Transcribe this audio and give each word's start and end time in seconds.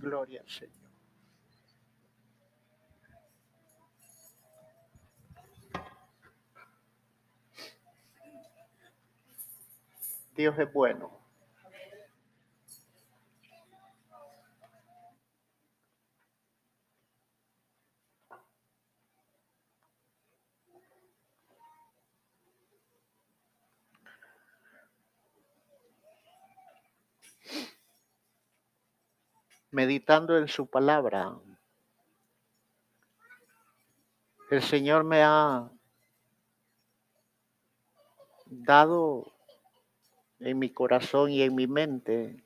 Gloria 0.00 0.40
al 0.40 0.48
Señor. 0.48 0.88
Dios 10.36 10.56
es 10.56 10.72
bueno. 10.72 11.27
Meditando 29.78 30.36
en 30.36 30.48
su 30.48 30.66
palabra, 30.66 31.36
el 34.50 34.60
Señor 34.60 35.04
me 35.04 35.22
ha 35.22 35.70
dado 38.46 39.32
en 40.40 40.58
mi 40.58 40.68
corazón 40.70 41.30
y 41.30 41.42
en 41.42 41.54
mi 41.54 41.68
mente 41.68 42.42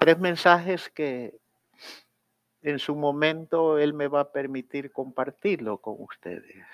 tres 0.00 0.18
mensajes 0.18 0.88
que 0.88 1.38
en 2.62 2.80
su 2.80 2.96
momento 2.96 3.78
Él 3.78 3.94
me 3.94 4.08
va 4.08 4.22
a 4.22 4.32
permitir 4.32 4.90
compartirlo 4.90 5.78
con 5.78 5.94
ustedes. 6.00 6.66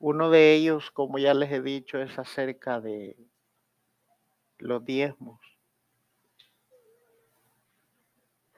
Uno 0.00 0.30
de 0.30 0.54
ellos, 0.54 0.92
como 0.92 1.18
ya 1.18 1.34
les 1.34 1.50
he 1.50 1.60
dicho, 1.60 1.98
es 1.98 2.18
acerca 2.18 2.80
de 2.80 3.16
los 4.58 4.84
diezmos. 4.84 5.40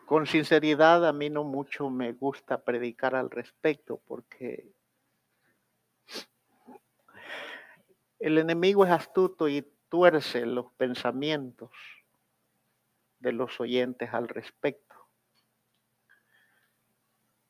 Con 0.04 0.26
sinceridad, 0.26 1.06
a 1.06 1.12
mí 1.12 1.30
no 1.30 1.44
mucho 1.44 1.88
me 1.88 2.12
gusta 2.12 2.62
predicar 2.62 3.14
al 3.14 3.30
respecto 3.30 4.02
porque 4.06 4.70
el 8.18 8.36
enemigo 8.36 8.84
es 8.84 8.90
astuto 8.90 9.48
y 9.48 9.62
tuerce 9.88 10.44
los 10.44 10.70
pensamientos 10.72 11.70
de 13.18 13.32
los 13.32 13.58
oyentes 13.60 14.12
al 14.12 14.28
respecto. 14.28 14.96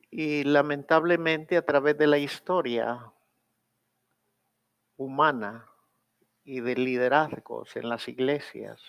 Y 0.09 0.43
lamentablemente 0.43 1.57
a 1.57 1.65
través 1.65 1.97
de 1.97 2.07
la 2.07 2.19
historia 2.19 3.11
humana 5.01 5.67
y 6.43 6.59
de 6.61 6.75
liderazgos 6.75 7.75
en 7.75 7.89
las 7.89 8.07
iglesias. 8.07 8.81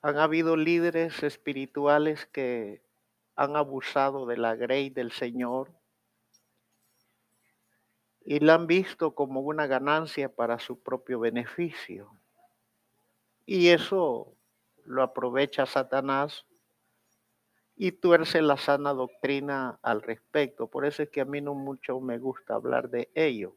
Han 0.00 0.18
habido 0.18 0.56
líderes 0.56 1.22
espirituales 1.22 2.26
que 2.26 2.82
han 3.36 3.56
abusado 3.56 4.26
de 4.26 4.36
la 4.36 4.56
grey 4.56 4.90
del 4.90 5.12
Señor 5.12 5.70
y 8.24 8.40
la 8.40 8.54
han 8.54 8.66
visto 8.66 9.14
como 9.14 9.40
una 9.40 9.66
ganancia 9.66 10.28
para 10.28 10.58
su 10.58 10.80
propio 10.80 11.20
beneficio. 11.20 12.16
Y 13.44 13.68
eso 13.68 14.34
lo 14.84 15.02
aprovecha 15.02 15.66
Satanás 15.66 16.46
y 17.84 17.90
tuerce 17.90 18.40
la 18.42 18.58
sana 18.58 18.94
doctrina 18.94 19.80
al 19.82 20.02
respecto. 20.02 20.68
Por 20.68 20.86
eso 20.86 21.02
es 21.02 21.10
que 21.10 21.20
a 21.20 21.24
mí 21.24 21.40
no 21.40 21.54
mucho 21.54 21.98
me 21.98 22.16
gusta 22.16 22.54
hablar 22.54 22.90
de 22.90 23.10
ello. 23.12 23.56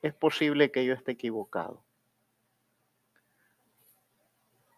Es 0.00 0.14
posible 0.14 0.70
que 0.70 0.86
yo 0.86 0.94
esté 0.94 1.12
equivocado. 1.12 1.84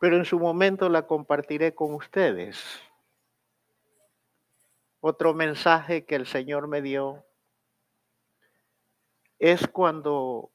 Pero 0.01 0.17
en 0.17 0.25
su 0.25 0.41
momento 0.41 0.89
la 0.89 1.07
compartiré 1.07 1.77
con 1.77 1.95
ustedes. 1.95 2.61
Otro 4.99 5.33
mensaje 5.33 6.07
que 6.07 6.17
el 6.17 6.27
Señor 6.27 6.67
me 6.67 6.83
dio 6.83 7.25
es 9.39 9.69
cuando 9.69 10.51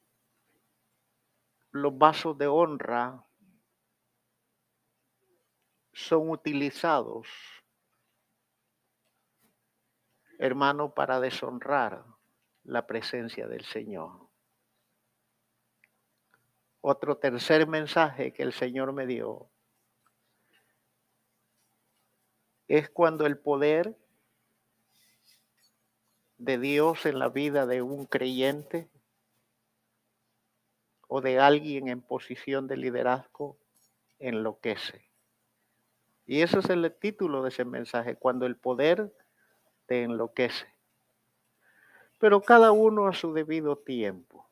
los 1.70 1.96
vasos 1.96 2.36
de 2.36 2.46
honra 2.46 3.24
son 5.92 6.30
utilizados, 6.30 7.26
hermano, 10.38 10.94
para 10.94 11.20
deshonrar 11.20 12.04
la 12.64 12.86
presencia 12.86 13.46
del 13.48 13.64
Señor. 13.64 14.28
Otro 16.80 17.16
tercer 17.16 17.66
mensaje 17.66 18.32
que 18.32 18.42
el 18.42 18.52
Señor 18.52 18.92
me 18.92 19.06
dio 19.06 19.50
es 22.66 22.88
cuando 22.90 23.26
el 23.26 23.38
poder 23.38 23.96
de 26.38 26.58
Dios 26.58 27.06
en 27.06 27.18
la 27.18 27.28
vida 27.28 27.66
de 27.66 27.82
un 27.82 28.06
creyente 28.06 28.88
o 31.06 31.20
de 31.20 31.38
alguien 31.38 31.88
en 31.88 32.00
posición 32.00 32.66
de 32.66 32.78
liderazgo 32.78 33.58
enloquece. 34.18 35.11
Y 36.26 36.42
ese 36.42 36.60
es 36.60 36.70
el 36.70 36.94
título 36.98 37.42
de 37.42 37.48
ese 37.48 37.64
mensaje, 37.64 38.16
cuando 38.16 38.46
el 38.46 38.56
poder 38.56 39.12
te 39.86 40.02
enloquece. 40.04 40.66
Pero 42.18 42.40
cada 42.40 42.70
uno 42.70 43.08
a 43.08 43.12
su 43.12 43.32
debido 43.32 43.76
tiempo, 43.76 44.46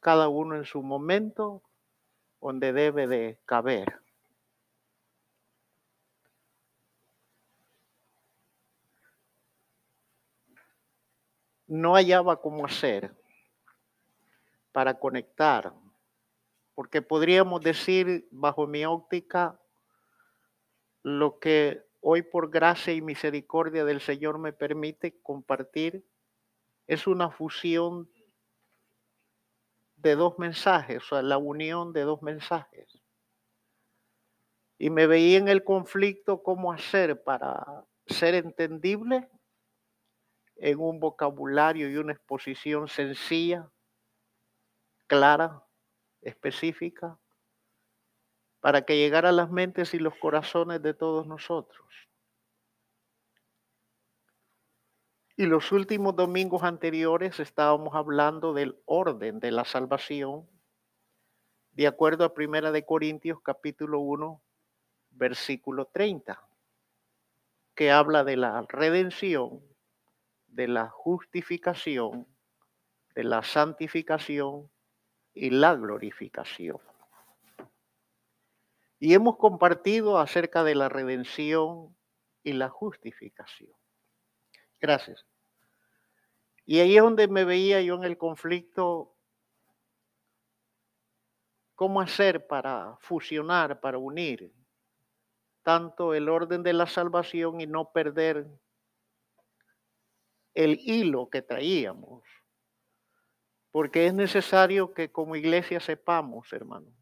cada 0.00 0.28
uno 0.28 0.56
en 0.56 0.64
su 0.64 0.82
momento 0.82 1.62
donde 2.40 2.72
debe 2.72 3.08
de 3.08 3.40
caber. 3.44 4.00
No 11.66 11.94
hallaba 11.94 12.40
cómo 12.40 12.64
hacer 12.64 13.12
para 14.70 14.94
conectar, 14.94 15.72
porque 16.76 17.02
podríamos 17.02 17.60
decir, 17.62 18.28
bajo 18.30 18.68
mi 18.68 18.84
óptica, 18.84 19.58
lo 21.06 21.38
que 21.38 21.86
hoy 22.00 22.22
por 22.22 22.50
gracia 22.50 22.92
y 22.92 23.00
misericordia 23.00 23.84
del 23.84 24.00
Señor 24.00 24.40
me 24.40 24.52
permite 24.52 25.20
compartir 25.22 26.04
es 26.88 27.06
una 27.06 27.30
fusión 27.30 28.10
de 29.94 30.16
dos 30.16 30.36
mensajes, 30.40 31.04
o 31.04 31.06
sea, 31.06 31.22
la 31.22 31.38
unión 31.38 31.92
de 31.92 32.00
dos 32.00 32.22
mensajes. 32.22 33.00
Y 34.78 34.90
me 34.90 35.06
veía 35.06 35.38
en 35.38 35.46
el 35.46 35.62
conflicto 35.62 36.42
cómo 36.42 36.72
hacer 36.72 37.22
para 37.22 37.84
ser 38.08 38.34
entendible 38.34 39.30
en 40.56 40.80
un 40.80 40.98
vocabulario 40.98 41.88
y 41.88 41.98
una 41.98 42.14
exposición 42.14 42.88
sencilla, 42.88 43.70
clara, 45.06 45.62
específica, 46.20 47.16
para 48.66 48.82
que 48.82 48.96
llegara 48.96 49.28
a 49.28 49.32
las 49.32 49.48
mentes 49.48 49.94
y 49.94 50.00
los 50.00 50.16
corazones 50.16 50.82
de 50.82 50.92
todos 50.92 51.24
nosotros. 51.28 51.86
Y 55.36 55.46
los 55.46 55.70
últimos 55.70 56.16
domingos 56.16 56.64
anteriores 56.64 57.38
estábamos 57.38 57.94
hablando 57.94 58.54
del 58.54 58.76
orden 58.84 59.38
de 59.38 59.52
la 59.52 59.64
salvación, 59.64 60.50
de 61.74 61.86
acuerdo 61.86 62.24
a 62.24 62.34
Primera 62.34 62.72
de 62.72 62.84
Corintios 62.84 63.38
capítulo 63.40 64.00
1, 64.00 64.42
versículo 65.10 65.84
30, 65.84 66.44
que 67.76 67.92
habla 67.92 68.24
de 68.24 68.36
la 68.36 68.66
redención, 68.68 69.62
de 70.48 70.66
la 70.66 70.88
justificación, 70.88 72.26
de 73.14 73.22
la 73.22 73.44
santificación 73.44 74.68
y 75.34 75.50
la 75.50 75.76
glorificación. 75.76 76.80
Y 78.98 79.14
hemos 79.14 79.36
compartido 79.36 80.18
acerca 80.18 80.64
de 80.64 80.74
la 80.74 80.88
redención 80.88 81.96
y 82.42 82.52
la 82.52 82.68
justificación. 82.68 83.72
Gracias. 84.80 85.26
Y 86.64 86.80
ahí 86.80 86.96
es 86.96 87.02
donde 87.02 87.28
me 87.28 87.44
veía 87.44 87.80
yo 87.82 87.94
en 87.94 88.04
el 88.04 88.18
conflicto, 88.18 89.14
cómo 91.74 92.00
hacer 92.00 92.46
para 92.46 92.96
fusionar, 93.00 93.80
para 93.80 93.98
unir 93.98 94.52
tanto 95.62 96.14
el 96.14 96.28
orden 96.28 96.62
de 96.62 96.72
la 96.72 96.86
salvación 96.86 97.60
y 97.60 97.66
no 97.66 97.90
perder 97.90 98.46
el 100.54 100.78
hilo 100.80 101.28
que 101.28 101.42
traíamos. 101.42 102.22
Porque 103.72 104.06
es 104.06 104.14
necesario 104.14 104.94
que 104.94 105.10
como 105.10 105.34
iglesia 105.34 105.80
sepamos, 105.80 106.52
hermanos, 106.52 106.94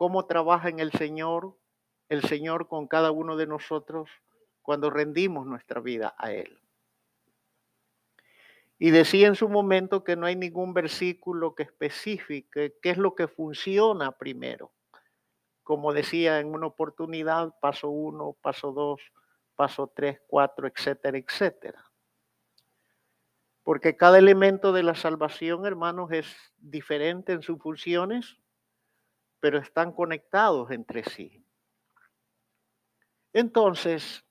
cómo 0.00 0.24
trabaja 0.24 0.70
en 0.70 0.80
el 0.80 0.92
Señor, 0.92 1.58
el 2.08 2.22
Señor 2.22 2.68
con 2.68 2.88
cada 2.88 3.10
uno 3.10 3.36
de 3.36 3.46
nosotros 3.46 4.08
cuando 4.62 4.88
rendimos 4.88 5.46
nuestra 5.46 5.82
vida 5.82 6.14
a 6.16 6.32
Él. 6.32 6.58
Y 8.78 8.92
decía 8.92 9.26
en 9.26 9.34
su 9.34 9.50
momento 9.50 10.02
que 10.02 10.16
no 10.16 10.24
hay 10.24 10.36
ningún 10.36 10.72
versículo 10.72 11.54
que 11.54 11.64
especifique 11.64 12.78
qué 12.80 12.88
es 12.88 12.96
lo 12.96 13.14
que 13.14 13.28
funciona 13.28 14.12
primero. 14.12 14.72
Como 15.64 15.92
decía 15.92 16.40
en 16.40 16.54
una 16.54 16.68
oportunidad, 16.68 17.54
paso 17.60 17.90
uno, 17.90 18.38
paso 18.40 18.72
dos, 18.72 19.02
paso 19.54 19.92
tres, 19.94 20.18
cuatro, 20.28 20.66
etcétera, 20.66 21.18
etcétera. 21.18 21.84
Porque 23.62 23.98
cada 23.98 24.16
elemento 24.16 24.72
de 24.72 24.82
la 24.82 24.94
salvación, 24.94 25.66
hermanos, 25.66 26.10
es 26.10 26.26
diferente 26.56 27.34
en 27.34 27.42
sus 27.42 27.58
funciones, 27.58 28.39
pero 29.40 29.58
están 29.58 29.92
conectados 29.92 30.70
entre 30.70 31.04
sí. 31.04 31.44
Entonces, 33.32 34.24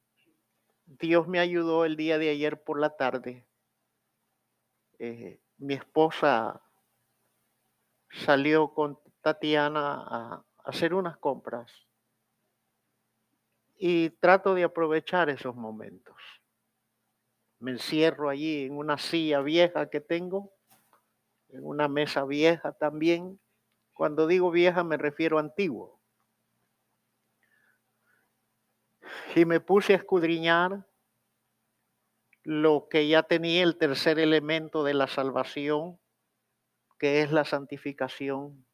Dios 0.85 1.27
me 1.27 1.39
ayudó 1.39 1.85
el 1.85 1.95
día 1.95 2.17
de 2.17 2.29
ayer 2.29 2.61
por 2.63 2.79
la 2.79 2.95
tarde. 2.95 3.45
Eh, 4.99 5.39
mi 5.57 5.73
esposa 5.73 6.61
salió 8.09 8.73
con 8.73 8.99
Tatiana 9.21 10.03
a 10.07 10.45
hacer 10.65 10.93
unas 10.93 11.17
compras 11.17 11.71
y 13.77 14.09
trato 14.09 14.53
de 14.55 14.65
aprovechar 14.65 15.29
esos 15.29 15.55
momentos. 15.55 16.15
Me 17.59 17.71
encierro 17.71 18.29
allí 18.29 18.65
en 18.65 18.77
una 18.77 18.97
silla 18.97 19.41
vieja 19.41 19.89
que 19.89 20.01
tengo, 20.01 20.51
en 21.49 21.65
una 21.65 21.87
mesa 21.87 22.25
vieja 22.25 22.73
también. 22.73 23.39
Cuando 23.99 24.27
digo 24.27 24.49
vieja 24.49 24.85
me 24.85 24.95
refiero 24.95 25.35
a 25.35 25.41
antiguo. 25.41 25.99
y 29.35 29.43
me 29.43 29.59
puse 29.59 29.91
a 29.91 29.97
escudriñar 29.97 30.87
lo 32.43 32.87
que 32.89 33.09
ya 33.09 33.23
tenía 33.23 33.61
el 33.61 33.77
tercer 33.77 34.17
elemento 34.17 34.85
de 34.85 34.93
la 34.93 35.07
salvación, 35.07 35.99
que 36.97 37.21
es 37.23 37.33
la 37.33 37.43
santificación, 37.43 38.65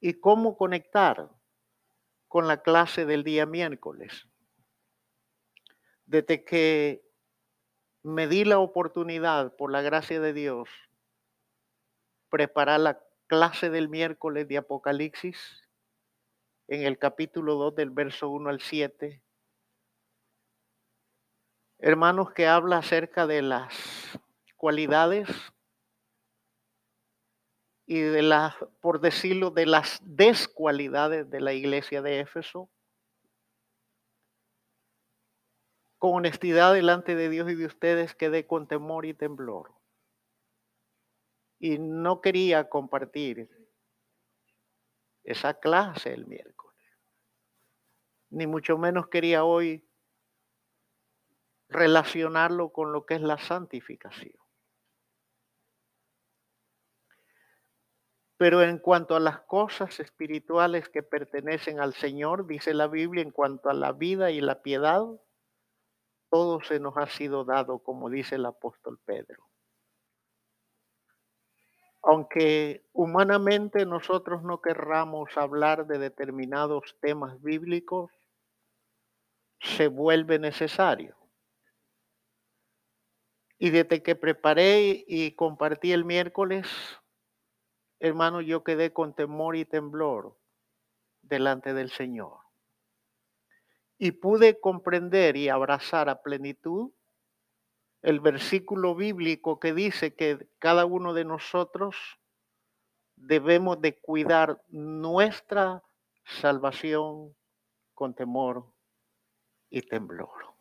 y 0.00 0.20
cómo 0.20 0.58
conectar 0.58 1.30
con 2.28 2.46
la 2.46 2.62
clase 2.62 3.06
del 3.06 3.24
día 3.24 3.46
miércoles. 3.46 4.28
Desde 6.04 6.44
que 6.44 7.10
me 8.02 8.28
di 8.28 8.44
la 8.44 8.58
oportunidad, 8.58 9.56
por 9.56 9.72
la 9.72 9.80
gracia 9.80 10.20
de 10.20 10.34
Dios, 10.34 10.68
preparar 12.28 12.80
la 12.80 13.00
clase 13.34 13.68
del 13.68 13.88
miércoles 13.88 14.46
de 14.46 14.58
Apocalipsis, 14.58 15.36
en 16.68 16.82
el 16.82 16.98
capítulo 16.98 17.56
2 17.56 17.74
del 17.74 17.90
verso 17.90 18.28
1 18.28 18.48
al 18.48 18.60
7. 18.60 19.20
Hermanos, 21.80 22.32
que 22.32 22.46
habla 22.46 22.78
acerca 22.78 23.26
de 23.26 23.42
las 23.42 23.74
cualidades 24.56 25.28
y 27.86 28.02
de 28.02 28.22
las, 28.22 28.54
por 28.80 29.00
decirlo, 29.00 29.50
de 29.50 29.66
las 29.66 29.98
descualidades 30.04 31.28
de 31.28 31.40
la 31.40 31.54
iglesia 31.54 32.02
de 32.02 32.20
Éfeso. 32.20 32.70
Con 35.98 36.14
honestidad 36.14 36.72
delante 36.72 37.16
de 37.16 37.28
Dios 37.30 37.50
y 37.50 37.56
de 37.56 37.66
ustedes 37.66 38.14
quedé 38.14 38.46
con 38.46 38.68
temor 38.68 39.06
y 39.06 39.12
temblor. 39.12 39.73
Y 41.58 41.78
no 41.78 42.20
quería 42.20 42.68
compartir 42.68 43.48
esa 45.24 45.54
clase 45.54 46.12
el 46.12 46.26
miércoles. 46.26 46.78
Ni 48.30 48.46
mucho 48.46 48.76
menos 48.78 49.08
quería 49.08 49.44
hoy 49.44 49.82
relacionarlo 51.68 52.70
con 52.70 52.92
lo 52.92 53.06
que 53.06 53.14
es 53.14 53.22
la 53.22 53.38
santificación. 53.38 54.36
Pero 58.36 58.62
en 58.62 58.78
cuanto 58.78 59.16
a 59.16 59.20
las 59.20 59.40
cosas 59.42 60.00
espirituales 60.00 60.88
que 60.88 61.02
pertenecen 61.02 61.80
al 61.80 61.94
Señor, 61.94 62.46
dice 62.46 62.74
la 62.74 62.88
Biblia, 62.88 63.22
en 63.22 63.30
cuanto 63.30 63.70
a 63.70 63.74
la 63.74 63.92
vida 63.92 64.30
y 64.30 64.40
la 64.40 64.60
piedad, 64.60 65.04
todo 66.30 66.60
se 66.60 66.80
nos 66.80 66.96
ha 66.96 67.06
sido 67.06 67.44
dado, 67.44 67.78
como 67.78 68.10
dice 68.10 68.34
el 68.34 68.44
apóstol 68.44 68.98
Pedro 69.04 69.53
aunque 72.04 72.84
humanamente 72.92 73.86
nosotros 73.86 74.42
no 74.42 74.60
querramos 74.60 75.36
hablar 75.36 75.86
de 75.86 75.98
determinados 75.98 76.96
temas 77.00 77.40
bíblicos, 77.42 78.10
se 79.60 79.88
vuelve 79.88 80.38
necesario. 80.38 81.16
Y 83.58 83.70
desde 83.70 84.02
que 84.02 84.14
preparé 84.14 85.04
y 85.06 85.32
compartí 85.32 85.92
el 85.92 86.04
miércoles, 86.04 86.68
hermano, 88.00 88.42
yo 88.42 88.62
quedé 88.62 88.92
con 88.92 89.14
temor 89.14 89.56
y 89.56 89.64
temblor 89.64 90.36
delante 91.22 91.72
del 91.72 91.90
Señor. 91.90 92.40
Y 93.96 94.12
pude 94.12 94.60
comprender 94.60 95.36
y 95.36 95.48
abrazar 95.48 96.10
a 96.10 96.20
plenitud 96.20 96.90
el 98.04 98.20
versículo 98.20 98.94
bíblico 98.94 99.58
que 99.58 99.72
dice 99.72 100.14
que 100.14 100.46
cada 100.58 100.84
uno 100.84 101.14
de 101.14 101.24
nosotros 101.24 101.96
debemos 103.16 103.80
de 103.80 103.98
cuidar 103.98 104.62
nuestra 104.68 105.82
salvación 106.26 107.34
con 107.94 108.14
temor 108.14 108.70
y 109.70 109.80
temblor. 109.80 110.54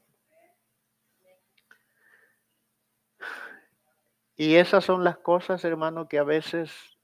Y 4.38 4.56
esas 4.56 4.86
son 4.86 5.04
las 5.04 5.18
cosas, 5.18 5.66
hermano, 5.66 6.07
que 6.07 6.19
a 6.19 6.24
veces 6.24 6.98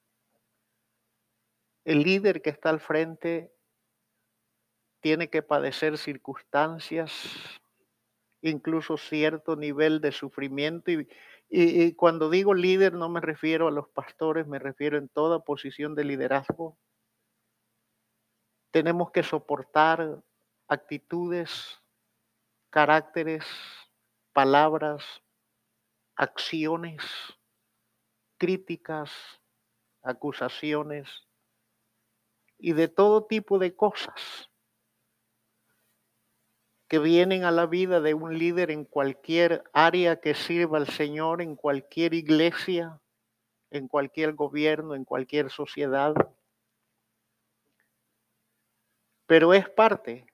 el 1.83 2.01
líder 2.03 2.41
que 2.41 2.49
está 2.49 2.69
al 2.69 2.79
frente 2.79 3.53
tiene 5.01 5.29
que 5.29 5.41
padecer 5.41 5.97
circunstancias 5.97 7.58
incluso 8.41 8.97
cierto 8.97 9.55
nivel 9.55 10.01
de 10.01 10.11
sufrimiento. 10.11 10.91
Y, 11.49 11.93
cuando 11.95 12.29
digo 12.29 12.53
líder 12.53 12.93
no 12.93 13.09
me 13.09 13.21
refiero 13.21 13.67
a 13.67 13.71
los 13.71 13.89
pastores, 13.89 14.47
me 14.47 14.59
refiero 14.59 14.97
en 14.97 15.09
toda 15.09 15.43
posición 15.43 15.95
de 15.95 16.03
liderazgo. 16.03 16.77
Tenemos 18.71 19.11
que 19.11 19.23
soportar 19.23 20.21
actitudes, 20.67 21.81
caracteres, 22.69 23.45
palabras, 24.31 25.03
acciones, 26.15 27.03
críticas, 28.37 29.11
acusaciones 30.03 31.09
y 32.59 32.73
de 32.73 32.87
todo 32.87 33.25
tipo 33.25 33.57
de 33.57 33.75
cosas 33.75 34.48
que 36.89 36.97
vienen 36.97 37.43
a 37.43 37.51
la 37.51 37.67
vida 37.67 38.01
de 38.01 38.15
un 38.15 38.37
líder 38.37 38.71
en 38.71 38.83
cualquier 38.83 39.63
área 39.73 40.19
que 40.19 40.33
sirva 40.33 40.79
al 40.79 40.87
Señor, 40.87 41.39
en 41.39 41.55
cualquier 41.55 42.15
iglesia, 42.15 42.99
en 43.69 43.87
cualquier 43.87 44.33
gobierno, 44.33 44.95
en 44.95 45.05
cualquier 45.05 45.51
sociedad. 45.51 46.15
Pero 49.27 49.53
es 49.53 49.69
parte 49.69 50.25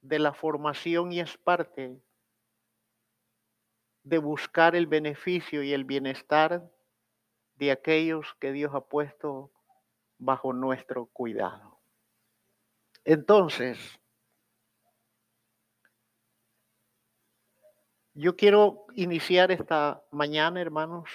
de 0.00 0.18
la 0.18 0.32
formación 0.32 1.12
y 1.12 1.20
es 1.20 1.36
parte 1.36 2.00
de 4.04 4.18
buscar 4.18 4.74
el 4.74 4.86
beneficio 4.86 5.62
y 5.62 5.74
el 5.74 5.84
bienestar 5.84 6.66
de 7.56 7.72
aquellos 7.72 8.34
que 8.40 8.52
Dios 8.52 8.74
ha 8.74 8.80
puesto 8.80 9.50
bajo 10.16 10.54
nuestro 10.54 11.04
cuidado. 11.06 11.78
Entonces, 13.04 14.00
Yo 18.18 18.34
quiero 18.34 18.86
iniciar 18.94 19.50
esta 19.50 20.02
mañana, 20.10 20.62
hermanos, 20.62 21.10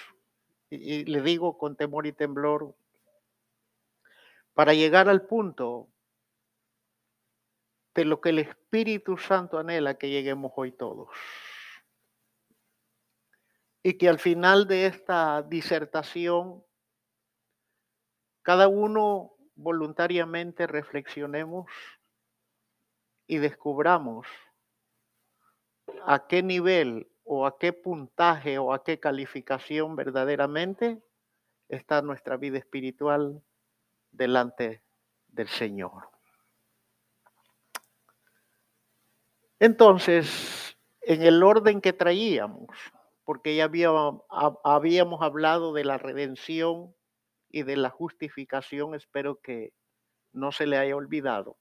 y, 0.69 1.03
le 1.05 1.21
digo 1.21 1.57
con 1.57 1.75
temor 1.75 2.05
y 2.05 2.11
temblor, 2.11 2.75
para 4.53 4.75
llegar 4.75 5.09
al 5.09 5.25
punto 5.25 5.87
de 7.95 8.05
lo 8.05 8.21
que 8.21 8.29
el 8.29 8.37
Espíritu 8.37 9.17
Santo 9.17 9.57
anhela 9.57 9.95
que 9.95 10.11
lleguemos 10.11 10.51
hoy 10.55 10.73
todos. 10.73 11.09
Y 13.81 13.97
que 13.97 14.07
al 14.07 14.19
final 14.19 14.67
de 14.67 14.85
esta 14.85 15.41
disertación, 15.41 16.63
cada 18.43 18.67
uno 18.67 19.33
voluntariamente 19.55 20.67
reflexionemos 20.67 21.65
y 23.25 23.39
descubramos 23.39 24.27
a 26.05 26.27
qué 26.27 26.43
nivel 26.43 27.07
o 27.23 27.45
a 27.45 27.57
qué 27.57 27.73
puntaje 27.73 28.57
o 28.57 28.73
a 28.73 28.83
qué 28.83 28.99
calificación 28.99 29.95
verdaderamente 29.95 31.01
está 31.69 32.01
nuestra 32.01 32.37
vida 32.37 32.57
espiritual 32.57 33.41
delante 34.11 34.83
del 35.27 35.47
Señor. 35.47 36.09
Entonces, 39.59 40.75
en 41.01 41.21
el 41.21 41.43
orden 41.43 41.81
que 41.81 41.93
traíamos, 41.93 42.67
porque 43.23 43.55
ya 43.55 43.65
habíamos, 43.65 45.21
hablado 45.21 45.71
de 45.73 45.83
la 45.83 45.97
redención 45.97 46.93
y 47.49 47.63
de 47.63 47.77
la 47.77 47.89
justificación, 47.89 48.95
espero 48.95 49.39
que 49.39 49.73
no 50.33 50.51
se 50.51 50.65
le 50.65 50.77
haya 50.77 50.95
olvidado. 50.95 51.57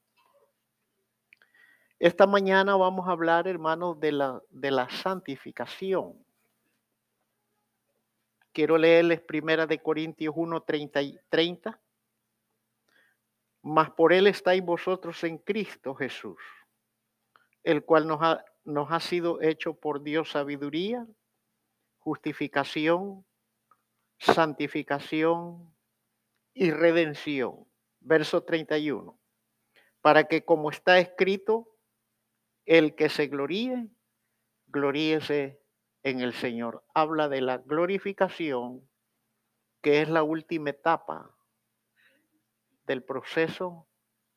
Esta 2.01 2.27
mañana 2.27 2.77
vamos 2.77 3.07
a 3.07 3.11
hablar, 3.11 3.47
hermanos, 3.47 4.01
de 4.01 4.13
la, 4.13 4.43
de 4.49 4.71
la 4.71 4.89
santificación. 4.89 6.15
Quiero 8.53 8.79
leerles 8.79 9.21
primera 9.21 9.67
de 9.67 9.83
Corintios 9.83 10.33
1, 10.35 10.63
30 10.63 11.03
y 11.03 11.19
30. 11.29 11.79
Mas 13.61 13.91
por 13.91 14.15
él 14.15 14.29
estáis 14.29 14.65
vosotros 14.65 15.23
en 15.25 15.37
Cristo 15.37 15.95
Jesús, 15.95 16.39
el 17.65 17.85
cual 17.85 18.07
nos 18.07 18.23
ha, 18.23 18.47
nos 18.65 18.91
ha 18.91 19.01
sido 19.01 19.43
hecho 19.43 19.75
por 19.75 20.03
Dios 20.03 20.31
sabiduría, 20.31 21.07
justificación, 21.99 23.27
santificación 24.19 25.71
y 26.55 26.71
redención. 26.71 27.67
Verso 28.01 28.43
31. 28.43 29.19
Para 30.01 30.25
que 30.25 30.47
como 30.47 30.71
está 30.71 30.99
escrito, 30.99 31.70
el 32.71 32.95
que 32.95 33.09
se 33.09 33.27
gloríe, 33.27 33.89
gloríese 34.69 35.61
en 36.05 36.21
el 36.21 36.33
Señor. 36.35 36.85
Habla 36.95 37.29
de 37.29 37.41
la 37.41 37.59
glorificación, 37.59 38.89
que 39.83 40.03
es 40.03 40.09
la 40.09 40.23
última 40.23 40.71
etapa 40.71 41.35
del 42.87 43.03
proceso 43.03 43.89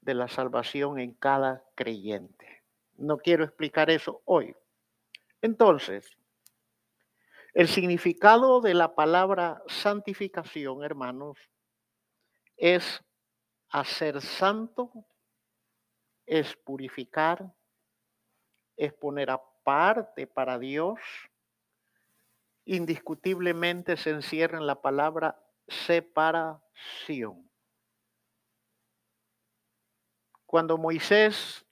de 0.02 0.16
la 0.16 0.28
salvación 0.28 0.98
en 0.98 1.14
cada 1.14 1.64
creyente. 1.76 2.64
No 2.96 3.20
quiero 3.20 3.44
explicar 3.44 3.92
eso 3.92 4.24
hoy. 4.26 4.56
Entonces, 5.44 6.18
el 7.54 7.68
significado 7.68 8.62
de 8.62 8.74
la 8.74 8.96
palabra 8.96 9.62
santificación, 9.68 10.84
hermanos, 10.84 11.38
es 12.58 13.00
hacer 13.70 14.24
santo, 14.24 14.92
es 16.26 16.56
purificar, 16.56 17.54
es 18.78 18.94
poner 18.94 19.30
aparte 19.30 20.28
para 20.28 20.60
Dios. 20.60 21.00
Indiscutiblemente 22.66 23.98
se 23.98 24.12
encierra 24.12 24.58
en 24.58 24.68
la 24.68 24.82
palabra 24.82 25.42
separación. 25.68 27.50
Cuando 30.46 30.78
Moisés 30.78 31.66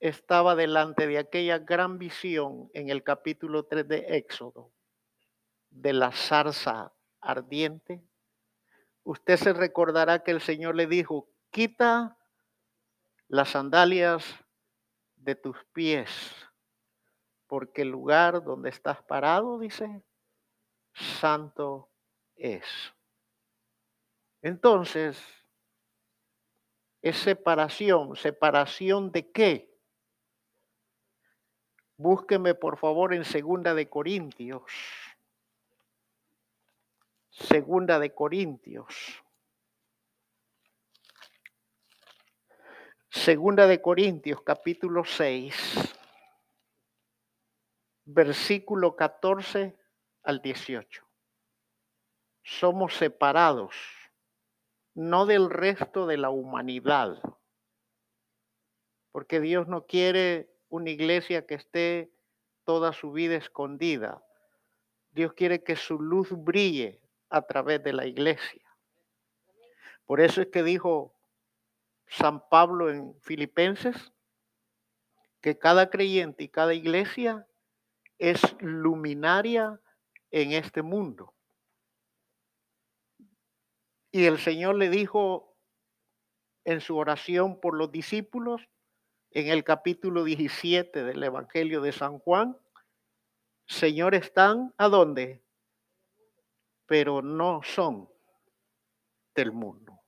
estaba 0.00 0.54
delante 0.54 1.06
de 1.06 1.18
aquella 1.18 1.58
gran 1.58 1.98
visión 1.98 2.70
en 2.74 2.90
el 2.90 3.02
capítulo 3.02 3.64
3 3.64 3.88
de 3.88 3.98
Éxodo, 4.16 4.72
de 5.70 5.92
la 5.92 6.12
zarza 6.12 6.92
ardiente, 7.20 8.02
usted 9.04 9.36
se 9.36 9.52
recordará 9.52 10.22
que 10.22 10.32
el 10.32 10.40
Señor 10.40 10.74
le 10.74 10.86
dijo, 10.86 11.28
quita 11.50 12.18
las 13.28 13.50
sandalias 13.50 14.24
de 15.22 15.34
tus 15.34 15.56
pies, 15.72 16.10
porque 17.46 17.82
el 17.82 17.88
lugar 17.88 18.42
donde 18.42 18.70
estás 18.70 19.02
parado, 19.02 19.58
dice, 19.58 20.02
santo 20.92 21.88
es. 22.36 22.64
Entonces, 24.42 25.22
es 27.00 27.16
separación. 27.18 28.16
¿Separación 28.16 29.12
de 29.12 29.30
qué? 29.30 29.72
Búsqueme 31.96 32.54
por 32.54 32.78
favor 32.78 33.14
en 33.14 33.24
Segunda 33.24 33.74
de 33.74 33.88
Corintios. 33.88 34.62
Segunda 37.30 37.98
de 37.98 38.14
Corintios. 38.14 39.22
Segunda 43.24 43.68
de 43.68 43.80
Corintios, 43.80 44.42
capítulo 44.42 45.04
6, 45.04 45.94
versículo 48.04 48.96
14 48.96 49.78
al 50.24 50.42
18. 50.42 51.06
Somos 52.42 52.96
separados, 52.96 53.76
no 54.94 55.24
del 55.26 55.50
resto 55.50 56.08
de 56.08 56.16
la 56.16 56.30
humanidad, 56.30 57.22
porque 59.12 59.38
Dios 59.38 59.68
no 59.68 59.86
quiere 59.86 60.50
una 60.68 60.90
iglesia 60.90 61.46
que 61.46 61.54
esté 61.54 62.10
toda 62.64 62.92
su 62.92 63.12
vida 63.12 63.36
escondida. 63.36 64.20
Dios 65.12 65.32
quiere 65.34 65.62
que 65.62 65.76
su 65.76 66.00
luz 66.00 66.30
brille 66.32 67.00
a 67.30 67.42
través 67.42 67.84
de 67.84 67.92
la 67.92 68.04
iglesia. 68.04 68.66
Por 70.06 70.20
eso 70.20 70.42
es 70.42 70.48
que 70.48 70.64
dijo 70.64 71.14
San 72.12 72.46
Pablo 72.50 72.90
en 72.90 73.18
Filipenses, 73.22 74.12
que 75.40 75.58
cada 75.58 75.88
creyente 75.88 76.44
y 76.44 76.48
cada 76.48 76.74
iglesia 76.74 77.46
es 78.18 78.40
luminaria 78.60 79.80
en 80.30 80.52
este 80.52 80.82
mundo. 80.82 81.34
Y 84.10 84.26
el 84.26 84.38
Señor 84.38 84.74
le 84.74 84.90
dijo 84.90 85.56
en 86.64 86.82
su 86.82 86.98
oración 86.98 87.58
por 87.58 87.74
los 87.74 87.90
discípulos, 87.90 88.68
en 89.30 89.48
el 89.48 89.64
capítulo 89.64 90.24
17 90.24 91.04
del 91.04 91.22
Evangelio 91.22 91.80
de 91.80 91.92
San 91.92 92.18
Juan, 92.18 92.58
Señor, 93.66 94.14
están 94.14 94.74
a 94.76 94.88
dónde? 94.88 95.42
Pero 96.84 97.22
no 97.22 97.62
son 97.62 98.10
del 99.34 99.50
mundo. 99.52 100.01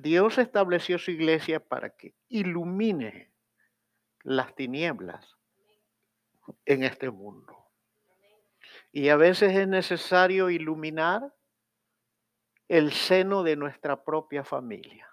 Dios 0.00 0.38
estableció 0.38 0.98
su 0.98 1.10
iglesia 1.10 1.60
para 1.60 1.90
que 1.90 2.14
ilumine 2.28 3.32
las 4.22 4.54
tinieblas 4.54 5.36
en 6.64 6.82
este 6.82 7.10
mundo. 7.10 7.56
Y 8.92 9.08
a 9.08 9.16
veces 9.16 9.54
es 9.56 9.68
necesario 9.68 10.50
iluminar 10.50 11.34
el 12.68 12.92
seno 12.92 13.42
de 13.42 13.56
nuestra 13.56 14.04
propia 14.04 14.44
familia. 14.44 15.08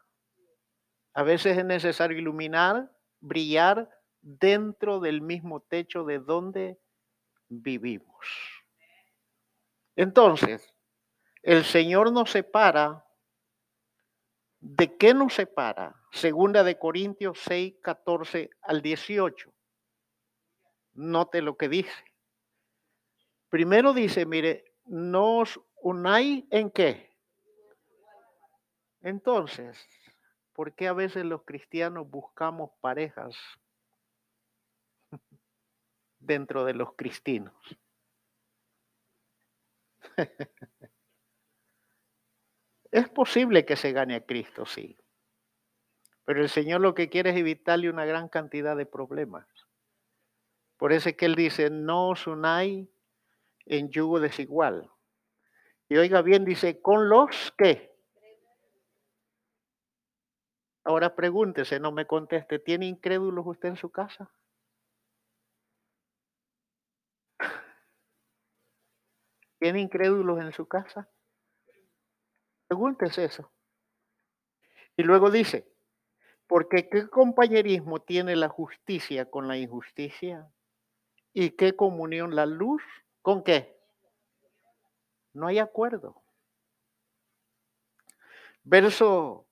A 1.13 1.23
veces 1.23 1.57
es 1.57 1.65
necesario 1.65 2.17
iluminar, 2.17 2.91
brillar 3.21 3.89
dentro 4.21 4.99
del 4.99 5.21
mismo 5.21 5.61
techo 5.61 6.03
de 6.03 6.19
donde 6.19 6.79
vivimos. 7.47 8.25
Entonces, 9.95 10.73
el 11.43 11.63
Señor 11.63 12.11
nos 12.11 12.31
separa 12.31 13.04
¿De 14.67 14.97
qué 14.97 15.13
nos 15.13 15.35
separa? 15.35 15.95
Segunda 16.11 16.63
de 16.63 16.79
Corintios 16.79 17.39
6, 17.43 17.75
14 17.83 18.49
al 18.63 18.81
18. 18.81 19.53
Note 20.95 21.43
lo 21.43 21.55
que 21.55 21.69
dice. 21.69 22.03
Primero 23.49 23.93
dice, 23.93 24.25
mire, 24.25 24.73
nos 24.85 25.61
unáis 25.83 26.45
en 26.49 26.71
qué. 26.71 27.15
Entonces, 29.01 29.87
¿por 30.51 30.73
qué 30.73 30.87
a 30.87 30.93
veces 30.93 31.25
los 31.25 31.43
cristianos 31.43 32.09
buscamos 32.09 32.71
parejas 32.81 33.37
dentro 36.17 36.65
de 36.65 36.73
los 36.73 36.95
cristinos? 36.95 37.53
Es 42.95 43.09
posible 43.09 43.65
que 43.65 43.75
se 43.75 43.91
gane 43.91 44.15
a 44.15 44.25
Cristo, 44.25 44.65
sí. 44.65 44.97
Pero 46.23 46.41
el 46.41 46.47
Señor 46.47 46.79
lo 46.79 46.95
que 46.95 47.09
quiere 47.09 47.31
es 47.31 47.35
evitarle 47.35 47.89
una 47.89 48.05
gran 48.05 48.29
cantidad 48.29 48.77
de 48.77 48.85
problemas. 48.85 49.45
Por 50.77 50.93
eso 50.93 51.09
es 51.09 51.17
que 51.17 51.25
Él 51.25 51.35
dice, 51.35 51.69
no 51.69 52.07
os 52.07 52.25
unáis 52.25 52.87
en 53.65 53.89
yugo 53.89 54.21
desigual. 54.21 54.89
Y 55.89 55.97
oiga 55.97 56.21
bien, 56.21 56.45
dice, 56.45 56.79
con 56.81 57.09
los 57.09 57.51
que. 57.57 57.93
Ahora 60.85 61.17
pregúntese, 61.17 61.81
no 61.81 61.91
me 61.91 62.07
conteste, 62.07 62.59
¿tiene 62.59 62.85
incrédulos 62.85 63.45
usted 63.45 63.67
en 63.67 63.75
su 63.75 63.91
casa? 63.91 64.31
¿Tiene 69.59 69.81
incrédulos 69.81 70.39
en 70.39 70.53
su 70.53 70.65
casa? 70.65 71.09
Pregúntese 72.75 73.23
eso. 73.23 73.49
Y 74.97 75.03
luego 75.03 75.31
dice, 75.31 75.65
porque 76.45 76.89
qué 76.89 77.07
compañerismo 77.07 78.01
tiene 78.01 78.35
la 78.35 78.49
justicia 78.49 79.31
con 79.31 79.47
la 79.47 79.55
injusticia 79.57 80.51
y 81.31 81.51
qué 81.51 81.73
comunión 81.77 82.35
la 82.35 82.45
luz 82.45 82.83
con 83.21 83.45
qué. 83.45 83.79
No 85.31 85.47
hay 85.47 85.59
acuerdo. 85.59 86.21
Verso 88.65 89.47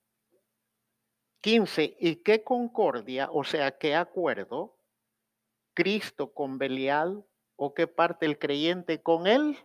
15, 1.40 1.96
y 1.98 2.16
qué 2.16 2.44
concordia, 2.44 3.30
o 3.32 3.42
sea, 3.42 3.78
qué 3.78 3.94
acuerdo, 3.94 4.76
Cristo 5.72 6.34
con 6.34 6.58
Belial 6.58 7.24
o 7.56 7.72
qué 7.72 7.86
parte 7.86 8.26
el 8.26 8.38
creyente 8.38 9.02
con 9.02 9.26
él? 9.26 9.56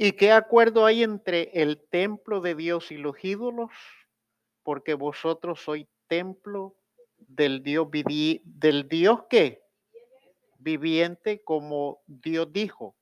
¿Y 0.00 0.12
qué 0.12 0.30
acuerdo 0.30 0.86
hay 0.86 1.02
entre 1.02 1.50
el 1.54 1.82
templo 1.90 2.40
de 2.40 2.54
Dios 2.54 2.92
y 2.92 2.98
los 2.98 3.16
ídolos? 3.24 3.72
Porque 4.62 4.94
vosotros 4.94 5.60
sois 5.60 5.88
templo 6.06 6.76
del 7.16 7.64
Dios 7.64 7.88
del 8.44 8.88
Dios 8.88 9.24
que 9.28 9.60
viviente 10.60 11.42
como 11.42 12.00
Dios 12.06 12.52
dijo, 12.52 12.94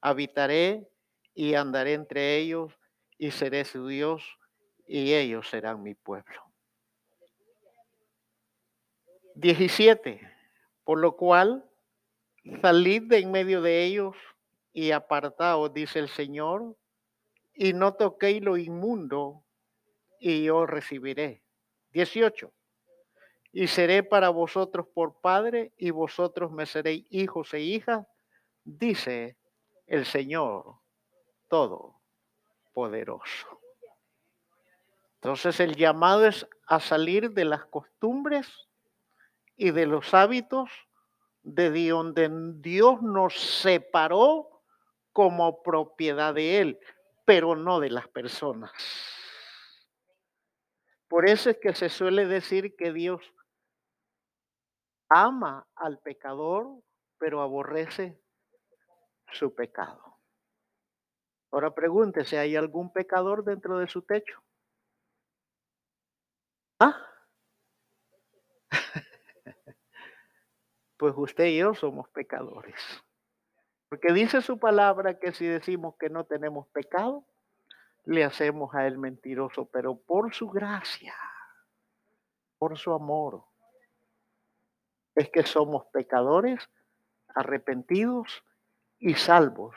habitaré 0.00 0.88
y 1.34 1.52
andaré 1.52 1.92
entre 1.92 2.38
ellos 2.38 2.72
y 3.18 3.30
seré 3.30 3.66
su 3.66 3.86
Dios 3.86 4.24
y 4.86 5.12
ellos 5.12 5.50
serán 5.50 5.82
mi 5.82 5.94
pueblo. 5.94 6.42
17. 9.34 10.18
Por 10.82 10.98
lo 10.98 11.14
cual, 11.14 11.62
salid 12.62 13.02
de 13.02 13.18
en 13.18 13.32
medio 13.32 13.60
de 13.60 13.84
ellos 13.84 14.16
y 14.72 14.92
apartaos, 14.92 15.72
dice 15.72 15.98
el 15.98 16.08
Señor, 16.08 16.76
y 17.54 17.72
no 17.72 17.94
toquéis 17.94 18.42
lo 18.42 18.56
inmundo, 18.56 19.44
y 20.20 20.44
yo 20.44 20.66
recibiré. 20.66 21.42
18. 21.92 22.52
Y 23.52 23.66
seré 23.66 24.02
para 24.02 24.28
vosotros 24.28 24.86
por 24.94 25.20
padre, 25.20 25.72
y 25.76 25.90
vosotros 25.90 26.52
me 26.52 26.66
seréis 26.66 27.06
hijos 27.10 27.52
e 27.54 27.60
hijas, 27.60 28.06
dice 28.64 29.36
el 29.86 30.04
Señor 30.04 30.76
Todopoderoso. 31.48 33.60
Entonces 35.14 35.58
el 35.58 35.74
llamado 35.74 36.26
es 36.26 36.46
a 36.66 36.78
salir 36.78 37.32
de 37.32 37.44
las 37.44 37.64
costumbres 37.66 38.68
y 39.56 39.72
de 39.72 39.86
los 39.86 40.14
hábitos 40.14 40.70
de 41.42 41.88
donde 41.88 42.28
Dios 42.60 43.02
nos 43.02 43.34
separó 43.34 44.57
como 45.18 45.64
propiedad 45.64 46.32
de 46.32 46.60
Él, 46.60 46.78
pero 47.24 47.56
no 47.56 47.80
de 47.80 47.90
las 47.90 48.06
personas. 48.06 48.70
Por 51.08 51.28
eso 51.28 51.50
es 51.50 51.58
que 51.58 51.74
se 51.74 51.88
suele 51.88 52.24
decir 52.24 52.76
que 52.76 52.92
Dios 52.92 53.34
ama 55.08 55.66
al 55.74 55.98
pecador, 55.98 56.68
pero 57.18 57.42
aborrece 57.42 58.16
su 59.32 59.52
pecado. 59.56 60.20
Ahora 61.50 61.74
pregúntese, 61.74 62.38
¿hay 62.38 62.54
algún 62.54 62.92
pecador 62.92 63.42
dentro 63.42 63.76
de 63.80 63.88
su 63.88 64.02
techo? 64.02 64.40
¿Ah? 66.78 66.96
Pues 70.96 71.14
usted 71.16 71.46
y 71.46 71.58
yo 71.58 71.74
somos 71.74 72.08
pecadores. 72.08 72.74
Porque 73.88 74.12
dice 74.12 74.42
su 74.42 74.58
palabra 74.58 75.18
que 75.18 75.32
si 75.32 75.46
decimos 75.46 75.94
que 75.98 76.10
no 76.10 76.24
tenemos 76.24 76.66
pecado, 76.68 77.24
le 78.04 78.24
hacemos 78.24 78.74
a 78.74 78.86
él 78.86 78.98
mentiroso, 78.98 79.66
pero 79.66 79.96
por 79.96 80.34
su 80.34 80.48
gracia, 80.48 81.14
por 82.58 82.78
su 82.78 82.92
amor, 82.92 83.44
es 85.14 85.30
que 85.30 85.42
somos 85.42 85.86
pecadores 85.86 86.68
arrepentidos 87.34 88.44
y 88.98 89.14
salvos 89.14 89.74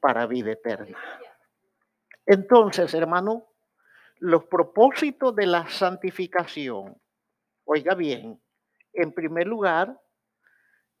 para 0.00 0.26
vida 0.26 0.52
eterna. 0.52 0.98
Entonces, 2.26 2.92
hermano, 2.94 3.46
los 4.18 4.44
propósitos 4.44 5.34
de 5.34 5.46
la 5.46 5.68
santificación, 5.68 6.96
oiga 7.64 7.94
bien, 7.94 8.40
en 8.92 9.12
primer 9.12 9.46
lugar, 9.46 10.00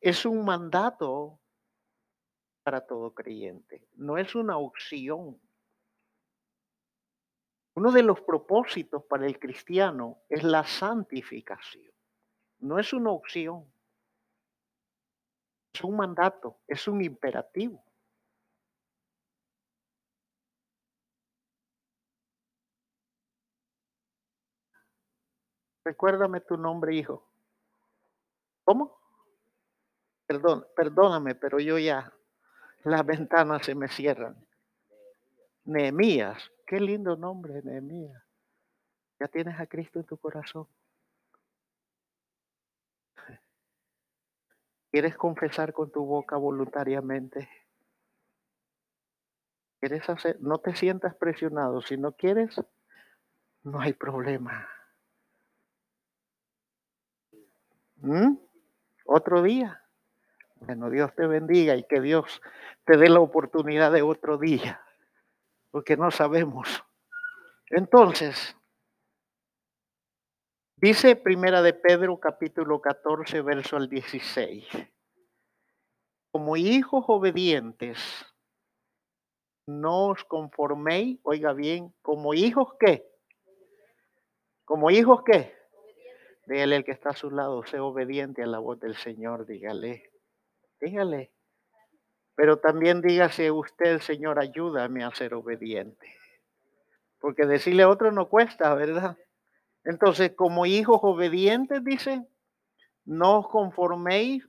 es 0.00 0.26
un 0.26 0.44
mandato 0.44 1.38
para 2.64 2.86
todo 2.86 3.14
creyente, 3.14 3.86
no 3.94 4.16
es 4.18 4.34
una 4.34 4.56
opción. 4.56 5.38
Uno 7.74 7.92
de 7.92 8.02
los 8.02 8.20
propósitos 8.22 9.04
para 9.04 9.26
el 9.26 9.38
cristiano 9.38 10.18
es 10.28 10.42
la 10.42 10.64
santificación, 10.64 11.92
no 12.60 12.78
es 12.78 12.92
una 12.92 13.10
opción, 13.10 13.70
es 15.74 15.84
un 15.84 15.96
mandato, 15.96 16.58
es 16.66 16.88
un 16.88 17.02
imperativo. 17.04 17.84
Recuérdame 25.84 26.40
tu 26.40 26.56
nombre, 26.56 26.96
hijo. 26.96 27.28
¿Cómo? 28.64 28.96
Perdón, 30.26 30.66
perdóname, 30.74 31.34
pero 31.34 31.60
yo 31.60 31.78
ya, 31.78 32.10
las 32.84 33.04
ventanas 33.04 33.64
se 33.64 33.74
me 33.74 33.88
cierran. 33.88 34.36
Nehemías, 35.64 36.52
qué 36.66 36.78
lindo 36.78 37.16
nombre, 37.16 37.62
Nehemías. 37.62 38.22
Ya 39.18 39.28
tienes 39.28 39.58
a 39.58 39.66
Cristo 39.66 40.00
en 40.00 40.06
tu 40.06 40.18
corazón. 40.18 40.66
¿Quieres 44.90 45.16
confesar 45.16 45.72
con 45.72 45.90
tu 45.90 46.04
boca 46.04 46.36
voluntariamente? 46.36 47.48
¿Quieres 49.80 50.08
hacer? 50.08 50.40
No 50.40 50.58
te 50.58 50.76
sientas 50.76 51.16
presionado. 51.16 51.82
Si 51.82 51.96
no 51.96 52.12
quieres, 52.12 52.60
no 53.64 53.80
hay 53.80 53.92
problema. 53.92 54.68
¿Mm? 57.96 58.36
Otro 59.06 59.42
día. 59.42 59.82
Bueno, 60.56 60.90
Dios 60.90 61.14
te 61.14 61.26
bendiga 61.26 61.76
y 61.76 61.84
que 61.84 62.00
Dios 62.00 62.40
te 62.84 62.96
dé 62.96 63.08
la 63.08 63.20
oportunidad 63.20 63.92
de 63.92 64.02
otro 64.02 64.38
día, 64.38 64.82
porque 65.70 65.96
no 65.96 66.10
sabemos. 66.10 66.84
Entonces, 67.70 68.56
dice 70.76 71.16
Primera 71.16 71.62
de 71.62 71.72
Pedro 71.72 72.18
capítulo 72.20 72.80
14, 72.80 73.40
verso 73.42 73.76
al 73.76 73.88
16. 73.88 74.66
Como 76.30 76.56
hijos 76.56 77.04
obedientes, 77.08 77.98
no 79.66 80.08
os 80.08 80.24
conforméis, 80.24 81.18
oiga 81.22 81.52
bien, 81.52 81.94
como 82.02 82.34
hijos 82.34 82.74
qué? 82.78 83.08
Como 84.64 84.90
hijos 84.90 85.22
qué? 85.24 85.54
Dígale 86.46 86.76
al 86.76 86.84
que 86.84 86.92
está 86.92 87.10
a 87.10 87.16
su 87.16 87.30
lado, 87.30 87.64
sea 87.64 87.82
obediente 87.82 88.42
a 88.42 88.46
la 88.46 88.58
voz 88.58 88.78
del 88.80 88.96
Señor, 88.96 89.46
dígale. 89.46 90.10
Dígale. 90.80 91.33
Pero 92.34 92.58
también 92.58 93.00
dígase 93.00 93.50
usted, 93.50 94.00
Señor, 94.00 94.38
ayúdame 94.38 95.04
a 95.04 95.14
ser 95.14 95.34
obediente. 95.34 96.14
Porque 97.20 97.46
decirle 97.46 97.84
a 97.84 97.88
otro 97.88 98.10
no 98.12 98.28
cuesta, 98.28 98.74
¿verdad? 98.74 99.16
Entonces, 99.84 100.32
como 100.34 100.66
hijos 100.66 101.00
obedientes, 101.02 101.84
dice, 101.84 102.26
no 103.04 103.40
os 103.40 103.48
conforméis 103.48 104.48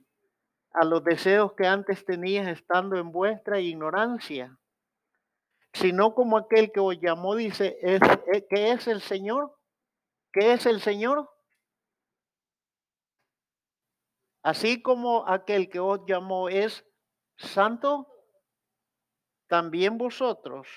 a 0.72 0.84
los 0.84 1.04
deseos 1.04 1.52
que 1.52 1.66
antes 1.66 2.04
tenías 2.04 2.48
estando 2.48 2.96
en 2.96 3.12
vuestra 3.12 3.60
ignorancia, 3.60 4.58
sino 5.72 6.14
como 6.14 6.38
aquel 6.38 6.72
que 6.72 6.80
os 6.80 6.98
llamó, 7.00 7.34
dice, 7.34 7.78
es, 7.82 8.00
eh, 8.32 8.46
¿qué 8.48 8.72
es 8.72 8.86
el 8.88 9.00
Señor? 9.02 9.54
¿Qué 10.32 10.54
es 10.54 10.66
el 10.66 10.80
Señor? 10.80 11.30
Así 14.42 14.80
como 14.80 15.28
aquel 15.28 15.68
que 15.68 15.80
os 15.80 16.00
llamó 16.06 16.48
es 16.48 16.85
santo, 17.36 18.06
también 19.46 19.96
vosotros, 19.98 20.68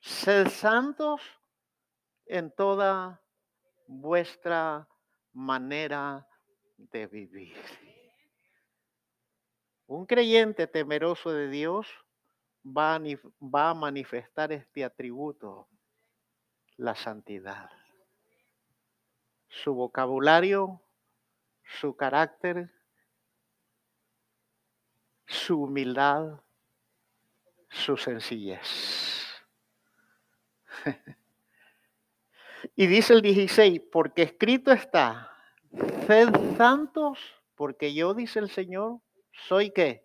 sed 0.00 0.48
santos 0.48 1.20
en 2.26 2.54
toda 2.54 3.22
vuestra 3.86 4.88
manera 5.32 6.26
de 6.76 7.06
vivir. 7.06 7.56
Un 9.86 10.06
creyente 10.06 10.66
temeroso 10.66 11.32
de 11.32 11.48
Dios 11.48 11.88
va 12.64 12.94
a, 12.94 13.00
va 13.40 13.70
a 13.70 13.74
manifestar 13.74 14.52
este 14.52 14.84
atributo, 14.84 15.68
la 16.76 16.94
santidad. 16.94 17.70
Su 19.48 19.74
vocabulario, 19.74 20.80
su 21.80 21.96
carácter, 21.96 22.70
su 25.30 25.62
humildad, 25.62 26.40
su 27.68 27.96
sencillez. 27.96 29.24
y 32.74 32.86
dice 32.88 33.12
el 33.12 33.22
16, 33.22 33.80
porque 33.92 34.22
escrito 34.22 34.72
está, 34.72 35.32
sed 36.06 36.28
santos, 36.56 37.18
porque 37.54 37.94
yo, 37.94 38.12
dice 38.12 38.40
el 38.40 38.50
Señor, 38.50 38.98
soy 39.46 39.70
qué. 39.70 40.04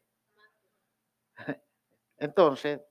Entonces, 2.18 2.82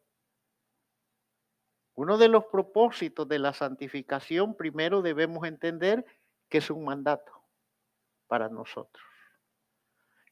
uno 1.94 2.18
de 2.18 2.27
los 2.27 2.47
propósitos 2.47 3.29
de 3.29 3.38
la 3.38 3.53
santificación, 3.53 4.57
primero 4.57 5.03
debemos 5.03 5.47
entender 5.47 6.05
que 6.49 6.59
es 6.59 6.68
un 6.68 6.85
mandato 6.85 7.33
para 8.27 8.49
nosotros. 8.49 9.13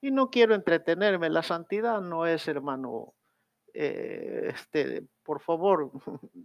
Y 0.02 0.10
no 0.10 0.30
quiero 0.30 0.56
entretenerme, 0.56 1.30
la 1.30 1.44
santidad 1.44 2.00
no 2.00 2.26
es, 2.26 2.48
hermano, 2.48 3.14
eh, 3.72 4.50
este, 4.52 5.04
por 5.22 5.40
favor, 5.40 5.92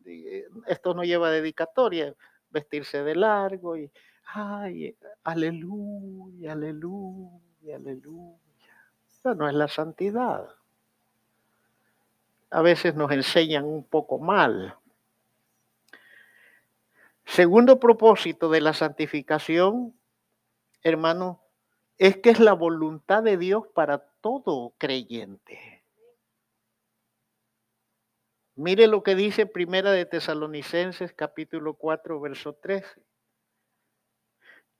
esto 0.67 0.93
no 0.93 1.03
lleva 1.03 1.31
dedicatoria, 1.31 2.13
vestirse 2.51 3.03
de 3.03 3.15
largo 3.15 3.75
y, 3.75 3.91
ay, 4.25 4.95
aleluya, 5.23 6.51
aleluya, 6.51 7.77
aleluya. 7.77 8.37
Eso 9.07 9.33
no 9.33 9.49
es 9.49 9.55
la 9.55 9.67
santidad. 9.67 10.47
A 12.51 12.61
veces 12.61 12.93
nos 12.93 13.11
enseñan 13.11 13.65
un 13.65 13.83
poco 13.83 14.19
mal. 14.19 14.75
Segundo 17.25 17.79
propósito 17.79 18.49
de 18.49 18.61
la 18.61 18.73
santificación, 18.73 19.95
hermano, 20.83 21.41
es 21.97 22.17
que 22.17 22.29
es 22.29 22.39
la 22.39 22.53
voluntad 22.53 23.23
de 23.23 23.37
Dios 23.37 23.65
para 23.73 23.99
todo 24.21 24.73
creyente. 24.77 25.83
Mire 28.55 28.87
lo 28.87 29.03
que 29.03 29.15
dice 29.15 29.45
Primera 29.45 29.91
de 29.91 30.05
Tesalonicenses 30.05 31.13
capítulo 31.13 31.75
4 31.75 32.19
verso 32.19 32.53
13. 32.53 33.01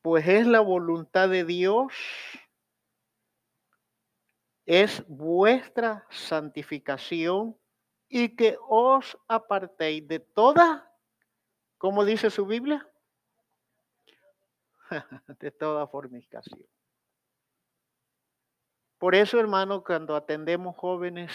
Pues 0.02 0.28
es 0.28 0.48
la 0.48 0.62
voluntad 0.62 1.30
de 1.30 1.44
Dios 1.44 1.94
es 4.68 5.02
vuestra 5.08 6.06
santificación 6.10 7.58
y 8.10 8.36
que 8.36 8.58
os 8.68 9.18
apartéis 9.28 10.06
de 10.08 10.20
toda, 10.20 10.94
¿cómo 11.78 12.04
dice 12.04 12.30
su 12.30 12.46
Biblia? 12.46 12.86
de 15.40 15.52
toda 15.52 15.88
fornicación. 15.88 16.68
Por 18.98 19.14
eso, 19.14 19.40
hermano, 19.40 19.84
cuando 19.84 20.16
atendemos 20.16 20.76
jóvenes 20.76 21.32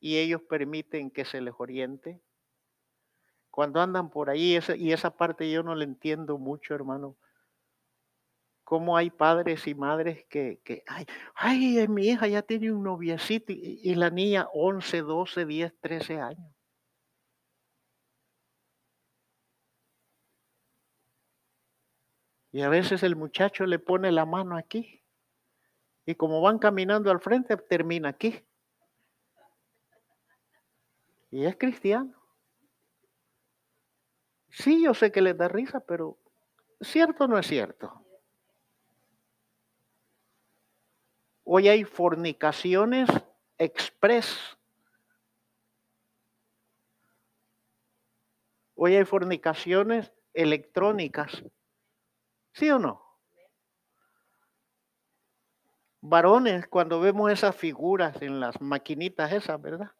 y 0.00 0.18
ellos 0.18 0.42
permiten 0.42 1.10
que 1.10 1.24
se 1.24 1.40
les 1.40 1.54
oriente, 1.58 2.20
cuando 3.50 3.80
andan 3.80 4.10
por 4.10 4.28
ahí, 4.28 4.58
y 4.76 4.92
esa 4.92 5.16
parte 5.16 5.50
yo 5.50 5.62
no 5.62 5.74
la 5.74 5.84
entiendo 5.84 6.36
mucho, 6.38 6.74
hermano, 6.74 7.16
cómo 8.64 8.96
hay 8.96 9.10
padres 9.10 9.66
y 9.66 9.74
madres 9.74 10.26
que, 10.28 10.60
que 10.64 10.82
ay, 10.86 11.06
ay, 11.34 11.88
mi 11.88 12.08
hija 12.08 12.26
ya 12.26 12.42
tiene 12.42 12.72
un 12.72 12.82
noviecito 12.82 13.52
y, 13.52 13.80
y 13.82 13.94
la 13.94 14.10
niña 14.10 14.48
11, 14.52 15.00
12, 15.02 15.46
10, 15.46 15.72
13 15.80 16.20
años. 16.20 16.52
Y 22.50 22.62
a 22.62 22.68
veces 22.68 23.02
el 23.02 23.14
muchacho 23.14 23.64
le 23.66 23.78
pone 23.78 24.10
la 24.10 24.26
mano 24.26 24.56
aquí 24.56 24.97
y 26.08 26.14
como 26.14 26.40
van 26.40 26.58
caminando 26.58 27.10
al 27.10 27.20
frente, 27.20 27.54
termina 27.58 28.08
aquí. 28.08 28.42
Y 31.30 31.44
es 31.44 31.54
cristiano. 31.58 32.14
Sí, 34.48 34.82
yo 34.82 34.94
sé 34.94 35.12
que 35.12 35.20
les 35.20 35.36
da 35.36 35.48
risa, 35.48 35.80
pero 35.80 36.16
¿cierto 36.80 37.24
o 37.24 37.26
no 37.26 37.38
es 37.38 37.46
cierto? 37.46 38.02
Hoy 41.44 41.68
hay 41.68 41.84
fornicaciones 41.84 43.10
express. 43.58 44.56
Hoy 48.76 48.96
hay 48.96 49.04
fornicaciones 49.04 50.10
electrónicas. 50.32 51.44
¿Sí 52.54 52.70
o 52.70 52.78
no? 52.78 53.07
Varones, 56.08 56.66
cuando 56.68 57.00
vemos 57.00 57.30
esas 57.30 57.54
figuras 57.56 58.20
en 58.22 58.40
las 58.40 58.60
maquinitas 58.60 59.32
esas, 59.32 59.60
¿verdad? 59.60 59.92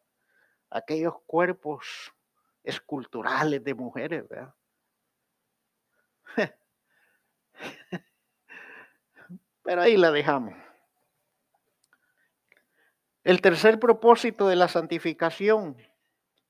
Aquellos 0.69 1.15
cuerpos 1.25 2.13
esculturales 2.63 3.63
de 3.63 3.73
mujeres, 3.73 4.27
¿verdad? 4.27 4.53
Pero 9.63 9.81
ahí 9.81 9.97
la 9.97 10.11
dejamos. 10.11 10.53
El 13.23 13.41
tercer 13.41 13.79
propósito 13.79 14.47
de 14.47 14.55
la 14.55 14.67
santificación 14.67 15.77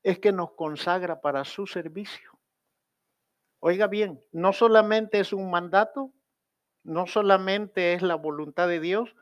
es 0.04 0.20
que 0.20 0.32
nos 0.32 0.52
consagra 0.54 1.20
para 1.20 1.44
su 1.44 1.68
servicio. 1.68 2.32
Oiga 3.60 3.88
bien, 3.88 4.24
no 4.32 4.54
solamente 4.54 5.20
es 5.20 5.34
un 5.34 5.52
mandato, 5.52 6.14
no 6.84 7.08
solamente 7.08 7.94
es 7.94 8.02
la 8.02 8.16
voluntad 8.16 8.68
de 8.70 8.80
Dios, 8.80 9.14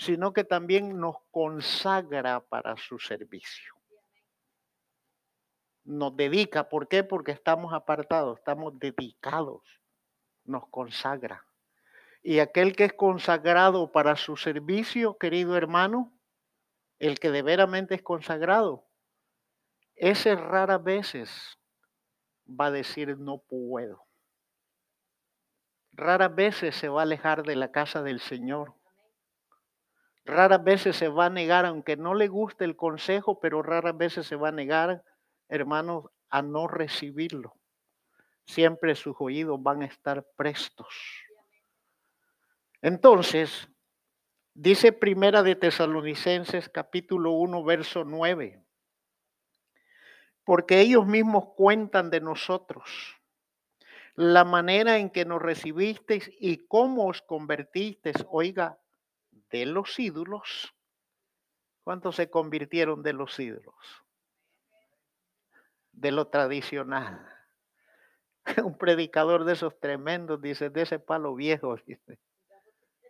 sino 0.00 0.32
que 0.32 0.44
también 0.44 0.98
nos 0.98 1.16
consagra 1.30 2.40
para 2.40 2.74
su 2.78 2.98
servicio. 2.98 3.74
Nos 5.84 6.16
dedica, 6.16 6.70
¿por 6.70 6.88
qué? 6.88 7.04
Porque 7.04 7.32
estamos 7.32 7.74
apartados, 7.74 8.38
estamos 8.38 8.78
dedicados, 8.78 9.60
nos 10.44 10.66
consagra. 10.68 11.44
Y 12.22 12.38
aquel 12.38 12.74
que 12.74 12.84
es 12.84 12.94
consagrado 12.94 13.92
para 13.92 14.16
su 14.16 14.38
servicio, 14.38 15.18
querido 15.18 15.54
hermano, 15.54 16.10
el 16.98 17.18
que 17.20 17.30
de 17.30 17.42
veramente 17.42 17.94
es 17.94 18.02
consagrado, 18.02 18.86
ese 19.96 20.34
raras 20.34 20.82
veces 20.82 21.58
va 22.48 22.66
a 22.66 22.70
decir 22.70 23.18
no 23.18 23.36
puedo. 23.36 24.06
Raras 25.92 26.34
veces 26.34 26.74
se 26.74 26.88
va 26.88 27.00
a 27.00 27.02
alejar 27.02 27.42
de 27.42 27.56
la 27.56 27.70
casa 27.70 28.02
del 28.02 28.20
Señor 28.20 28.79
Raras 30.24 30.62
veces 30.62 30.96
se 30.96 31.08
va 31.08 31.26
a 31.26 31.30
negar, 31.30 31.64
aunque 31.66 31.96
no 31.96 32.14
le 32.14 32.28
guste 32.28 32.64
el 32.64 32.76
consejo, 32.76 33.40
pero 33.40 33.62
raras 33.62 33.96
veces 33.96 34.26
se 34.26 34.36
va 34.36 34.48
a 34.48 34.52
negar, 34.52 35.02
hermanos, 35.48 36.04
a 36.28 36.42
no 36.42 36.68
recibirlo. 36.68 37.54
Siempre 38.44 38.94
sus 38.94 39.16
oídos 39.18 39.62
van 39.62 39.82
a 39.82 39.86
estar 39.86 40.26
prestos. 40.36 40.94
Entonces, 42.82 43.68
dice 44.54 44.92
Primera 44.92 45.42
de 45.42 45.56
Tesalonicenses 45.56 46.68
capítulo 46.68 47.32
1, 47.32 47.64
verso 47.64 48.04
9, 48.04 48.62
porque 50.44 50.80
ellos 50.80 51.06
mismos 51.06 51.54
cuentan 51.56 52.10
de 52.10 52.20
nosotros 52.20 53.20
la 54.14 54.44
manera 54.44 54.98
en 54.98 55.10
que 55.10 55.24
nos 55.24 55.40
recibisteis 55.40 56.30
y 56.38 56.66
cómo 56.66 57.06
os 57.06 57.22
convertisteis, 57.22 58.16
oiga, 58.28 58.78
de 59.50 59.66
los 59.66 59.98
ídolos. 59.98 60.74
¿Cuántos 61.82 62.16
se 62.16 62.30
convirtieron 62.30 63.02
de 63.02 63.12
los 63.12 63.38
ídolos? 63.38 63.74
De 65.92 66.12
lo 66.12 66.28
tradicional. 66.28 67.26
Un 68.64 68.76
predicador 68.78 69.44
de 69.44 69.54
esos 69.54 69.78
tremendos 69.80 70.40
dice, 70.40 70.70
de 70.70 70.82
ese 70.82 70.98
palo 70.98 71.34
viejo, 71.34 71.76
dice. 71.86 72.18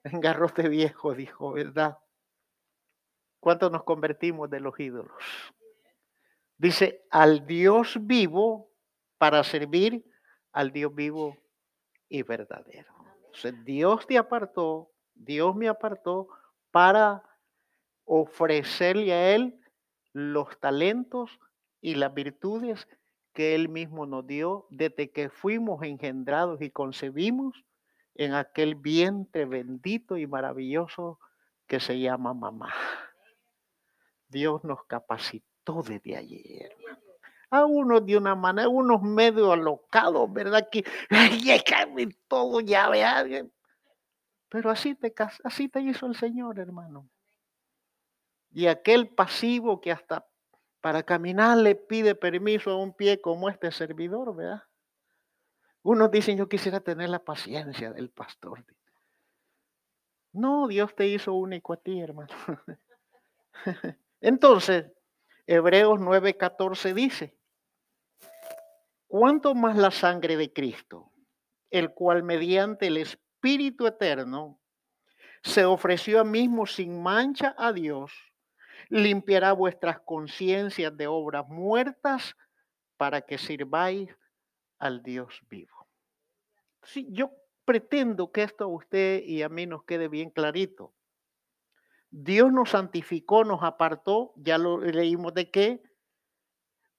Garrote 0.05 0.68
viejo, 0.68 1.14
dijo, 1.14 1.53
¿verdad? 1.53 1.98
¿Cuántos 3.38 3.70
nos 3.70 3.85
convertimos 3.85 4.48
de 4.48 4.61
los 4.61 4.79
ídolos? 4.81 5.22
Dice, 6.57 7.07
al 7.11 7.46
Dios 7.46 7.98
vivo 8.00 8.70
para 9.18 9.44
servir 9.44 10.05
al 10.53 10.72
Dios 10.72 10.94
vivo 10.94 11.37
y 12.09 12.22
verdadero. 12.22 12.92
Entonces, 13.26 13.64
Dios 13.64 14.07
te 14.07 14.18
apartó 14.18 14.90
Dios 15.20 15.54
me 15.54 15.68
apartó 15.68 16.28
para 16.70 17.22
ofrecerle 18.04 19.12
a 19.12 19.35
Él 19.35 19.61
los 20.12 20.59
talentos 20.59 21.38
y 21.80 21.94
las 21.94 22.12
virtudes 22.14 22.88
que 23.35 23.54
Él 23.54 23.68
mismo 23.68 24.06
nos 24.06 24.26
dio 24.26 24.66
desde 24.70 25.11
que 25.11 25.28
fuimos 25.28 25.83
engendrados 25.83 26.61
y 26.62 26.70
concebimos 26.70 27.64
en 28.14 28.33
aquel 28.35 28.74
vientre 28.74 29.44
bendito 29.44 30.16
y 30.16 30.26
maravilloso 30.26 31.18
que 31.66 31.80
se 31.80 32.00
llama 32.00 32.33
mamá. 32.35 32.72
Dios 34.28 34.64
nos 34.64 34.85
capacitó 34.85 35.83
desde 35.83 36.16
ayer, 36.16 36.74
A 37.50 37.66
unos 37.66 38.06
de 38.06 38.16
una 38.16 38.35
manera, 38.35 38.68
unos 38.68 39.02
medio 39.02 39.52
alocados, 39.52 40.33
¿verdad? 40.33 40.68
Que, 40.70 40.85
ay, 41.11 41.62
todo 42.26 42.61
ya, 42.61 42.88
vea, 42.88 43.24
pero 44.50 44.68
así 44.68 44.94
te, 44.94 45.14
así 45.44 45.68
te 45.68 45.80
hizo 45.80 46.06
el 46.06 46.16
Señor, 46.16 46.58
hermano. 46.58 47.08
Y 48.50 48.66
aquel 48.66 49.08
pasivo 49.08 49.80
que 49.80 49.92
hasta 49.92 50.26
para 50.80 51.04
caminar 51.04 51.56
le 51.58 51.76
pide 51.76 52.14
permiso 52.14 52.70
a 52.70 52.76
un 52.76 52.92
pie 52.92 53.20
como 53.20 53.48
este 53.48 53.70
servidor, 53.70 54.34
¿verdad? 54.34 54.64
Unos 55.82 56.10
dicen, 56.10 56.36
yo 56.36 56.48
quisiera 56.48 56.80
tener 56.80 57.08
la 57.10 57.20
paciencia 57.20 57.92
del 57.92 58.10
pastor. 58.10 58.64
No, 60.32 60.66
Dios 60.66 60.94
te 60.96 61.06
hizo 61.06 61.32
único 61.32 61.72
a 61.72 61.76
ti, 61.76 62.00
hermano. 62.00 62.34
Entonces, 64.20 64.90
Hebreos 65.46 66.00
9:14 66.00 66.92
dice, 66.92 67.38
¿cuánto 69.06 69.54
más 69.54 69.76
la 69.76 69.90
sangre 69.90 70.36
de 70.36 70.52
Cristo, 70.52 71.12
el 71.70 71.92
cual 71.94 72.24
mediante 72.24 72.88
el 72.88 72.96
Espíritu 72.96 73.30
Espíritu 73.40 73.87
eterno 73.87 74.61
se 75.42 75.64
ofreció 75.64 76.20
a 76.20 76.24
mismo 76.24 76.66
sin 76.66 77.03
mancha 77.03 77.55
a 77.57 77.72
Dios, 77.72 78.12
limpiará 78.90 79.55
vuestras 79.55 79.98
conciencias 80.00 80.94
de 80.94 81.07
obras 81.07 81.48
muertas 81.48 82.37
para 82.98 83.22
que 83.22 83.38
sirváis 83.38 84.14
al 84.79 85.03
Dios 85.03 85.40
vivo. 85.48 85.88
Sí, 86.83 87.09
yo 87.12 87.31
pretendo 87.64 88.31
que 88.31 88.42
esto 88.42 88.64
a 88.64 88.66
usted 88.66 89.22
y 89.24 89.40
a 89.40 89.48
mí 89.48 89.64
nos 89.64 89.85
quede 89.85 90.09
bien 90.09 90.29
clarito. 90.29 90.92
Dios 92.11 92.53
nos 92.53 92.68
santificó, 92.70 93.44
nos 93.44 93.62
apartó, 93.62 94.35
ya 94.37 94.59
lo 94.59 94.76
leímos 94.81 95.33
de 95.33 95.50
qué, 95.50 95.83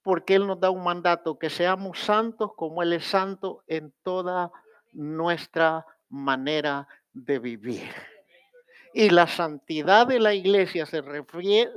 porque 0.02 0.34
Él 0.34 0.48
nos 0.48 0.58
da 0.58 0.70
un 0.70 0.82
mandato, 0.82 1.38
que 1.38 1.50
seamos 1.50 2.00
santos 2.00 2.50
como 2.56 2.82
Él 2.82 2.94
es 2.94 3.04
santo 3.04 3.62
en 3.68 3.94
toda 4.02 4.50
nuestra 4.92 5.86
manera 6.12 6.86
de 7.12 7.38
vivir. 7.38 7.90
Y 8.94 9.10
la 9.10 9.26
santidad 9.26 10.06
de 10.06 10.20
la 10.20 10.34
iglesia 10.34 10.84
se, 10.84 11.02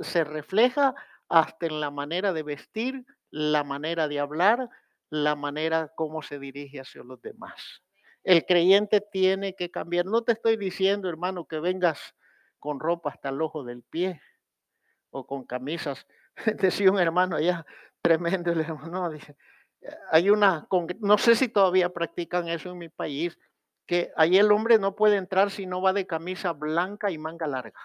se 0.00 0.24
refleja 0.24 0.94
hasta 1.28 1.66
en 1.66 1.80
la 1.80 1.90
manera 1.90 2.32
de 2.32 2.42
vestir, 2.42 3.04
la 3.30 3.64
manera 3.64 4.06
de 4.06 4.20
hablar, 4.20 4.68
la 5.08 5.34
manera 5.34 5.92
como 5.96 6.22
se 6.22 6.38
dirige 6.38 6.80
hacia 6.80 7.02
los 7.02 7.20
demás. 7.22 7.82
El 8.22 8.44
creyente 8.44 9.00
tiene 9.00 9.54
que 9.54 9.70
cambiar. 9.70 10.04
No 10.04 10.22
te 10.22 10.32
estoy 10.32 10.56
diciendo, 10.56 11.08
hermano, 11.08 11.46
que 11.46 11.58
vengas 11.58 12.14
con 12.58 12.78
ropa 12.78 13.10
hasta 13.10 13.30
el 13.30 13.40
ojo 13.40 13.64
del 13.64 13.82
pie 13.82 14.20
o 15.10 15.26
con 15.26 15.44
camisas. 15.44 16.06
Decía 16.60 16.90
un 16.90 16.98
hermano 16.98 17.36
allá, 17.36 17.64
tremendo, 18.02 18.52
el 18.52 18.60
hermano, 18.60 19.08
dice, 19.10 19.36
hay 20.10 20.28
una, 20.28 20.66
no 21.00 21.16
sé 21.16 21.36
si 21.36 21.48
todavía 21.48 21.88
practican 21.88 22.48
eso 22.48 22.70
en 22.70 22.78
mi 22.78 22.88
país, 22.88 23.38
que 23.86 24.12
ahí 24.16 24.36
el 24.36 24.50
hombre 24.52 24.78
no 24.78 24.96
puede 24.96 25.16
entrar 25.16 25.50
si 25.50 25.66
no 25.66 25.80
va 25.80 25.92
de 25.92 26.06
camisa 26.06 26.52
blanca 26.52 27.10
y 27.10 27.18
manga 27.18 27.46
larga. 27.46 27.80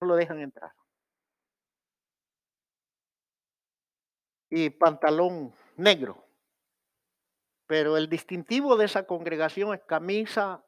No 0.00 0.08
lo 0.08 0.16
dejan 0.16 0.40
entrar. 0.40 0.72
Y 4.50 4.70
pantalón 4.70 5.54
negro. 5.76 6.24
Pero 7.66 7.98
el 7.98 8.08
distintivo 8.08 8.76
de 8.76 8.86
esa 8.86 9.06
congregación 9.06 9.74
es 9.74 9.82
camisa 9.82 10.64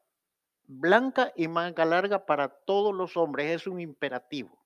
blanca 0.65 1.33
y 1.35 1.47
manga 1.47 1.83
larga 1.83 2.25
para 2.25 2.47
todos 2.47 2.93
los 2.93 3.17
hombres. 3.17 3.61
Es 3.61 3.67
un 3.67 3.79
imperativo. 3.79 4.63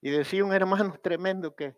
Y 0.00 0.10
decía 0.10 0.44
un 0.44 0.52
hermano 0.54 0.96
tremendo 1.02 1.56
que 1.56 1.76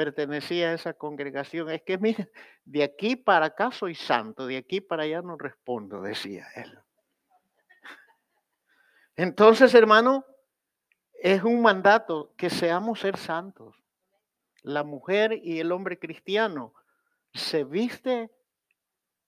pertenecía 0.00 0.70
a 0.70 0.72
esa 0.72 0.94
congregación, 0.94 1.68
es 1.68 1.82
que 1.82 1.98
mira, 1.98 2.26
de 2.64 2.82
aquí 2.82 3.16
para 3.16 3.46
acá 3.46 3.70
soy 3.70 3.94
santo, 3.94 4.46
de 4.46 4.56
aquí 4.56 4.80
para 4.80 5.02
allá 5.02 5.20
no 5.20 5.36
respondo, 5.36 6.00
decía 6.00 6.46
él. 6.56 6.78
Entonces, 9.14 9.74
hermano, 9.74 10.24
es 11.12 11.42
un 11.42 11.60
mandato 11.60 12.32
que 12.38 12.48
seamos 12.48 13.00
ser 13.00 13.18
santos. 13.18 13.76
La 14.62 14.84
mujer 14.84 15.38
y 15.44 15.60
el 15.60 15.70
hombre 15.70 15.98
cristiano 15.98 16.72
se 17.34 17.64
viste 17.64 18.30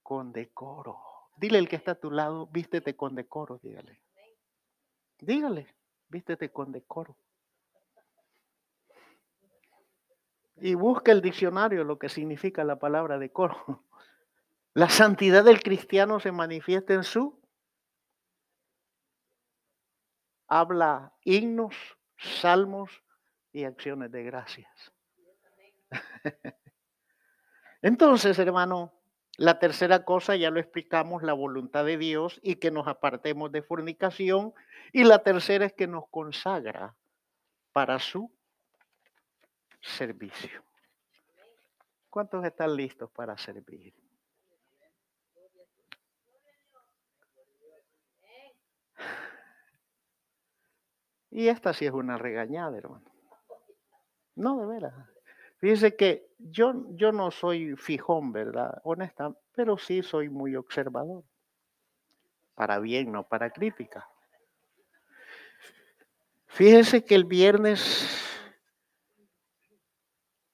con 0.03 0.33
decoro. 0.33 0.99
Dile 1.37 1.59
el 1.59 1.69
que 1.69 1.77
está 1.77 1.93
a 1.93 2.01
tu 2.01 2.11
lado, 2.11 2.47
vístete 2.47 2.97
con 2.97 3.15
decoro, 3.15 3.61
dígale. 3.63 4.01
Dígale, 5.19 5.67
vístete 6.09 6.51
con 6.51 6.73
decoro. 6.73 7.19
Y 10.61 10.75
busca 10.75 11.13
el 11.13 11.23
diccionario 11.23 11.85
lo 11.85 11.99
que 11.99 12.09
significa 12.09 12.65
la 12.65 12.79
palabra 12.79 13.19
decoro. 13.19 13.85
La 14.75 14.89
santidad 14.89 15.45
del 15.45 15.63
cristiano 15.63 16.19
se 16.19 16.33
manifiesta 16.33 16.95
en 16.95 17.05
su 17.05 17.39
habla 20.53 21.13
himnos, 21.25 21.75
salmos 22.19 23.03
y 23.53 23.65
acciones 23.65 24.11
de 24.13 24.23
gracias. 24.23 24.93
Entonces, 27.83 28.39
hermano, 28.39 28.93
la 29.39 29.59
tercera 29.59 30.05
cosa 30.05 30.37
ya 30.37 30.51
lo 30.51 30.61
explicamos, 30.61 31.23
la 31.23 31.33
voluntad 31.33 31.87
de 31.87 31.97
Dios 31.97 32.39
y 32.43 32.57
que 32.57 32.71
nos 32.71 32.87
apartemos 32.87 33.51
de 33.51 33.63
fornicación. 33.63 34.53
Y 34.93 35.05
la 35.05 35.23
tercera 35.23 35.65
es 35.65 35.73
que 35.73 35.87
nos 35.87 36.05
consagra 36.11 36.97
para 37.73 37.99
su 37.99 38.31
servicio. 39.83 40.63
¿Cuántos 42.09 42.45
están 42.45 42.77
listos 42.77 43.11
para 43.11 43.37
servir? 43.37 43.95
Y 51.31 51.49
esta 51.49 51.73
sí 51.73 51.87
es 51.87 51.93
una 51.93 52.19
regañada, 52.19 52.77
hermano. 52.77 53.11
No, 54.35 54.61
de 54.61 54.67
veras. 54.67 54.95
Fíjese 55.57 55.97
que 55.97 56.29
yo, 56.39 56.75
yo 56.91 57.13
no 57.13 57.31
soy 57.31 57.77
fijón, 57.77 58.33
¿verdad? 58.33 58.81
Honesta, 58.85 59.35
pero 59.55 59.79
sí 59.79 60.03
soy 60.03 60.29
muy 60.29 60.57
observador. 60.57 61.25
Para 62.55 62.79
bien, 62.81 63.13
no 63.13 63.27
para 63.27 63.51
crítica. 63.51 64.07
Fíjese 66.49 67.05
que 67.05 67.15
el 67.15 67.25
viernes 67.25 68.32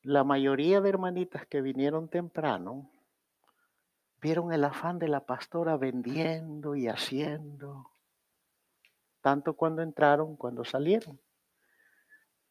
la 0.09 0.25
mayoría 0.25 0.81
de 0.81 0.89
hermanitas 0.89 1.47
que 1.47 1.61
vinieron 1.61 2.09
temprano 2.09 2.91
vieron 4.23 4.55
el 4.55 4.65
afán 4.65 4.99
de 4.99 5.07
la 5.07 5.27
pastora 5.27 5.77
vendiendo 5.77 6.75
y 6.75 6.89
haciendo, 6.89 7.91
tanto 9.21 9.55
cuando 9.55 9.83
entraron, 9.83 10.35
cuando 10.37 10.65
salieron. 10.65 11.21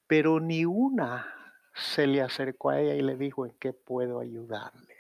Pero 0.06 0.40
ni 0.40 0.66
una 0.66 1.34
se 1.74 2.06
le 2.06 2.22
acercó 2.22 2.70
a 2.70 2.80
ella 2.80 2.94
y 2.94 3.02
le 3.02 3.18
dijo 3.18 3.48
en 3.48 3.54
qué 3.54 3.74
puedo 3.74 4.20
ayudarle. 4.20 4.96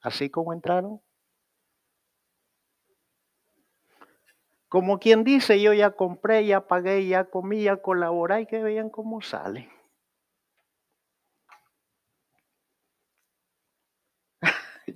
Así 0.00 0.30
como 0.30 0.52
entraron. 0.52 1.00
Como 4.68 4.98
quien 4.98 5.22
dice, 5.22 5.62
yo 5.62 5.72
ya 5.74 5.92
compré, 5.92 6.44
ya 6.44 6.66
pagué, 6.66 7.06
ya 7.06 7.26
comí, 7.26 7.62
ya 7.62 7.76
colaboré 7.76 8.40
y 8.40 8.46
que 8.46 8.60
vean 8.64 8.90
cómo 8.90 9.22
sale. 9.22 9.70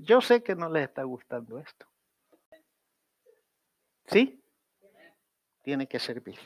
Yo 0.00 0.20
sé 0.20 0.42
que 0.42 0.54
no 0.54 0.68
les 0.68 0.84
está 0.84 1.02
gustando 1.02 1.58
esto. 1.58 1.86
¿Sí? 4.06 4.42
Tiene 5.62 5.86
que 5.86 5.98
servir. 5.98 6.38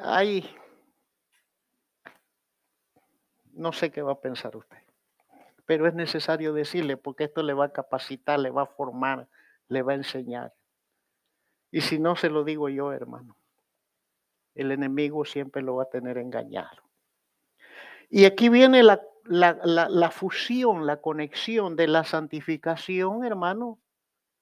Hay, 0.00 0.48
no 3.52 3.72
sé 3.72 3.90
qué 3.90 4.02
va 4.02 4.12
a 4.12 4.20
pensar 4.20 4.56
usted, 4.56 4.78
pero 5.66 5.86
es 5.86 5.94
necesario 5.94 6.52
decirle 6.52 6.96
porque 6.96 7.24
esto 7.24 7.42
le 7.42 7.52
va 7.52 7.66
a 7.66 7.72
capacitar, 7.72 8.38
le 8.38 8.50
va 8.50 8.62
a 8.62 8.66
formar, 8.66 9.28
le 9.68 9.82
va 9.82 9.92
a 9.92 9.96
enseñar. 9.96 10.54
Y 11.70 11.82
si 11.82 11.98
no 11.98 12.16
se 12.16 12.30
lo 12.30 12.44
digo 12.44 12.68
yo, 12.68 12.92
hermano, 12.92 13.36
el 14.54 14.72
enemigo 14.72 15.24
siempre 15.24 15.62
lo 15.62 15.76
va 15.76 15.84
a 15.84 15.90
tener 15.90 16.18
engañado. 16.18 16.82
Y 18.08 18.24
aquí 18.24 18.48
viene 18.48 18.82
la 18.82 19.00
la, 19.24 20.10
fusión, 20.10 20.86
la 20.86 21.00
conexión 21.00 21.76
de 21.76 21.88
la 21.88 22.04
santificación, 22.04 23.24
hermano, 23.24 23.80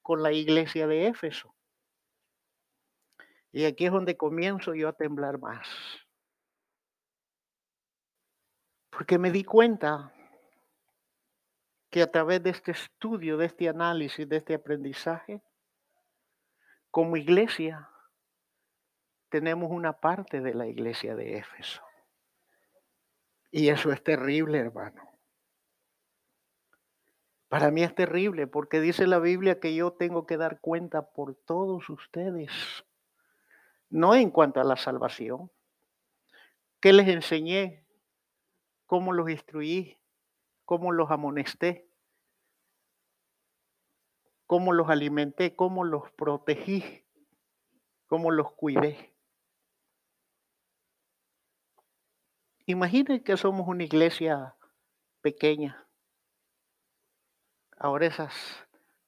con 0.03 0.23
la 0.23 0.33
iglesia 0.33 0.87
de 0.87 1.07
Éfeso. 1.07 1.55
Y 3.53 3.65
aquí 3.65 3.87
es 3.87 3.93
donde 3.93 4.17
comienzo 4.17 4.75
yo 4.75 4.89
a 4.89 4.93
temblar 4.93 5.39
más. 5.39 5.69
Porque 8.91 9.19
me 9.19 9.31
di 9.31 9.45
cuenta 9.45 10.13
que 11.91 12.03
a 12.03 12.11
través 12.11 12.43
de 12.43 12.51
este 12.51 12.71
estudio, 12.71 13.37
de 13.37 13.47
este 13.47 13.69
análisis, 13.69 14.29
de 14.29 14.37
este 14.37 14.55
aprendizaje, 14.55 15.43
como 16.91 17.17
iglesia, 17.17 17.89
tenemos 19.29 19.71
una 19.71 19.93
parte 19.93 20.41
de 20.41 20.55
la 20.55 20.67
iglesia 20.67 21.15
de 21.15 21.39
Éfeso. 21.39 21.83
Y 23.51 23.69
eso 23.69 23.93
es 23.93 24.03
terrible, 24.03 24.59
hermano. 24.59 25.11
Para 27.49 27.73
mí 27.73 27.83
es 27.83 27.93
terrible 27.95 28.47
porque 28.47 28.81
dice 28.81 29.09
la 29.09 29.19
Biblia 29.19 29.59
que 29.59 29.75
yo 29.75 29.93
tengo 29.93 30.25
que 30.25 30.37
dar 30.37 30.61
cuenta 30.61 31.11
por 31.11 31.35
todos 31.35 31.91
ustedes, 31.91 32.53
no 33.89 34.15
en 34.15 34.31
cuanto 34.31 34.61
a 34.61 34.65
la 34.65 34.77
salvación. 34.77 35.51
¿Qué 36.81 36.93
les 36.93 37.09
enseñé? 37.09 37.85
¿Cómo 38.87 39.13
los 39.13 39.29
instruí? 39.29 39.99
¿Cómo 40.65 40.93
los 40.93 41.11
amonesté? 41.11 41.89
¿Cómo 44.47 44.73
los 44.73 44.89
alimenté? 44.89 45.57
¿Cómo 45.57 45.85
los 45.85 46.11
protegí? 46.13 47.05
¿Cómo 48.07 48.31
los 48.31 48.53
cuidé? 48.53 49.13
Imaginen 52.71 53.19
que 53.25 53.37
somos 53.37 53.67
una 53.67 53.83
iglesia 53.83 54.55
pequeña. 55.23 55.85
Ahora 57.77 58.07
esas 58.07 58.33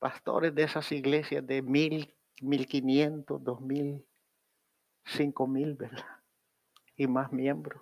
pastores 0.00 0.52
de 0.52 0.64
esas 0.64 0.90
iglesias 0.90 1.46
de 1.46 1.62
mil, 1.62 2.12
mil 2.40 2.66
quinientos, 2.66 3.42
dos 3.44 3.60
mil, 3.60 4.04
cinco 5.04 5.46
mil, 5.46 5.74
¿verdad? 5.74 6.04
Y 6.96 7.06
más 7.06 7.32
miembros. 7.32 7.80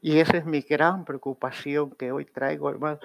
Y 0.00 0.18
esa 0.20 0.36
es 0.36 0.46
mi 0.46 0.60
gran 0.60 1.04
preocupación 1.04 1.90
que 1.90 2.12
hoy 2.12 2.24
traigo, 2.24 2.70
hermano. 2.70 3.00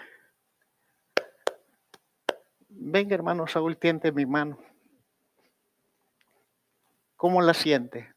Venga, 2.70 3.16
hermano 3.16 3.48
Saúl, 3.48 3.78
tiente 3.78 4.12
mi 4.12 4.28
mano. 4.28 4.60
¿Cómo 7.16 7.42
la 7.42 7.56
siente? 7.56 8.17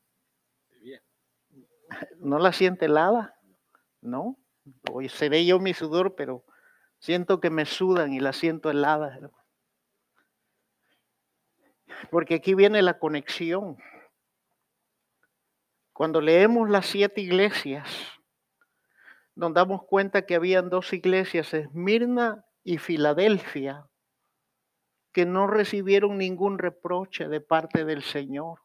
¿No 2.19 2.39
la 2.39 2.53
siente 2.53 2.87
helada? 2.87 3.35
No. 4.01 4.39
Hoy 4.91 5.09
seré 5.09 5.45
yo 5.45 5.59
mi 5.59 5.75
sudor, 5.75 6.15
pero 6.15 6.45
siento 6.99 7.41
que 7.41 7.51
me 7.51 7.65
sudan 7.65 8.13
y 8.13 8.21
la 8.21 8.33
siento 8.33 8.71
helada. 8.71 9.19
Porque 12.11 12.37
aquí 12.37 12.55
viene 12.55 12.83
la 12.83 12.99
conexión. 12.99 13.77
Cuando 15.93 16.21
leemos 16.21 16.71
las 16.71 16.87
siete 16.87 17.21
iglesias, 17.21 17.89
nos 19.35 19.53
damos 19.53 19.85
cuenta 19.85 20.27
que 20.27 20.35
habían 20.35 20.71
dos 20.71 20.93
iglesias, 20.93 21.53
Esmirna 21.53 22.45
y 22.63 22.79
Filadelfia, 22.79 23.87
que 25.13 25.27
no 25.27 25.47
recibieron 25.47 26.19
ningún 26.19 26.59
reproche 26.59 27.29
de 27.29 27.41
parte 27.41 27.85
del 27.85 28.03
Señor. 28.03 28.61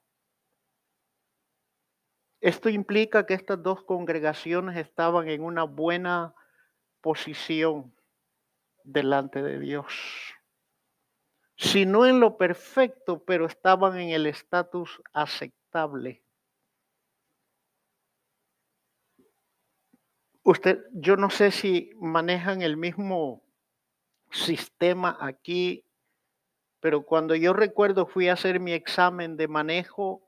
Esto 2.42 2.70
implica 2.70 3.26
que 3.26 3.34
estas 3.34 3.62
dos 3.62 3.84
congregaciones 3.84 4.78
estaban 4.78 5.28
en 5.30 5.42
una 5.42 5.64
buena 5.64 6.34
posición 7.02 7.94
delante 8.84 9.42
de 9.42 9.60
Dios. 9.60 9.94
Si 11.58 11.86
no 11.86 12.06
en 12.06 12.20
lo 12.20 12.38
perfecto, 12.38 13.24
pero 13.24 13.46
estaban 13.46 13.98
en 13.98 14.10
el 14.10 14.28
estatus 14.28 15.02
aceptable. 15.14 16.22
Usted, 20.44 20.84
yo 20.94 21.16
no 21.16 21.30
sé 21.30 21.50
si 21.50 21.92
manejan 21.96 22.62
el 22.62 22.78
mismo 22.78 23.42
sistema 24.30 25.18
aquí, 25.20 25.84
pero 26.80 27.04
cuando 27.04 27.34
yo 27.36 27.54
recuerdo 27.54 28.06
fui 28.06 28.28
a 28.28 28.34
hacer 28.34 28.60
mi 28.60 28.74
examen 28.74 29.38
de 29.38 29.48
manejo 29.48 30.25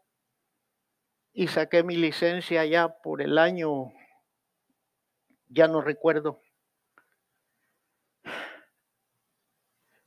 y 1.37 1.47
saqué 1.49 1.83
mi 1.83 1.95
licencia 1.95 2.65
ya 2.65 2.89
por 2.89 3.21
el 3.21 3.37
año, 3.37 3.93
ya 5.49 5.67
no 5.67 5.81
recuerdo. 5.81 6.41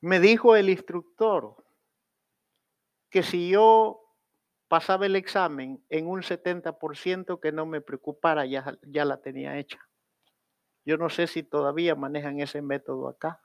Me 0.00 0.18
dijo 0.18 0.56
el 0.56 0.68
instructor 0.68 1.64
que 3.10 3.22
si 3.22 3.48
yo 3.48 4.00
pasaba 4.66 5.06
el 5.06 5.14
examen 5.14 5.84
en 5.88 6.08
un 6.08 6.22
70% 6.22 7.38
que 7.38 7.52
no 7.52 7.64
me 7.64 7.80
preocupara, 7.80 8.44
ya, 8.44 8.76
ya 8.82 9.04
la 9.04 9.22
tenía 9.22 9.56
hecha. 9.56 9.78
Yo 10.84 10.96
no 10.96 11.10
sé 11.10 11.28
si 11.28 11.44
todavía 11.44 11.94
manejan 11.94 12.40
ese 12.40 12.60
método 12.60 13.06
acá. 13.06 13.40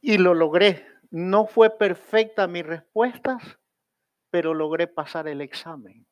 Y 0.00 0.18
lo 0.18 0.34
logré. 0.34 0.84
No 1.12 1.46
fue 1.46 1.70
perfecta 1.70 2.48
mis 2.48 2.66
respuestas, 2.66 3.59
pero 4.30 4.54
logré 4.54 4.86
pasar 4.86 5.28
el 5.28 5.40
examen. 5.40 6.06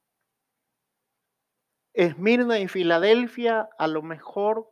Esmirna 1.94 2.58
y 2.58 2.68
Filadelfia 2.68 3.68
a 3.78 3.86
lo 3.88 4.02
mejor 4.02 4.70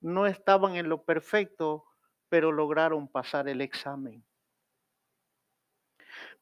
no 0.00 0.26
estaban 0.26 0.76
en 0.76 0.88
lo 0.88 1.04
perfecto, 1.04 1.84
pero 2.28 2.50
lograron 2.50 3.08
pasar 3.08 3.48
el 3.48 3.60
examen. 3.60 4.24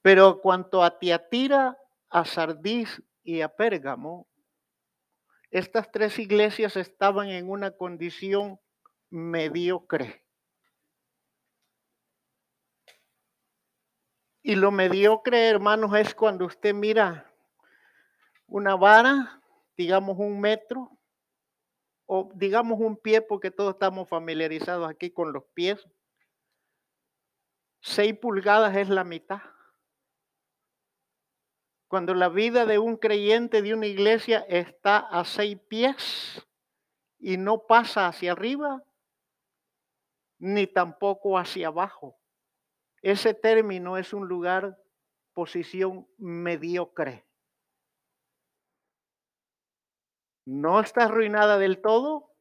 Pero 0.03 0.41
cuanto 0.41 0.83
a 0.83 0.99
Tiatira, 0.99 1.77
a 2.09 2.25
Sardis 2.25 3.03
y 3.23 3.41
a 3.41 3.49
Pérgamo, 3.49 4.29
estas 5.51 5.91
tres 5.91 6.19
iglesias 6.19 6.77
estaban 6.77 7.29
en 7.29 7.51
una 7.51 7.73
condición 7.73 8.61
mediocre. 9.11 10.25
Y 14.42 14.55
lo 14.55 14.70
mediocre, 14.70 15.48
hermanos, 15.48 15.94
es 15.96 16.14
cuando 16.14 16.46
usted 16.46 16.74
mira 16.74 17.31
una 18.46 18.74
vara, 18.74 19.42
digamos 19.76 20.18
un 20.18 20.40
metro, 20.40 20.98
o 22.07 22.31
digamos 22.35 22.81
un 22.81 22.96
pie, 22.96 23.22
porque 23.22 23.50
todos 23.50 23.74
estamos 23.74 24.09
familiarizados 24.09 24.88
aquí 24.88 25.11
con 25.11 25.33
los 25.33 25.44
pies. 25.55 25.87
Seis 27.81 28.18
pulgadas 28.18 28.76
es 28.76 28.88
la 28.88 29.05
mitad. 29.05 29.40
Cuando 31.87 32.14
la 32.14 32.29
vida 32.29 32.66
de 32.66 32.79
un 32.79 32.96
creyente 32.96 33.62
de 33.62 33.74
una 33.74 33.87
iglesia 33.87 34.44
está 34.48 34.98
a 34.98 35.24
seis 35.24 35.59
pies 35.68 36.46
y 37.18 37.37
no 37.37 37.66
pasa 37.66 38.07
hacia 38.07 38.33
arriba, 38.33 38.83
ni 40.38 40.66
tampoco 40.66 41.37
hacia 41.37 41.68
abajo. 41.68 42.20
Ese 43.03 43.35
término 43.35 43.97
es 43.97 44.13
un 44.13 44.29
lugar, 44.29 44.79
posición 45.33 46.07
mediocre. 46.19 47.27
No 50.45 50.81
está 50.81 51.05
arruinada 51.05 51.59
del 51.59 51.81
todo, 51.81 52.35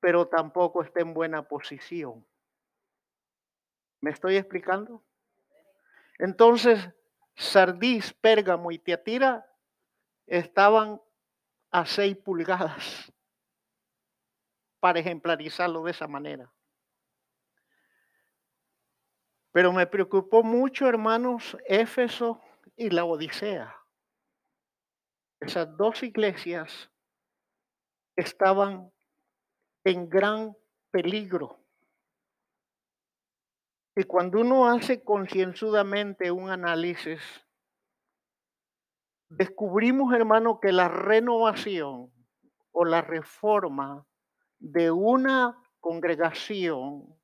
pero 0.00 0.28
tampoco 0.28 0.82
está 0.82 1.00
en 1.00 1.14
buena 1.14 1.48
posición. 1.48 2.26
¿Me 4.00 4.10
estoy 4.10 4.36
explicando? 4.36 5.04
Entonces, 6.18 6.90
Sardís, 7.36 8.12
Pérgamo 8.14 8.72
y 8.72 8.78
Tiatira 8.78 9.46
estaban 10.26 11.00
a 11.70 11.86
seis 11.86 12.16
pulgadas, 12.16 13.12
para 14.80 14.98
ejemplarizarlo 14.98 15.84
de 15.84 15.92
esa 15.92 16.08
manera. 16.08 16.52
Pero 19.52 19.72
me 19.72 19.86
preocupó 19.86 20.42
mucho, 20.42 20.88
hermanos, 20.88 21.56
Éfeso 21.66 22.40
y 22.74 22.90
la 22.90 23.04
Odisea. 23.04 23.76
Esas 25.40 25.76
dos 25.76 26.02
iglesias 26.02 26.90
estaban 28.16 28.90
en 29.84 30.08
gran 30.08 30.56
peligro. 30.90 31.58
Y 33.94 34.04
cuando 34.04 34.40
uno 34.40 34.68
hace 34.68 35.04
concienzudamente 35.04 36.30
un 36.30 36.48
análisis, 36.48 37.20
descubrimos, 39.28 40.14
hermano, 40.14 40.60
que 40.60 40.72
la 40.72 40.88
renovación 40.88 42.10
o 42.70 42.84
la 42.86 43.02
reforma 43.02 44.06
de 44.58 44.90
una 44.90 45.58
congregación 45.80 47.21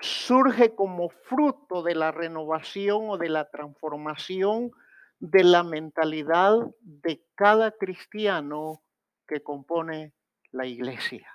surge 0.00 0.74
como 0.74 1.10
fruto 1.10 1.82
de 1.82 1.94
la 1.94 2.12
renovación 2.12 3.10
o 3.10 3.18
de 3.18 3.28
la 3.28 3.50
transformación 3.50 4.70
de 5.18 5.44
la 5.44 5.62
mentalidad 5.62 6.56
de 6.80 7.22
cada 7.34 7.72
cristiano 7.72 8.82
que 9.28 9.42
compone 9.42 10.14
la 10.50 10.66
iglesia. 10.66 11.28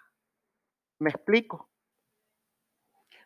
¿Me 0.99 1.11
explico? 1.11 1.69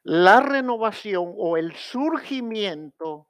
la 0.04 0.40
renovación 0.40 1.34
o 1.38 1.58
el 1.58 1.76
surgimiento 1.76 3.28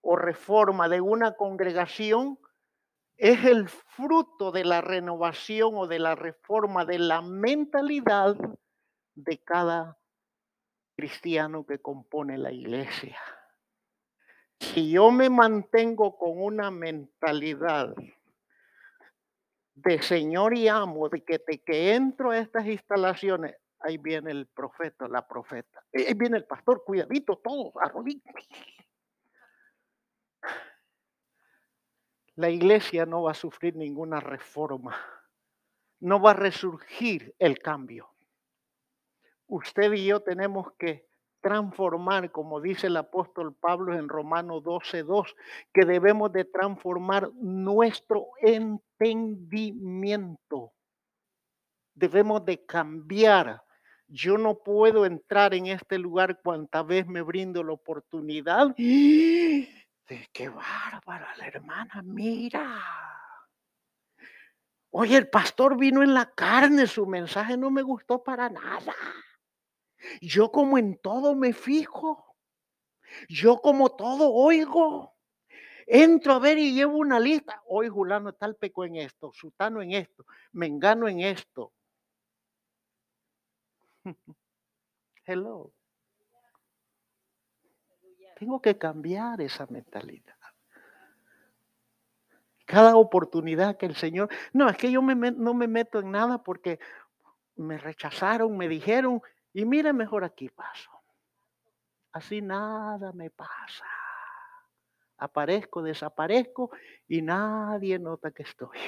o 0.00 0.16
reforma 0.16 0.88
de 0.88 1.00
una 1.00 1.32
congregación 1.32 2.38
es 3.16 3.44
el 3.44 3.68
fruto 3.68 4.52
de 4.52 4.64
la 4.64 4.80
renovación 4.80 5.72
o 5.74 5.86
de 5.86 5.98
la 5.98 6.14
reforma 6.14 6.84
de 6.84 6.98
la 6.98 7.20
mentalidad 7.20 8.36
de 9.16 9.38
cada 9.42 9.97
cristiano 10.98 11.64
que 11.64 11.78
compone 11.78 12.36
la 12.36 12.50
iglesia. 12.50 13.16
Si 14.58 14.90
yo 14.90 15.12
me 15.12 15.30
mantengo 15.30 16.18
con 16.18 16.42
una 16.42 16.72
mentalidad 16.72 17.94
de 19.76 20.02
Señor 20.02 20.56
y 20.56 20.66
amo, 20.66 21.08
de 21.08 21.22
que, 21.22 21.38
que 21.64 21.94
entro 21.94 22.32
a 22.32 22.38
estas 22.38 22.66
instalaciones, 22.66 23.54
ahí 23.78 23.96
viene 23.96 24.32
el 24.32 24.48
profeta, 24.48 25.06
la 25.06 25.24
profeta. 25.24 25.84
Ahí 25.94 26.14
viene 26.14 26.38
el 26.38 26.46
pastor, 26.46 26.82
cuidadito, 26.84 27.38
todos, 27.38 27.72
arroditos. 27.80 28.34
La 32.34 32.50
iglesia 32.50 33.06
no 33.06 33.22
va 33.22 33.30
a 33.30 33.34
sufrir 33.34 33.76
ninguna 33.76 34.18
reforma. 34.18 34.96
No 36.00 36.20
va 36.20 36.32
a 36.32 36.34
resurgir 36.34 37.36
el 37.38 37.60
cambio. 37.60 38.17
Usted 39.48 39.92
y 39.94 40.06
yo 40.06 40.20
tenemos 40.20 40.68
que 40.78 41.08
transformar, 41.40 42.30
como 42.30 42.60
dice 42.60 42.86
el 42.86 42.96
apóstol 42.96 43.52
Pablo 43.54 43.98
en 43.98 44.08
Romano 44.08 44.60
12:2, 44.60 45.34
que 45.74 45.84
debemos 45.84 46.32
de 46.32 46.44
transformar 46.44 47.32
nuestro 47.34 48.28
entendimiento. 48.40 50.72
Debemos 51.94 52.44
de 52.44 52.64
cambiar 52.64 53.64
yo 54.10 54.38
no 54.38 54.58
puedo 54.58 55.04
entrar 55.04 55.52
en 55.52 55.66
este 55.66 55.98
lugar 55.98 56.40
cuanta 56.42 56.82
vez 56.82 57.06
me 57.06 57.20
brindo 57.20 57.62
la 57.62 57.72
oportunidad. 57.72 58.74
De 58.74 60.28
qué 60.32 60.48
bárbara 60.48 61.34
la 61.36 61.46
hermana, 61.46 62.02
mira. 62.02 62.82
Oye, 64.90 65.18
el 65.18 65.28
pastor 65.28 65.76
vino 65.76 66.02
en 66.02 66.14
la 66.14 66.32
carne, 66.32 66.86
su 66.86 67.06
mensaje 67.06 67.58
no 67.58 67.70
me 67.70 67.82
gustó 67.82 68.22
para 68.22 68.48
nada. 68.48 68.94
Yo 70.20 70.50
como 70.50 70.78
en 70.78 70.98
todo 70.98 71.34
me 71.34 71.52
fijo. 71.52 72.36
Yo 73.28 73.60
como 73.60 73.90
todo 73.90 74.32
oigo. 74.32 75.14
Entro 75.86 76.34
a 76.34 76.38
ver 76.38 76.58
y 76.58 76.74
llevo 76.74 76.98
una 76.98 77.18
lista. 77.18 77.62
Hoy 77.66 77.88
Julano 77.88 78.34
tal 78.34 78.56
peco 78.56 78.84
en 78.84 78.96
esto, 78.96 79.32
Sutano 79.32 79.80
en 79.80 79.92
esto, 79.92 80.26
me 80.52 80.66
engano 80.66 81.08
en 81.08 81.20
esto. 81.20 81.72
Hello. 85.24 85.72
Tengo 88.38 88.60
que 88.60 88.76
cambiar 88.76 89.40
esa 89.40 89.66
mentalidad. 89.66 90.36
Cada 92.66 92.96
oportunidad 92.96 93.78
que 93.78 93.86
el 93.86 93.96
Señor, 93.96 94.28
no, 94.52 94.68
es 94.68 94.76
que 94.76 94.92
yo 94.92 95.00
no 95.00 95.54
me 95.54 95.66
meto 95.66 96.00
en 96.00 96.10
nada 96.10 96.42
porque 96.42 96.78
me 97.56 97.78
rechazaron, 97.78 98.56
me 98.58 98.68
dijeron, 98.68 99.22
y 99.58 99.64
mire, 99.64 99.92
mejor 99.92 100.22
aquí 100.22 100.48
paso. 100.50 100.88
Así 102.12 102.40
nada 102.40 103.12
me 103.12 103.28
pasa. 103.28 103.84
Aparezco, 105.16 105.82
desaparezco 105.82 106.70
y 107.08 107.22
nadie 107.22 107.98
nota 107.98 108.30
que 108.30 108.44
estoy. 108.44 108.78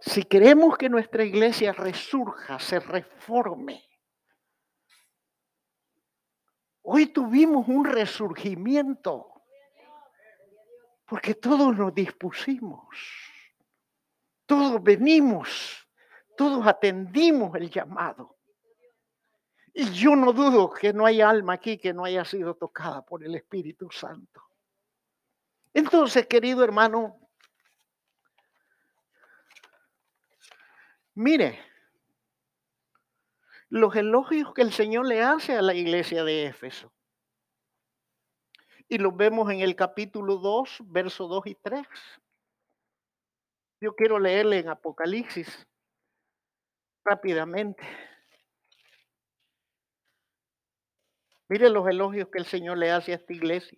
Si 0.00 0.24
queremos 0.24 0.76
que 0.76 0.90
nuestra 0.90 1.24
iglesia 1.24 1.72
resurja, 1.72 2.58
se 2.58 2.78
reforme, 2.78 3.82
hoy 6.82 7.06
tuvimos 7.06 7.68
un 7.68 7.86
resurgimiento 7.86 9.32
porque 11.06 11.34
todos 11.34 11.74
nos 11.74 11.94
dispusimos, 11.94 13.31
todos 14.52 14.82
venimos, 14.82 15.88
todos 16.36 16.66
atendimos 16.66 17.56
el 17.56 17.70
llamado. 17.70 18.36
Y 19.72 19.90
yo 19.92 20.14
no 20.14 20.30
dudo 20.34 20.70
que 20.70 20.92
no 20.92 21.06
hay 21.06 21.22
alma 21.22 21.54
aquí 21.54 21.78
que 21.78 21.94
no 21.94 22.04
haya 22.04 22.22
sido 22.26 22.54
tocada 22.54 23.00
por 23.00 23.24
el 23.24 23.34
Espíritu 23.34 23.90
Santo. 23.90 24.42
Entonces, 25.72 26.26
querido 26.26 26.62
hermano, 26.62 27.18
Mire, 31.14 31.58
los 33.70 33.96
elogios 33.96 34.52
que 34.52 34.62
el 34.62 34.72
Señor 34.72 35.06
le 35.06 35.22
hace 35.22 35.56
a 35.56 35.62
la 35.62 35.72
iglesia 35.74 36.24
de 36.24 36.46
Éfeso. 36.46 36.92
Y 38.88 38.98
los 38.98 39.16
vemos 39.16 39.50
en 39.50 39.60
el 39.60 39.76
capítulo 39.76 40.36
2, 40.36 40.78
versos 40.84 41.28
2 41.30 41.46
y 41.46 41.54
3. 41.54 41.86
Yo 43.82 43.96
quiero 43.96 44.20
leerle 44.20 44.60
en 44.60 44.68
Apocalipsis 44.68 45.66
rápidamente. 47.04 47.82
Mire 51.48 51.68
los 51.68 51.88
elogios 51.88 52.28
que 52.28 52.38
el 52.38 52.46
Señor 52.46 52.78
le 52.78 52.92
hace 52.92 53.10
a 53.10 53.16
esta 53.16 53.32
iglesia. 53.32 53.76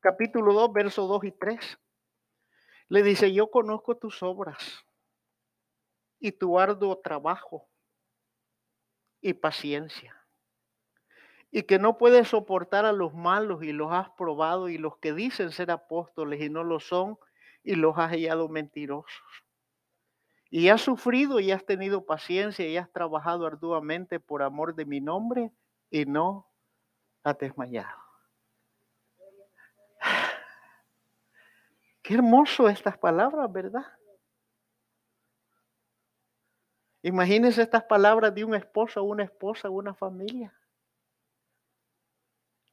Capítulo 0.00 0.52
2, 0.52 0.74
versos 0.74 1.08
2 1.08 1.24
y 1.24 1.32
3. 1.32 1.78
Le 2.88 3.02
dice, 3.02 3.32
yo 3.32 3.50
conozco 3.50 3.96
tus 3.96 4.22
obras 4.22 4.84
y 6.18 6.32
tu 6.32 6.58
arduo 6.58 6.98
trabajo 6.98 7.70
y 9.22 9.32
paciencia. 9.32 10.14
Y 11.50 11.62
que 11.62 11.78
no 11.78 11.96
puedes 11.96 12.28
soportar 12.28 12.84
a 12.84 12.92
los 12.92 13.14
malos 13.14 13.62
y 13.62 13.72
los 13.72 13.90
has 13.90 14.10
probado 14.10 14.68
y 14.68 14.76
los 14.76 14.98
que 14.98 15.14
dicen 15.14 15.50
ser 15.50 15.70
apóstoles 15.70 16.42
y 16.42 16.50
no 16.50 16.62
lo 16.62 16.78
son 16.78 17.18
y 17.62 17.74
los 17.74 17.96
has 17.98 18.10
hallado 18.10 18.48
mentirosos. 18.48 19.44
Y 20.50 20.68
has 20.68 20.82
sufrido 20.82 21.40
y 21.40 21.50
has 21.50 21.64
tenido 21.64 22.04
paciencia 22.04 22.66
y 22.66 22.76
has 22.76 22.90
trabajado 22.92 23.46
arduamente 23.46 24.20
por 24.20 24.42
amor 24.42 24.74
de 24.74 24.84
mi 24.84 25.00
nombre 25.00 25.50
y 25.90 26.04
no 26.04 26.46
has 27.22 27.38
desmayado. 27.38 28.02
Qué 32.02 32.14
hermoso 32.14 32.68
estas 32.68 32.98
palabras, 32.98 33.50
¿verdad? 33.50 33.86
Imagínense 37.02 37.62
estas 37.62 37.84
palabras 37.84 38.34
de 38.34 38.44
un 38.44 38.54
esposo, 38.54 39.02
una 39.02 39.24
esposa, 39.24 39.70
una 39.70 39.94
familia. 39.94 40.52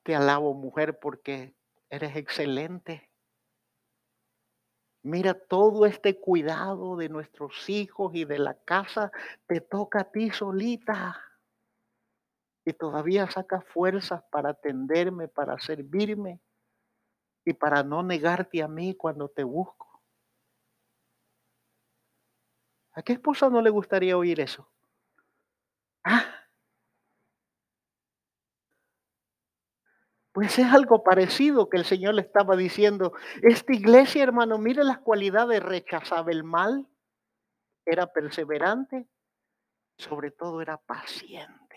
Te 0.04 0.16
alabo, 0.16 0.54
mujer, 0.54 1.00
porque 1.00 1.56
eres 1.90 2.16
excelente. 2.16 3.09
Mira, 5.04 5.34
todo 5.34 5.86
este 5.86 6.20
cuidado 6.20 6.98
de 6.98 7.08
nuestros 7.08 7.70
hijos 7.70 8.14
y 8.16 8.26
de 8.26 8.38
la 8.38 8.56
casa 8.56 9.12
te 9.48 9.62
toca 9.62 10.02
a 10.02 10.12
ti 10.12 10.30
solita. 10.30 11.18
Y 12.66 12.74
todavía 12.74 13.30
sacas 13.32 13.64
fuerzas 13.66 14.22
para 14.30 14.50
atenderme, 14.50 15.28
para 15.28 15.58
servirme 15.60 16.40
y 17.46 17.54
para 17.54 17.84
no 17.84 18.04
negarte 18.04 18.62
a 18.62 18.68
mí 18.68 18.96
cuando 18.96 19.30
te 19.30 19.44
busco. 19.44 20.02
¿A 22.94 23.02
qué 23.04 23.14
esposa 23.14 23.50
no 23.50 23.62
le 23.62 23.70
gustaría 23.70 24.18
oír 24.18 24.40
eso? 24.40 24.68
Ah. 26.06 26.39
Pues 30.40 30.58
es 30.58 30.68
algo 30.68 31.04
parecido 31.04 31.68
que 31.68 31.76
el 31.76 31.84
Señor 31.84 32.14
le 32.14 32.22
estaba 32.22 32.56
diciendo. 32.56 33.12
Esta 33.42 33.74
iglesia, 33.74 34.24
hermano, 34.24 34.58
mire 34.58 34.86
las 34.86 35.00
cualidades, 35.00 35.62
rechazaba 35.62 36.32
el 36.32 36.46
mal, 36.46 36.88
era 37.86 38.08
perseverante, 38.08 39.06
sobre 39.98 40.32
todo 40.32 40.62
era 40.62 40.78
paciente. 40.78 41.76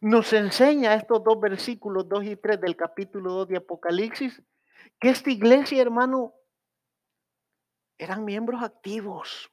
Nos 0.00 0.32
enseña 0.32 0.94
estos 0.94 1.24
dos 1.24 1.40
versículos 1.40 2.08
2 2.08 2.26
y 2.26 2.36
3 2.36 2.60
del 2.60 2.76
capítulo 2.76 3.32
2 3.32 3.48
de 3.48 3.56
Apocalipsis 3.56 4.40
que 5.00 5.08
esta 5.08 5.32
iglesia, 5.32 5.82
hermano, 5.82 6.32
eran 7.98 8.24
miembros 8.24 8.62
activos. 8.62 9.50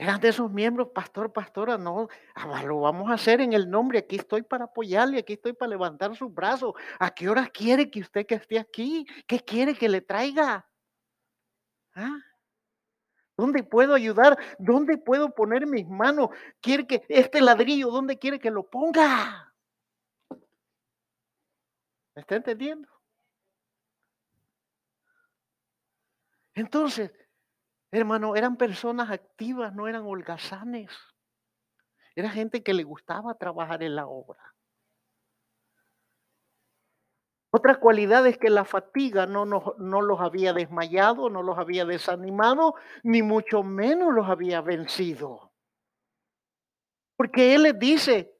Eran 0.00 0.20
de 0.20 0.28
esos 0.28 0.48
miembros, 0.48 0.90
pastor, 0.94 1.32
pastora, 1.32 1.76
no, 1.76 2.08
lo 2.64 2.80
vamos 2.80 3.10
a 3.10 3.14
hacer 3.14 3.40
en 3.40 3.52
el 3.52 3.68
nombre, 3.68 3.98
aquí 3.98 4.14
estoy 4.14 4.42
para 4.42 4.66
apoyarle, 4.66 5.18
aquí 5.18 5.32
estoy 5.32 5.54
para 5.54 5.70
levantar 5.70 6.14
sus 6.14 6.32
brazos. 6.32 6.74
¿A 7.00 7.10
qué 7.10 7.28
hora 7.28 7.48
quiere 7.48 7.90
que 7.90 8.00
usted 8.00 8.24
que 8.24 8.36
esté 8.36 8.60
aquí? 8.60 9.04
¿Qué 9.26 9.40
quiere 9.40 9.74
que 9.74 9.88
le 9.88 10.00
traiga? 10.00 10.64
¿Ah? 11.96 12.16
¿Dónde 13.36 13.64
puedo 13.64 13.92
ayudar? 13.92 14.38
¿Dónde 14.60 14.98
puedo 14.98 15.34
poner 15.34 15.66
mis 15.66 15.88
manos? 15.88 16.28
¿Quiere 16.60 16.86
que 16.86 17.04
este 17.08 17.40
ladrillo, 17.40 17.90
dónde 17.90 18.20
quiere 18.20 18.38
que 18.38 18.52
lo 18.52 18.70
ponga? 18.70 19.52
¿Me 22.14 22.20
está 22.22 22.36
entendiendo? 22.36 22.88
Entonces, 26.54 27.10
hermano, 27.90 28.36
eran 28.36 28.56
personas 28.56 29.10
activas, 29.10 29.74
no 29.74 29.88
eran 29.88 30.04
holgazanes. 30.04 30.90
Era 32.14 32.30
gente 32.30 32.62
que 32.62 32.74
le 32.74 32.82
gustaba 32.82 33.34
trabajar 33.34 33.82
en 33.82 33.94
la 33.94 34.06
obra. 34.06 34.54
Otra 37.50 37.80
cualidad 37.80 38.26
es 38.26 38.36
que 38.36 38.50
la 38.50 38.64
fatiga 38.66 39.26
no, 39.26 39.46
los 39.46 40.20
había 40.20 40.52
desmayado, 40.52 41.30
no 41.30 41.42
los 41.42 41.56
había 41.58 41.86
desanimado, 41.86 42.74
ni 43.02 43.22
mucho 43.22 43.62
menos 43.62 44.12
los 44.12 44.28
había 44.28 44.60
vencido. 44.60 45.52
Porque 47.16 47.54
Él 47.54 47.62
les 47.62 47.78
dice 47.78 48.34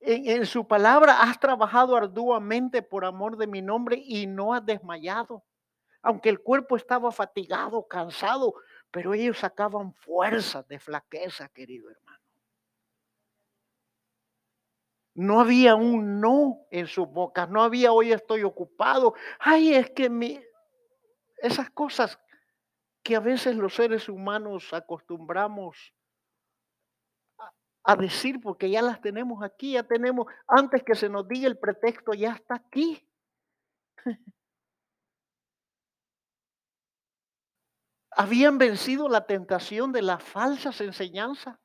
en 0.00 0.46
su 0.46 0.66
palabra, 0.66 1.22
has 1.22 1.38
trabajado 1.38 1.96
arduamente 1.96 2.82
por 2.82 3.04
amor 3.04 3.36
de 3.36 3.46
mi 3.46 3.62
nombre 3.62 4.02
y 4.02 4.26
no 4.26 4.54
has 4.54 4.64
desmayado 4.64 5.44
aunque 6.02 6.28
el 6.28 6.40
cuerpo 6.40 6.76
estaba 6.76 7.12
fatigado, 7.12 7.86
cansado, 7.86 8.54
pero 8.90 9.14
ellos 9.14 9.38
sacaban 9.38 9.94
fuerzas 9.94 10.66
de 10.68 10.78
flaqueza, 10.78 11.48
querido 11.48 11.88
hermano. 11.90 12.18
No 15.14 15.40
había 15.40 15.76
un 15.76 16.20
no 16.20 16.66
en 16.70 16.86
sus 16.86 17.06
bocas, 17.08 17.48
no 17.48 17.62
había 17.62 17.92
hoy 17.92 18.12
estoy 18.12 18.42
ocupado. 18.42 19.14
Ay, 19.38 19.74
es 19.74 19.90
que 19.90 20.10
mi... 20.10 20.40
esas 21.36 21.70
cosas 21.70 22.18
que 23.02 23.14
a 23.16 23.20
veces 23.20 23.56
los 23.56 23.74
seres 23.74 24.08
humanos 24.08 24.72
acostumbramos 24.72 25.94
a, 27.38 27.52
a 27.84 27.96
decir 27.96 28.40
porque 28.40 28.70
ya 28.70 28.80
las 28.80 29.00
tenemos 29.00 29.42
aquí, 29.42 29.72
ya 29.72 29.82
tenemos, 29.82 30.26
antes 30.46 30.82
que 30.82 30.94
se 30.94 31.08
nos 31.08 31.28
diga 31.28 31.46
el 31.46 31.58
pretexto, 31.58 32.14
ya 32.14 32.32
está 32.32 32.54
aquí. 32.54 33.06
Habían 38.16 38.58
vencido 38.58 39.08
la 39.08 39.26
tentación 39.26 39.92
de 39.92 40.02
las 40.02 40.22
falsas 40.22 40.80
enseñanzas. 40.80 41.58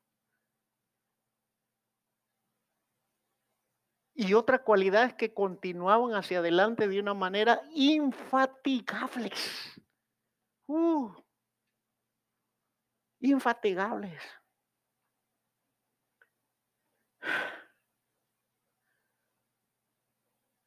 Y 4.19 4.33
otra 4.33 4.63
cualidad 4.63 5.03
es 5.05 5.13
que 5.13 5.33
continuaban 5.33 6.15
hacia 6.15 6.39
adelante 6.39 6.87
de 6.87 6.99
una 6.99 7.13
manera 7.13 7.61
infatigables. 7.71 9.39
Uh, 10.65 11.11
infatigables. 13.19 14.21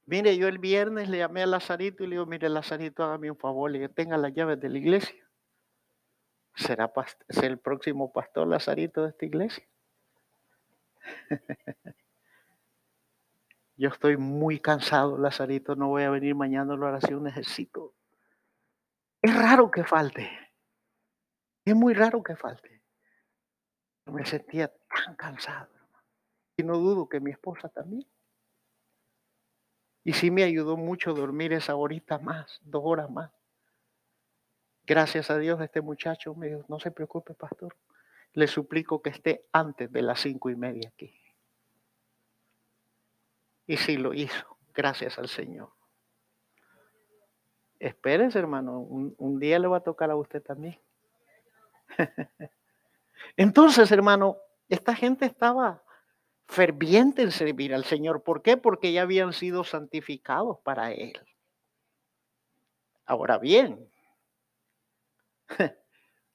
Mire, 0.06 0.36
yo 0.36 0.48
el 0.48 0.58
viernes 0.58 1.08
le 1.08 1.18
llamé 1.18 1.42
a 1.42 1.46
Lazarito 1.46 2.02
y 2.02 2.08
le 2.08 2.14
digo, 2.14 2.26
mire, 2.26 2.48
Lazarito, 2.48 3.04
hágame 3.04 3.30
un 3.30 3.36
favor, 3.36 3.70
le 3.70 3.88
tenga 3.88 4.16
las 4.16 4.32
llaves 4.32 4.60
de 4.60 4.68
la 4.68 4.78
iglesia. 4.78 5.29
¿Será, 6.54 6.92
¿Será 7.28 7.48
el 7.48 7.58
próximo 7.58 8.12
pastor 8.12 8.46
Lazarito 8.48 9.02
de 9.02 9.10
esta 9.10 9.24
iglesia? 9.26 9.66
Yo 13.76 13.88
estoy 13.88 14.16
muy 14.18 14.60
cansado, 14.60 15.16
Lazarito, 15.16 15.74
no 15.74 15.88
voy 15.88 16.02
a 16.02 16.10
venir 16.10 16.34
mañana 16.34 16.74
a 16.74 16.76
la 16.76 16.86
oración, 16.86 17.24
necesito. 17.24 17.94
Es 19.22 19.34
raro 19.34 19.70
que 19.70 19.84
falte. 19.84 20.30
Es 21.64 21.74
muy 21.74 21.94
raro 21.94 22.22
que 22.22 22.36
falte. 22.36 22.82
Me 24.06 24.26
sentía 24.26 24.68
tan 24.68 25.14
cansado. 25.14 25.70
Y 26.56 26.62
no 26.62 26.76
dudo 26.76 27.08
que 27.08 27.20
mi 27.20 27.30
esposa 27.30 27.68
también. 27.68 28.06
Y 30.04 30.12
sí 30.12 30.30
me 30.30 30.42
ayudó 30.44 30.76
mucho 30.76 31.14
dormir 31.14 31.52
esa 31.52 31.76
horita 31.76 32.18
más, 32.18 32.60
dos 32.62 32.82
horas 32.84 33.10
más. 33.10 33.30
Gracias 34.90 35.30
a 35.30 35.38
Dios, 35.38 35.60
este 35.60 35.80
muchacho 35.80 36.34
me 36.34 36.48
dijo, 36.48 36.64
no 36.66 36.80
se 36.80 36.90
preocupe, 36.90 37.32
pastor. 37.34 37.76
Le 38.32 38.48
suplico 38.48 39.00
que 39.00 39.10
esté 39.10 39.46
antes 39.52 39.92
de 39.92 40.02
las 40.02 40.18
cinco 40.18 40.50
y 40.50 40.56
media 40.56 40.88
aquí. 40.88 41.14
Y 43.68 43.76
sí 43.76 43.96
lo 43.96 44.12
hizo, 44.12 44.58
gracias 44.74 45.16
al 45.16 45.28
Señor. 45.28 45.70
Espérese, 47.78 48.40
hermano, 48.40 48.80
un, 48.80 49.38
día 49.38 49.60
le 49.60 49.68
va 49.68 49.76
a 49.76 49.84
tocar 49.84 50.10
a 50.10 50.16
usted 50.16 50.42
también. 50.42 50.80
Entonces, 53.36 53.92
hermano, 53.92 54.38
esta 54.68 54.96
gente 54.96 55.24
estaba 55.24 55.84
ferviente 56.48 57.22
en 57.22 57.30
servir 57.30 57.74
al 57.74 57.84
Señor. 57.84 58.24
¿Por 58.24 58.42
qué? 58.42 58.56
Porque 58.56 58.92
ya 58.92 59.02
habían 59.02 59.34
sido 59.34 59.62
santificados 59.62 60.58
para 60.64 60.90
Él. 60.90 61.12
Ahora 63.06 63.38
bien, 63.38 63.89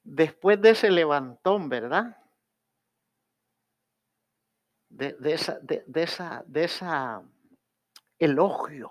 después 0.04 0.60
de 0.60 0.70
ese 0.70 0.90
levantón, 0.90 1.68
¿verdad? 1.68 2.16
de, 4.96 5.34
esa, 5.34 5.58
de, 5.60 5.84
esa, 5.94 6.44
de 6.46 6.64
esa 6.64 7.22
elogio. 8.18 8.90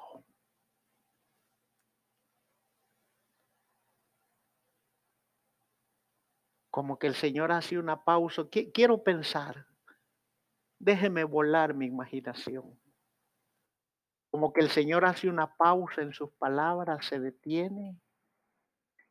Como 6.69 6.99
que 6.99 7.07
el 7.07 7.15
Señor 7.15 7.51
hace 7.51 7.79
una 7.79 8.03
pausa. 8.03 8.43
Quiero 8.49 9.03
pensar. 9.03 9.65
Déjeme 10.77 11.23
volar 11.23 11.73
mi 11.73 11.85
imaginación. 11.85 12.77
Como 14.29 14.51
que 14.51 14.59
el 14.59 14.69
Señor 14.69 15.05
hace 15.05 15.29
una 15.29 15.55
pausa 15.55 16.01
en 16.01 16.11
sus 16.11 16.29
palabras, 16.31 17.05
se 17.05 17.19
detiene 17.19 17.97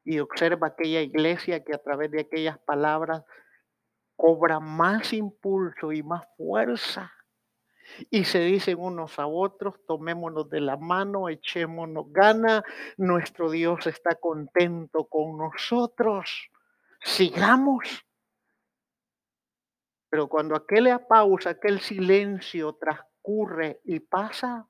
y 0.05 0.19
observa 0.19 0.69
aquella 0.69 1.01
iglesia 1.01 1.65
que 1.65 1.75
a 1.75 1.83
través 1.83 2.11
de 2.11 2.21
aquellas 2.21 2.59
palabras 2.59 3.25
cobra 4.17 4.61
más 4.61 5.13
impulso 5.13 5.93
y 5.93 6.03
más 6.03 6.27
fuerza. 6.37 7.13
Y 8.11 8.25
se 8.25 8.41
dicen 8.41 8.79
unos 8.79 9.19
a 9.19 9.27
otros, 9.27 9.75
tomémonos 9.87 10.49
de 10.49 10.61
la 10.61 10.77
mano, 10.77 11.29
echémonos 11.29 12.07
gana, 12.13 12.65
nuestro 12.97 13.51
Dios 13.51 13.87
está 13.87 14.15
contento 14.15 15.07
con 15.07 15.37
nosotros, 15.37 16.49
sigamos. 17.03 18.05
Pero 20.09 20.29
cuando 20.29 20.55
aquella 20.55 21.07
pausa, 21.07 21.51
aquel 21.51 21.81
silencio 21.81 22.75
transcurre 22.75 23.81
y 23.85 24.01
pasa, 24.01 24.69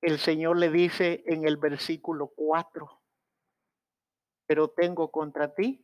el 0.00 0.18
Señor 0.18 0.58
le 0.58 0.70
dice 0.70 1.24
en 1.26 1.46
el 1.46 1.56
versículo 1.56 2.32
4, 2.36 3.01
pero 4.52 4.68
tengo 4.68 5.10
contra 5.10 5.54
ti 5.54 5.82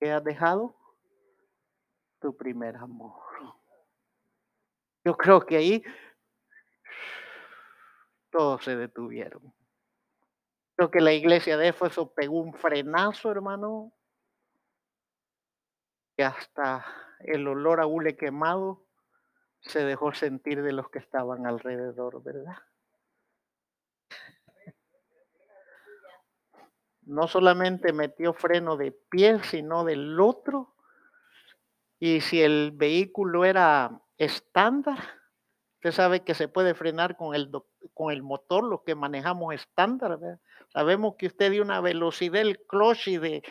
que 0.00 0.10
has 0.10 0.24
dejado 0.24 0.74
tu 2.18 2.34
primer 2.34 2.78
amor. 2.78 3.22
Yo 5.04 5.14
creo 5.14 5.44
que 5.44 5.56
ahí 5.58 5.84
todos 8.30 8.64
se 8.64 8.74
detuvieron. 8.74 9.52
Creo 10.76 10.90
que 10.90 11.02
la 11.02 11.12
iglesia 11.12 11.58
de 11.58 11.68
Éfeso 11.68 12.14
pegó 12.14 12.40
un 12.40 12.54
frenazo, 12.54 13.30
hermano, 13.30 13.92
que 16.16 16.24
hasta 16.24 16.86
el 17.18 17.46
olor 17.46 17.80
a 17.82 17.86
hule 17.86 18.16
quemado 18.16 18.86
se 19.60 19.84
dejó 19.84 20.14
sentir 20.14 20.62
de 20.62 20.72
los 20.72 20.88
que 20.88 21.00
estaban 21.00 21.46
alrededor, 21.46 22.22
¿verdad? 22.22 22.56
No 27.02 27.28
solamente 27.28 27.92
metió 27.92 28.32
freno 28.32 28.76
de 28.76 28.92
pie, 28.92 29.40
sino 29.44 29.84
del 29.84 30.20
otro 30.20 30.72
y 32.04 32.20
si 32.20 32.42
el 32.42 32.72
vehículo 32.72 33.44
era 33.44 34.02
estándar, 34.18 34.98
usted 35.76 35.92
sabe 35.92 36.24
que 36.24 36.34
se 36.34 36.48
puede 36.48 36.74
frenar 36.74 37.16
con 37.16 37.32
el, 37.32 37.48
con 37.94 38.12
el 38.12 38.24
motor, 38.24 38.64
lo 38.64 38.82
que 38.82 38.96
manejamos 38.96 39.54
estándar. 39.54 40.18
Sabemos 40.72 41.14
que 41.16 41.28
usted 41.28 41.52
dio 41.52 41.62
una 41.62 41.80
velocidad, 41.80 42.40
el 42.40 42.58
clutch 42.66 43.06
y 43.06 43.18
de 43.18 43.44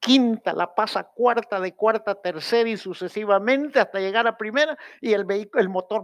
quinta 0.00 0.54
la 0.54 0.74
pasa 0.74 1.04
cuarta, 1.04 1.60
de 1.60 1.74
cuarta 1.74 2.14
tercera 2.14 2.70
y 2.70 2.78
sucesivamente 2.78 3.78
hasta 3.78 4.00
llegar 4.00 4.26
a 4.26 4.38
primera 4.38 4.78
y 5.02 5.12
el 5.12 5.26
vehículo, 5.26 5.60
el 5.60 5.68
motor. 5.68 6.02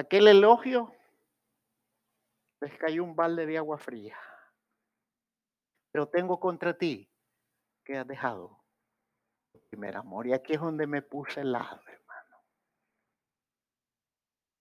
Aquel 0.00 0.28
elogio 0.28 0.92
les 2.60 2.76
cayó 2.78 3.04
un 3.04 3.14
balde 3.14 3.46
de 3.46 3.58
agua 3.58 3.78
fría 3.78 4.16
pero 5.90 6.08
tengo 6.08 6.38
contra 6.38 6.74
ti 6.74 7.10
que 7.84 7.98
has 7.98 8.06
dejado 8.06 8.62
tu 9.52 9.60
primer 9.70 9.96
amor. 9.96 10.26
Y 10.26 10.32
aquí 10.32 10.54
es 10.54 10.60
donde 10.60 10.86
me 10.86 11.02
puse 11.02 11.40
el 11.40 11.52
lado, 11.52 11.80
hermano. 11.86 12.36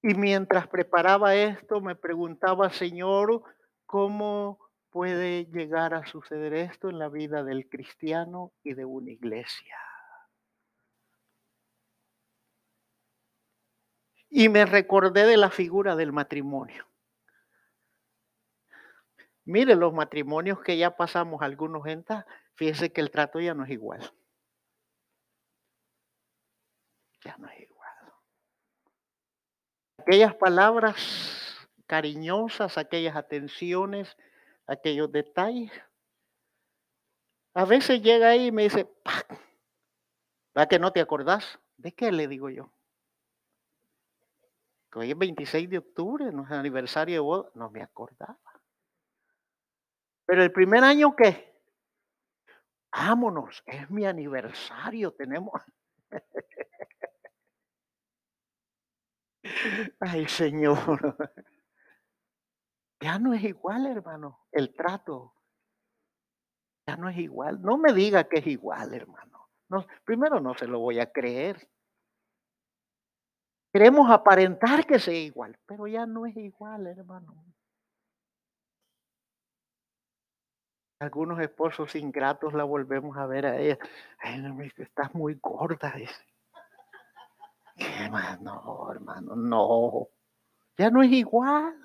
Y 0.01 0.15
mientras 0.15 0.67
preparaba 0.67 1.35
esto, 1.35 1.81
me 1.81 1.95
preguntaba, 1.95 2.71
Señor, 2.71 3.43
¿cómo 3.85 4.59
puede 4.89 5.45
llegar 5.45 5.93
a 5.93 6.05
suceder 6.07 6.53
esto 6.53 6.89
en 6.89 6.97
la 6.97 7.09
vida 7.09 7.43
del 7.43 7.69
cristiano 7.69 8.53
y 8.63 8.73
de 8.73 8.85
una 8.85 9.11
iglesia? 9.11 9.77
Y 14.29 14.49
me 14.49 14.65
recordé 14.65 15.25
de 15.25 15.37
la 15.37 15.49
figura 15.49 15.95
del 15.95 16.11
matrimonio. 16.11 16.87
Mire, 19.45 19.75
los 19.75 19.91
matrimonios 19.93 20.61
que 20.61 20.77
ya 20.77 20.95
pasamos 20.95 21.41
algunos 21.41 21.83
gente, 21.83 22.13
fíjese 22.53 22.93
que 22.93 23.01
el 23.01 23.09
trato 23.09 23.39
ya 23.39 23.55
no 23.55 23.63
es 23.63 23.71
igual. 23.71 24.13
Ya 27.23 27.35
no 27.37 27.49
es 27.49 27.59
igual. 27.59 27.89
Aquellas 29.97 30.35
palabras 30.35 31.67
cariñosas, 31.87 32.77
aquellas 32.77 33.15
atenciones, 33.15 34.15
aquellos 34.67 35.11
detalles. 35.11 35.71
A 37.55 37.65
veces 37.65 38.03
llega 38.03 38.29
ahí 38.29 38.47
y 38.47 38.51
me 38.51 38.63
dice, 38.63 38.87
¿va 40.55 40.67
que 40.67 40.77
no 40.77 40.93
te 40.93 41.01
acordás? 41.01 41.59
¿De 41.77 41.91
qué 41.91 42.11
le 42.11 42.27
digo 42.27 42.51
yo? 42.51 42.71
Que 44.91 44.99
hoy 44.99 45.11
es 45.11 45.17
26 45.17 45.69
de 45.69 45.77
octubre, 45.77 46.31
no 46.31 46.43
es 46.43 46.51
aniversario 46.51 47.15
de 47.15 47.19
boda. 47.19 47.49
No 47.53 47.69
me 47.69 47.81
acordaba. 47.81 48.39
Pero 50.25 50.43
el 50.43 50.51
primer 50.51 50.83
año, 50.83 51.15
¿qué? 51.15 51.49
Vámonos, 52.91 53.63
es 53.65 53.89
mi 53.89 54.05
aniversario, 54.05 55.13
tenemos. 55.13 55.61
Ay, 59.99 60.27
Señor. 60.27 61.17
Ya 63.01 63.17
no 63.17 63.33
es 63.33 63.43
igual, 63.43 63.85
hermano, 63.85 64.39
el 64.51 64.73
trato. 64.73 65.33
Ya 66.87 66.97
no 66.97 67.09
es 67.09 67.17
igual. 67.17 67.61
No 67.61 67.77
me 67.77 67.93
diga 67.93 68.25
que 68.25 68.39
es 68.39 68.47
igual, 68.47 68.93
hermano. 68.93 69.49
No, 69.69 69.85
primero 70.03 70.39
no 70.39 70.55
se 70.55 70.67
lo 70.67 70.79
voy 70.79 70.99
a 70.99 71.11
creer. 71.11 71.69
Queremos 73.71 74.09
aparentar 74.09 74.85
que 74.85 74.99
sea 74.99 75.13
igual, 75.13 75.57
pero 75.65 75.87
ya 75.87 76.05
no 76.05 76.25
es 76.25 76.35
igual, 76.35 76.87
hermano. 76.87 77.45
Algunos 80.99 81.39
esposos 81.39 81.95
ingratos 81.95 82.53
la 82.53 82.63
volvemos 82.63 83.15
a 83.15 83.25
ver 83.25 83.45
a 83.45 83.57
ella. 83.57 83.77
Ay, 84.17 84.41
no, 84.41 84.61
estás 84.61 85.13
muy 85.13 85.35
gorda. 85.35 85.93
¿Qué 87.77 88.09
más? 88.11 88.41
No, 88.41 88.91
hermano, 88.91 89.35
no. 89.35 90.09
Ya 90.77 90.89
no 90.89 91.01
es 91.01 91.11
igual. 91.11 91.75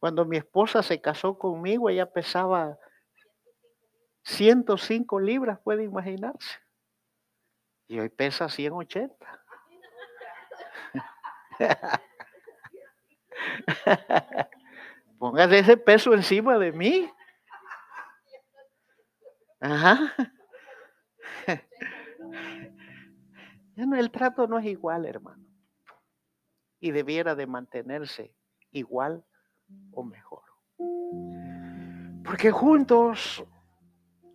Cuando 0.00 0.24
mi 0.24 0.38
esposa 0.38 0.82
se 0.82 1.00
casó 1.00 1.38
conmigo, 1.38 1.90
ella 1.90 2.10
pesaba 2.10 2.78
105 4.24 5.20
libras, 5.20 5.60
puede 5.60 5.84
imaginarse. 5.84 6.58
Y 7.86 8.00
hoy 8.00 8.08
pesa 8.08 8.48
180. 8.48 9.44
Póngase 15.18 15.58
ese 15.58 15.76
peso 15.76 16.14
encima 16.14 16.58
de 16.58 16.72
mí. 16.72 17.10
Ajá. 19.60 20.14
el 23.76 24.10
trato 24.10 24.46
no 24.46 24.58
es 24.58 24.66
igual, 24.66 25.06
hermano. 25.06 25.44
Y 26.80 26.90
debiera 26.90 27.34
de 27.34 27.46
mantenerse 27.46 28.34
igual 28.70 29.24
o 29.92 30.02
mejor. 30.02 30.42
Porque 32.24 32.50
juntos, 32.50 33.44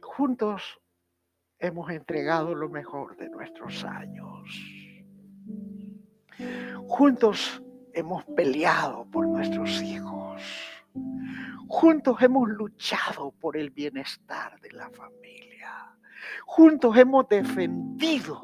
juntos 0.01 0.79
hemos 1.59 1.89
entregado 1.89 2.53
lo 2.53 2.69
mejor 2.69 3.17
de 3.17 3.29
nuestros 3.29 3.83
años. 3.83 4.74
Juntos 6.87 7.61
hemos 7.93 8.23
peleado 8.25 9.05
por 9.11 9.27
nuestros 9.27 9.81
hijos. 9.81 10.41
Juntos 11.67 12.21
hemos 12.21 12.47
luchado 12.49 13.31
por 13.31 13.57
el 13.57 13.69
bienestar 13.71 14.59
de 14.61 14.71
la 14.71 14.89
familia. 14.89 15.97
Juntos 16.45 16.95
hemos 16.97 17.27
defendido 17.27 18.41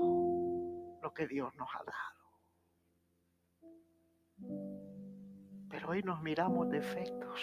lo 1.02 1.14
que 1.14 1.28
Dios 1.28 1.54
nos 1.56 1.70
ha 1.76 1.84
dado. 1.84 2.12
Pero 5.70 5.90
hoy 5.90 6.04
nos 6.04 6.22
miramos 6.22 6.70
defectos. 6.70 7.40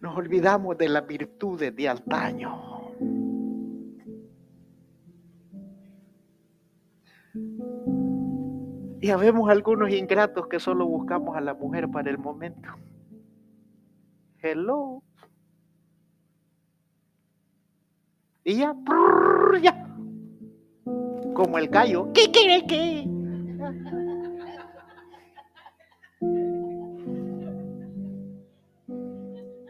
Nos 0.00 0.16
olvidamos 0.16 0.78
de 0.78 0.88
las 0.88 1.06
virtudes 1.06 1.74
de 1.74 1.88
antaño. 1.88 2.87
Y 9.00 9.10
habemos 9.10 9.48
algunos 9.48 9.90
ingratos 9.90 10.48
que 10.48 10.58
solo 10.58 10.86
buscamos 10.86 11.36
a 11.36 11.40
la 11.40 11.54
mujer 11.54 11.88
para 11.88 12.10
el 12.10 12.18
momento. 12.18 12.68
Hello. 14.40 15.02
Y 18.44 18.56
ya, 18.56 18.74
ya. 19.60 19.86
Como 21.34 21.58
el 21.58 21.68
gallo. 21.68 22.12
¿Qué 22.12 22.30
quiere 22.32 22.66
que? 22.66 23.04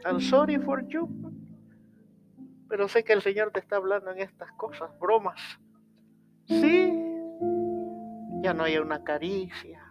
I'm 0.05 0.21
sorry 0.21 0.59
for 0.59 0.87
you. 0.89 1.09
Pero 2.69 2.89
sé 2.89 3.05
que 3.05 3.13
el 3.13 3.23
Señor 3.23 3.51
te 3.51 3.61
está 3.61 3.77
hablando 3.77 4.11
en 4.11 4.21
estas 4.21 4.53
cosas, 4.53 4.91
bromas. 4.99 5.41
Sí, 6.47 7.08
ya 8.43 8.55
no 8.55 8.65
hay 8.65 8.79
una 8.79 9.03
caricia. 9.03 9.83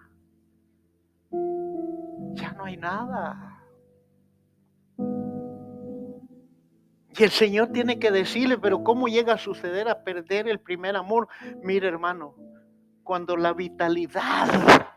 Ya 2.34 2.52
no 2.54 2.66
hay 2.66 2.78
nada. 2.78 3.58
Y 7.18 7.24
el 7.24 7.32
Señor 7.32 7.72
tiene 7.72 7.98
que 7.98 8.12
decirle, 8.12 8.58
pero 8.60 8.84
¿cómo 8.84 9.08
llega 9.08 9.34
a 9.34 9.38
suceder 9.38 9.89
a 9.89 10.04
perder 10.04 10.48
el 10.48 10.60
primer 10.60 10.95
amor? 10.95 11.28
Mire 11.64 11.88
hermano, 11.88 12.36
cuando 13.04 13.36
la 13.36 13.54
vitalidad, 13.54 14.88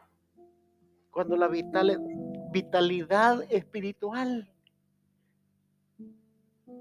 cuando 1.11 1.36
la 1.36 1.48
vitalidad 1.48 3.42
espiritual 3.51 4.53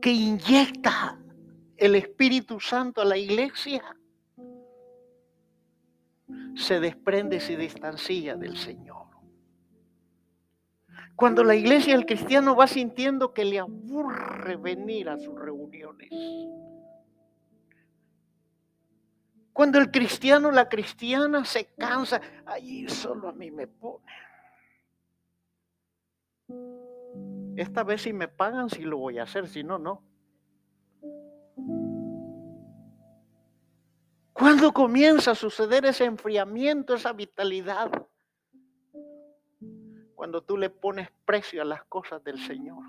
que 0.01 0.11
inyecta 0.11 1.19
el 1.77 1.95
Espíritu 1.95 2.59
Santo 2.59 3.01
a 3.01 3.05
la 3.05 3.17
iglesia, 3.17 3.81
se 6.59 6.79
desprende 6.79 7.39
se 7.39 7.55
distancia 7.55 8.35
del 8.35 8.57
Señor. 8.57 9.07
Cuando 11.15 11.43
la 11.43 11.55
iglesia, 11.55 11.95
el 11.95 12.05
cristiano 12.05 12.55
va 12.55 12.67
sintiendo 12.67 13.33
que 13.33 13.43
le 13.43 13.59
aburre 13.59 14.55
venir 14.55 15.09
a 15.09 15.17
sus 15.17 15.37
reuniones. 15.37 16.09
Cuando 19.51 19.79
el 19.79 19.91
cristiano, 19.91 20.51
la 20.51 20.69
cristiana 20.69 21.43
se 21.43 21.65
cansa, 21.77 22.21
allí 22.45 22.87
solo 22.87 23.27
a 23.27 23.33
mí 23.33 23.51
me 23.51 23.67
pone. 23.67 24.05
Esta 27.57 27.83
vez 27.83 28.03
si 28.03 28.13
me 28.13 28.29
pagan, 28.29 28.69
sí 28.69 28.83
lo 28.83 28.97
voy 28.97 29.19
a 29.19 29.23
hacer, 29.23 29.49
si 29.49 29.63
no, 29.63 29.77
no. 29.77 30.08
¿Cuándo 34.39 34.71
comienza 34.71 35.31
a 35.31 35.35
suceder 35.35 35.83
ese 35.85 36.05
enfriamiento, 36.05 36.93
esa 36.93 37.11
vitalidad? 37.11 37.91
Cuando 40.15 40.41
tú 40.41 40.55
le 40.55 40.69
pones 40.69 41.09
precio 41.25 41.61
a 41.61 41.65
las 41.65 41.83
cosas 41.83 42.23
del 42.23 42.39
Señor. 42.39 42.81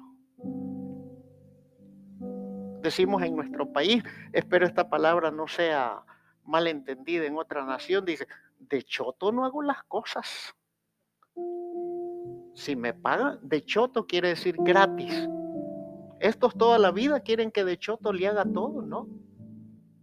Decimos 2.83 3.25
en 3.25 3.35
nuestro 3.35 3.73
país, 3.73 4.05
espero 4.33 4.65
esta 4.65 4.89
palabra 4.89 5.33
no 5.33 5.49
sea 5.49 6.05
mal 6.45 6.69
entendida 6.69 7.27
en 7.27 7.37
otra 7.37 7.65
nación, 7.65 8.05
dice, 8.05 8.29
de 8.61 8.85
choto 8.85 9.33
no 9.33 9.45
hago 9.45 9.61
las 9.61 9.83
cosas. 9.83 10.55
Si 12.55 12.77
me 12.77 12.95
pagan, 12.95 13.41
de 13.43 13.65
choto 13.65 14.07
quiere 14.07 14.29
decir 14.29 14.55
gratis. 14.57 15.29
Estos 16.21 16.57
toda 16.57 16.79
la 16.79 16.93
vida 16.93 17.21
quieren 17.21 17.51
que 17.51 17.65
de 17.65 17.77
choto 17.77 18.13
le 18.13 18.29
haga 18.29 18.45
todo, 18.45 18.83
¿no? 18.83 19.09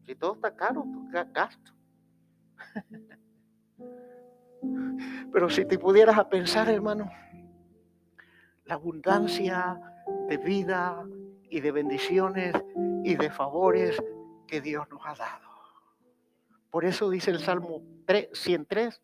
Si 0.07 0.15
todo 0.15 0.35
está 0.35 0.55
caro, 0.55 0.85
pues, 0.85 1.33
gasto. 1.33 1.73
Pero 5.33 5.49
si 5.49 5.65
te 5.65 5.77
pudieras 5.77 6.17
a 6.17 6.29
pensar, 6.29 6.69
hermano, 6.69 7.11
la 8.63 8.75
abundancia 8.75 9.77
de 10.29 10.37
vida 10.37 11.05
y 11.49 11.59
de 11.59 11.71
bendiciones 11.73 12.55
y 13.03 13.15
de 13.15 13.29
favores 13.29 14.01
que 14.47 14.61
Dios 14.61 14.87
nos 14.89 15.01
ha 15.05 15.15
dado. 15.15 15.49
Por 16.69 16.85
eso 16.85 17.09
dice 17.09 17.31
el 17.31 17.39
Salmo 17.39 17.81
103, 18.31 19.01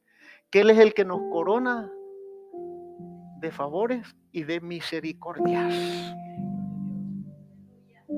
que 0.50 0.62
Él 0.62 0.70
es 0.70 0.80
el 0.80 0.94
que 0.94 1.04
nos 1.04 1.20
corona 1.30 1.92
de 3.40 3.52
favores 3.52 4.16
y 4.32 4.44
de 4.44 4.62
misericordias. 4.62 6.16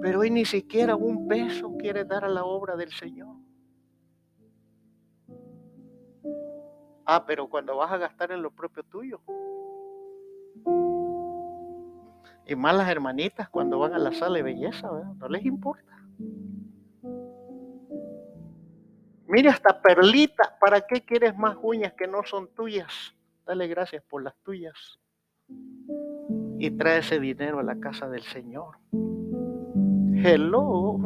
Pero 0.05 0.19
hoy 0.19 0.29
ni 0.29 0.45
siquiera 0.45 0.95
un 0.95 1.27
peso 1.27 1.75
quiere 1.79 2.05
dar 2.05 2.25
a 2.25 2.29
la 2.29 2.45
obra 2.45 2.75
del 2.75 2.91
Señor. 2.91 3.37
Ah, 7.07 7.25
pero 7.25 7.49
cuando 7.49 7.75
vas 7.77 7.91
a 7.91 7.97
gastar 7.97 8.31
en 8.31 8.43
lo 8.43 8.51
propio 8.51 8.83
tuyo. 8.83 9.19
Y 12.45 12.55
más 12.55 12.75
las 12.75 12.87
hermanitas 12.87 13.49
cuando 13.49 13.79
van 13.79 13.95
a 13.95 13.97
la 13.97 14.11
sala 14.11 14.35
de 14.35 14.43
belleza, 14.43 14.87
no 15.17 15.27
les 15.27 15.43
importa. 15.43 15.97
Mira 19.25 19.49
esta 19.49 19.81
perlita, 19.81 20.55
¿para 20.61 20.81
qué 20.81 21.03
quieres 21.03 21.35
más 21.35 21.57
uñas 21.63 21.93
que 21.93 22.05
no 22.05 22.21
son 22.23 22.47
tuyas? 22.53 23.15
Dale 23.43 23.67
gracias 23.67 24.03
por 24.03 24.21
las 24.21 24.35
tuyas. 24.43 24.99
Y 26.59 26.69
trae 26.77 26.99
ese 26.99 27.19
dinero 27.19 27.57
a 27.57 27.63
la 27.63 27.79
casa 27.79 28.07
del 28.07 28.21
Señor. 28.21 28.77
Hello. 30.23 30.99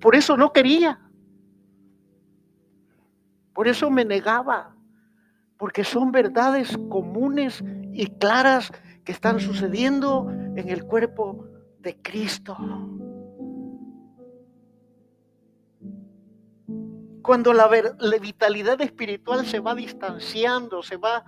Por 0.00 0.14
eso 0.14 0.36
no 0.36 0.52
quería. 0.52 1.00
Por 3.54 3.68
eso 3.68 3.90
me 3.90 4.04
negaba. 4.04 4.76
Porque 5.58 5.84
son 5.84 6.10
verdades 6.10 6.76
comunes 6.88 7.62
y 7.92 8.06
claras 8.06 8.72
que 9.04 9.12
están 9.12 9.40
sucediendo 9.40 10.30
en 10.56 10.68
el 10.68 10.84
cuerpo 10.84 11.46
de 11.80 12.00
Cristo. 12.00 12.56
Cuando 17.22 17.52
la, 17.52 17.68
la, 17.98 18.18
vitalidad 18.18 18.80
espiritual 18.80 19.44
se 19.44 19.60
va 19.60 19.74
distanciando, 19.74 20.82
se 20.82 20.96
va 20.96 21.24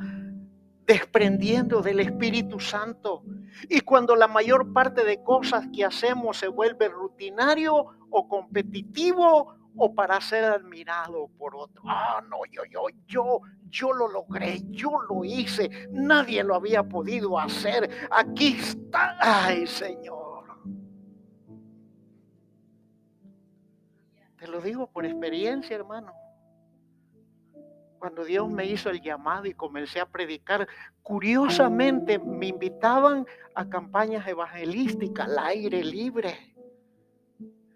desprendiendo 0.87 1.81
del 1.81 2.01
Espíritu 2.01 2.59
Santo. 2.61 3.23
Y 3.69 3.81
cuando 3.81 4.17
la 4.17 4.29
mayor 4.29 4.73
parte 4.73 5.05
de 5.05 5.23
cosas 5.23 5.67
que 5.73 5.85
hacemos 5.85 6.39
se 6.39 6.49
vuelve 6.49 6.89
rutinario 6.89 7.75
o 8.11 8.29
competitivo 8.29 9.55
o 9.77 9.95
para 9.95 10.21
ser 10.21 10.45
admirado 10.45 11.29
por 11.39 11.55
otro. 11.57 11.83
Ah, 11.87 12.23
no, 12.29 12.45
yo, 12.51 12.63
yo, 12.65 12.87
yo, 13.07 13.41
yo 13.71 13.93
lo 13.93 14.09
logré, 14.09 14.61
yo 14.71 15.01
lo 15.09 15.25
hice, 15.25 15.89
nadie 15.91 16.45
lo 16.45 16.55
había 16.55 16.83
podido 16.83 17.39
hacer. 17.39 18.09
Aquí 18.11 18.57
está, 18.59 19.17
ay 19.21 19.67
Señor. 19.67 20.33
Te 24.37 24.49
lo 24.49 24.61
digo 24.61 24.89
por 24.89 25.07
experiencia, 25.07 25.77
hermano. 25.77 26.13
Cuando 28.03 28.25
Dios 28.25 28.51
me 28.51 28.67
hizo 28.67 28.91
el 28.91 29.01
llamado 29.01 29.47
y 29.47 29.55
comencé 29.55 30.01
a 30.01 30.07
predicar, 30.07 30.67
curiosamente 31.05 32.19
me 32.19 32.49
invitaban 32.49 33.25
a 33.55 33.69
campañas 33.69 34.27
evangelísticas 34.27 35.29
al 35.29 35.39
aire 35.39 35.85
libre. 35.85 36.53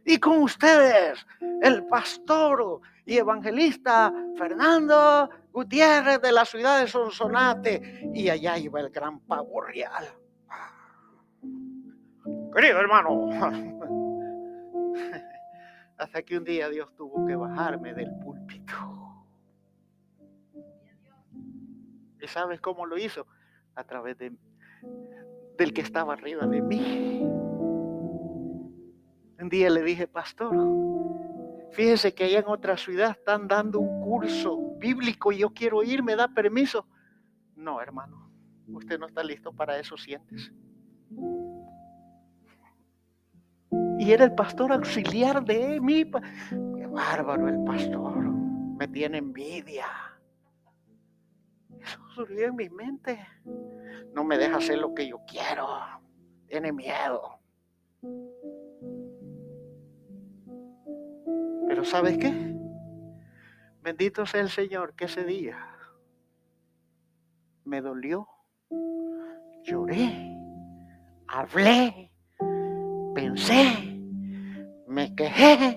Y 0.04 0.18
con 0.18 0.38
ustedes, 0.38 1.24
el 1.62 1.86
pastor 1.86 2.80
y 3.04 3.18
evangelista 3.18 4.12
Fernando 4.36 5.30
Gutiérrez 5.52 6.20
de 6.20 6.32
la 6.32 6.44
ciudad 6.44 6.80
de 6.80 6.88
Sonsonate. 6.88 8.10
Y 8.12 8.28
allá 8.28 8.58
iba 8.58 8.80
el 8.80 8.90
gran 8.90 9.20
pavo 9.20 9.60
real. 9.60 10.08
Querido 12.52 12.80
hermano, 12.80 13.28
hasta 15.98 16.20
que 16.22 16.36
un 16.36 16.42
día 16.42 16.68
Dios 16.68 16.92
tuvo 16.96 17.24
que 17.24 17.36
bajarme 17.36 17.94
del 17.94 18.10
púlpito. 18.18 18.45
¿Y 22.26 22.28
sabes 22.28 22.60
cómo 22.60 22.86
lo 22.86 22.98
hizo? 22.98 23.24
A 23.76 23.84
través 23.84 24.18
de, 24.18 24.32
del 25.56 25.72
que 25.72 25.80
estaba 25.80 26.14
arriba 26.14 26.44
de 26.44 26.60
mí. 26.60 27.20
Un 29.38 29.48
día 29.48 29.70
le 29.70 29.84
dije, 29.84 30.08
pastor, 30.08 30.52
fíjese 31.70 32.12
que 32.14 32.24
allá 32.24 32.40
en 32.40 32.48
otra 32.48 32.76
ciudad 32.76 33.12
están 33.12 33.46
dando 33.46 33.78
un 33.78 34.02
curso 34.02 34.72
bíblico 34.76 35.30
y 35.30 35.38
yo 35.38 35.50
quiero 35.50 35.84
ir, 35.84 36.02
¿me 36.02 36.16
da 36.16 36.26
permiso? 36.26 36.88
No, 37.54 37.80
hermano, 37.80 38.28
usted 38.72 38.98
no 38.98 39.06
está 39.06 39.22
listo 39.22 39.52
para 39.52 39.78
eso, 39.78 39.96
siéntese. 39.96 40.50
Y 44.00 44.10
era 44.10 44.24
el 44.24 44.34
pastor 44.34 44.72
auxiliar 44.72 45.44
de 45.44 45.80
mí. 45.80 46.10
Qué 46.50 46.86
bárbaro 46.88 47.46
el 47.46 47.62
pastor. 47.62 48.18
Me 48.78 48.88
tiene 48.88 49.18
envidia. 49.18 49.86
Eso 51.86 51.98
surgió 52.14 52.46
en 52.46 52.56
mi 52.56 52.68
mente. 52.68 53.18
No 54.12 54.24
me 54.24 54.38
deja 54.38 54.56
hacer 54.56 54.78
lo 54.78 54.94
que 54.94 55.08
yo 55.08 55.20
quiero. 55.26 55.66
Tiene 56.48 56.72
miedo. 56.72 57.38
Pero 61.68 61.84
¿sabes 61.84 62.18
qué? 62.18 62.32
Bendito 63.82 64.26
sea 64.26 64.40
el 64.40 64.50
Señor 64.50 64.94
que 64.94 65.04
ese 65.04 65.24
día 65.24 65.56
me 67.64 67.80
dolió, 67.80 68.28
lloré, 69.64 70.38
hablé, 71.26 72.12
pensé, 73.14 73.98
me 74.86 75.14
quejé, 75.16 75.76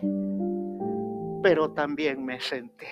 pero 1.41 1.71
también 1.73 2.23
me 2.23 2.39
senté. 2.39 2.87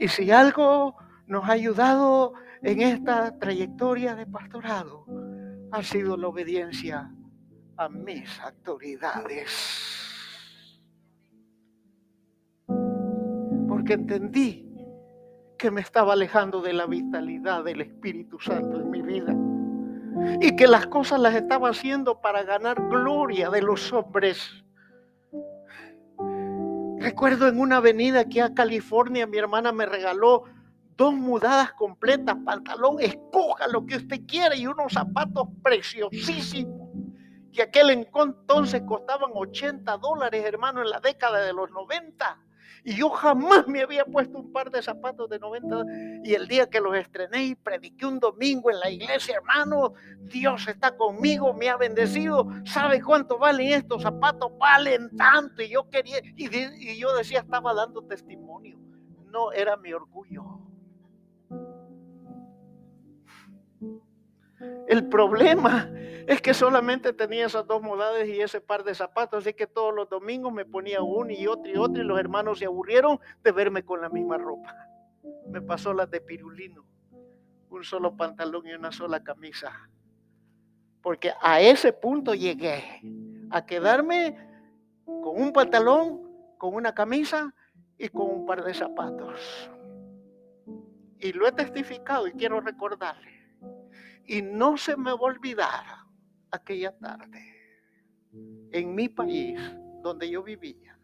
Y 0.00 0.08
si 0.08 0.30
algo 0.30 0.96
nos 1.26 1.44
ha 1.44 1.52
ayudado 1.52 2.34
en 2.62 2.80
esta 2.80 3.38
trayectoria 3.38 4.14
de 4.14 4.26
pastorado, 4.26 5.06
ha 5.70 5.82
sido 5.82 6.16
la 6.16 6.28
obediencia 6.28 7.10
a 7.76 7.88
mis 7.88 8.40
autoridades. 8.40 9.50
Porque 13.68 13.94
entendí 13.94 14.74
que 15.58 15.70
me 15.70 15.80
estaba 15.80 16.12
alejando 16.12 16.62
de 16.62 16.72
la 16.72 16.86
vitalidad 16.86 17.64
del 17.64 17.80
Espíritu 17.80 18.38
Santo 18.38 18.80
en 18.80 18.90
mi 18.90 19.02
vida. 19.02 19.34
Y 20.40 20.56
que 20.56 20.66
las 20.66 20.86
cosas 20.86 21.20
las 21.20 21.34
estaba 21.34 21.70
haciendo 21.70 22.20
para 22.20 22.44
ganar 22.44 22.88
gloria 22.88 23.50
de 23.50 23.62
los 23.62 23.92
hombres. 23.92 24.63
Recuerdo 27.04 27.48
en 27.48 27.60
una 27.60 27.76
avenida 27.76 28.20
aquí 28.20 28.40
a 28.40 28.54
California, 28.54 29.26
mi 29.26 29.36
hermana 29.36 29.72
me 29.72 29.84
regaló 29.84 30.44
dos 30.96 31.12
mudadas 31.12 31.74
completas, 31.74 32.34
pantalón, 32.46 32.96
escoja 32.98 33.68
lo 33.68 33.84
que 33.84 33.96
usted 33.96 34.22
quiera 34.26 34.56
y 34.56 34.66
unos 34.66 34.94
zapatos 34.94 35.48
preciosísimos 35.62 36.88
que 37.52 37.60
aquel 37.60 37.90
entonces 37.90 38.82
costaban 38.86 39.32
80 39.34 39.98
dólares, 39.98 40.46
hermano, 40.46 40.80
en 40.80 40.88
la 40.88 40.98
década 40.98 41.44
de 41.44 41.52
los 41.52 41.70
90. 41.72 42.38
Y 42.86 42.96
yo 42.96 43.08
jamás 43.08 43.66
me 43.66 43.80
había 43.80 44.04
puesto 44.04 44.38
un 44.38 44.52
par 44.52 44.70
de 44.70 44.82
zapatos 44.82 45.30
de 45.30 45.38
90. 45.38 45.84
Y 46.22 46.34
el 46.34 46.46
día 46.46 46.68
que 46.68 46.80
los 46.80 46.94
estrené 46.94 47.44
y 47.46 47.54
prediqué 47.54 48.04
un 48.04 48.20
domingo 48.20 48.70
en 48.70 48.78
la 48.78 48.90
iglesia, 48.90 49.36
hermano, 49.36 49.94
Dios 50.20 50.68
está 50.68 50.94
conmigo, 50.94 51.54
me 51.54 51.70
ha 51.70 51.78
bendecido. 51.78 52.46
¿Sabe 52.66 53.00
cuánto 53.02 53.38
valen 53.38 53.72
estos 53.72 54.02
zapatos? 54.02 54.52
Valen 54.58 55.16
tanto. 55.16 55.62
Y 55.62 55.70
yo 55.70 55.88
quería, 55.88 56.18
y, 56.36 56.92
y 56.92 56.98
yo 56.98 57.16
decía, 57.16 57.40
estaba 57.40 57.72
dando 57.72 58.02
testimonio. 58.02 58.78
No 59.32 59.50
era 59.50 59.78
mi 59.78 59.94
orgullo. 59.94 60.60
El 64.88 65.08
problema 65.08 65.90
es 66.26 66.40
que 66.40 66.54
solamente 66.54 67.12
tenía 67.12 67.46
esas 67.46 67.66
dos 67.66 67.82
modales 67.82 68.28
y 68.28 68.40
ese 68.40 68.60
par 68.60 68.84
de 68.84 68.94
zapatos, 68.94 69.44
así 69.44 69.54
que 69.54 69.66
todos 69.66 69.94
los 69.94 70.08
domingos 70.08 70.52
me 70.52 70.64
ponía 70.64 71.02
uno 71.02 71.30
y 71.30 71.46
otro 71.46 71.70
y 71.70 71.76
otro 71.76 72.02
y 72.02 72.06
los 72.06 72.18
hermanos 72.18 72.58
se 72.58 72.66
aburrieron 72.66 73.18
de 73.42 73.52
verme 73.52 73.84
con 73.84 74.00
la 74.00 74.08
misma 74.08 74.38
ropa. 74.38 74.74
Me 75.46 75.60
pasó 75.60 75.92
las 75.92 76.10
de 76.10 76.20
pirulino, 76.20 76.84
un 77.70 77.84
solo 77.84 78.16
pantalón 78.16 78.66
y 78.66 78.72
una 78.72 78.92
sola 78.92 79.22
camisa. 79.22 79.72
Porque 81.02 81.32
a 81.42 81.60
ese 81.60 81.92
punto 81.92 82.34
llegué 82.34 82.82
a 83.50 83.66
quedarme 83.66 84.38
con 85.04 85.40
un 85.40 85.52
pantalón, 85.52 86.22
con 86.56 86.74
una 86.74 86.94
camisa 86.94 87.54
y 87.98 88.08
con 88.08 88.30
un 88.30 88.46
par 88.46 88.64
de 88.64 88.72
zapatos. 88.72 89.70
Y 91.18 91.32
lo 91.32 91.46
he 91.46 91.52
testificado 91.52 92.26
y 92.26 92.32
quiero 92.32 92.60
recordarle. 92.60 93.43
Y 94.26 94.42
no 94.42 94.76
se 94.76 94.96
me 94.96 95.10
va 95.10 95.18
a 95.18 95.22
olvidar 95.22 95.84
aquella 96.50 96.96
tarde 96.98 97.54
en 98.72 98.94
mi 98.94 99.08
país 99.08 99.60
donde 100.02 100.28
yo 100.28 100.42
vivía, 100.42 100.98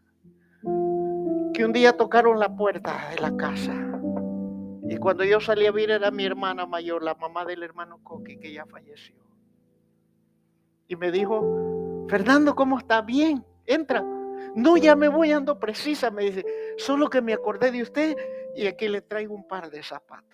que 1.53 1.65
un 1.65 1.71
día 1.73 1.95
tocaron 1.95 2.39
la 2.39 2.53
puerta 2.55 3.09
de 3.09 3.21
la 3.21 3.35
casa. 3.35 3.73
Y 4.89 4.97
cuando 4.97 5.23
yo 5.23 5.39
salí 5.39 5.65
a 5.65 5.71
ver 5.71 5.91
era 5.91 6.11
mi 6.11 6.25
hermana 6.25 6.65
mayor, 6.65 7.03
la 7.03 7.15
mamá 7.15 7.45
del 7.45 7.63
hermano 7.63 8.03
Coqui, 8.03 8.37
que 8.37 8.51
ya 8.51 8.65
falleció. 8.65 9.15
Y 10.87 10.95
me 10.95 11.11
dijo, 11.11 12.05
Fernando, 12.09 12.55
¿cómo 12.55 12.77
está? 12.77 13.01
Bien, 13.01 13.45
entra. 13.65 14.03
No, 14.55 14.75
ya 14.75 14.95
me 14.95 15.07
voy, 15.07 15.31
ando 15.31 15.59
precisa, 15.59 16.11
me 16.11 16.23
dice, 16.23 16.45
solo 16.77 17.09
que 17.09 17.21
me 17.21 17.33
acordé 17.33 17.71
de 17.71 17.83
usted 17.83 18.17
y 18.55 18.67
aquí 18.67 18.89
le 18.89 19.01
traigo 19.01 19.33
un 19.33 19.47
par 19.47 19.69
de 19.69 19.81
zapatos 19.81 20.31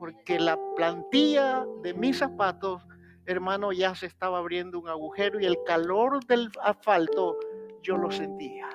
porque 0.00 0.40
la 0.40 0.58
plantilla 0.76 1.66
de 1.82 1.92
mis 1.92 2.18
zapatos, 2.18 2.82
hermano, 3.26 3.70
ya 3.70 3.94
se 3.94 4.06
estaba 4.06 4.38
abriendo 4.38 4.80
un 4.80 4.88
agujero 4.88 5.38
y 5.38 5.44
el 5.44 5.58
calor 5.66 6.24
del 6.24 6.50
asfalto 6.62 7.38
yo 7.82 7.98
lo 7.98 8.10
sentía. 8.10 8.66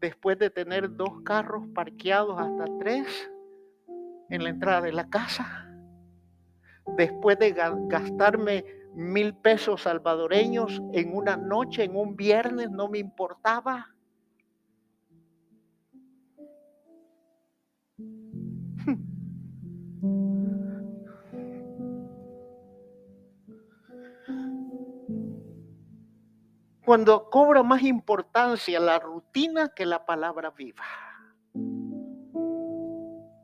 Después 0.00 0.38
de 0.38 0.50
tener 0.50 0.94
dos 0.94 1.20
carros 1.24 1.66
parqueados 1.74 2.38
hasta 2.38 2.64
tres 2.78 3.28
en 4.30 4.44
la 4.44 4.50
entrada 4.50 4.82
de 4.82 4.92
la 4.92 5.10
casa, 5.10 5.68
después 6.96 7.40
de 7.40 7.50
gastarme 7.88 8.64
mil 8.94 9.34
pesos 9.34 9.82
salvadoreños 9.82 10.80
en 10.92 11.12
una 11.12 11.36
noche, 11.36 11.82
en 11.82 11.96
un 11.96 12.14
viernes, 12.14 12.70
no 12.70 12.88
me 12.88 12.98
importaba 12.98 13.96
Cuando 26.84 27.28
cobra 27.28 27.62
más 27.62 27.82
importancia 27.82 28.80
la 28.80 28.98
rutina 28.98 29.68
que 29.68 29.84
la 29.84 30.06
palabra 30.06 30.50
viva. 30.52 30.84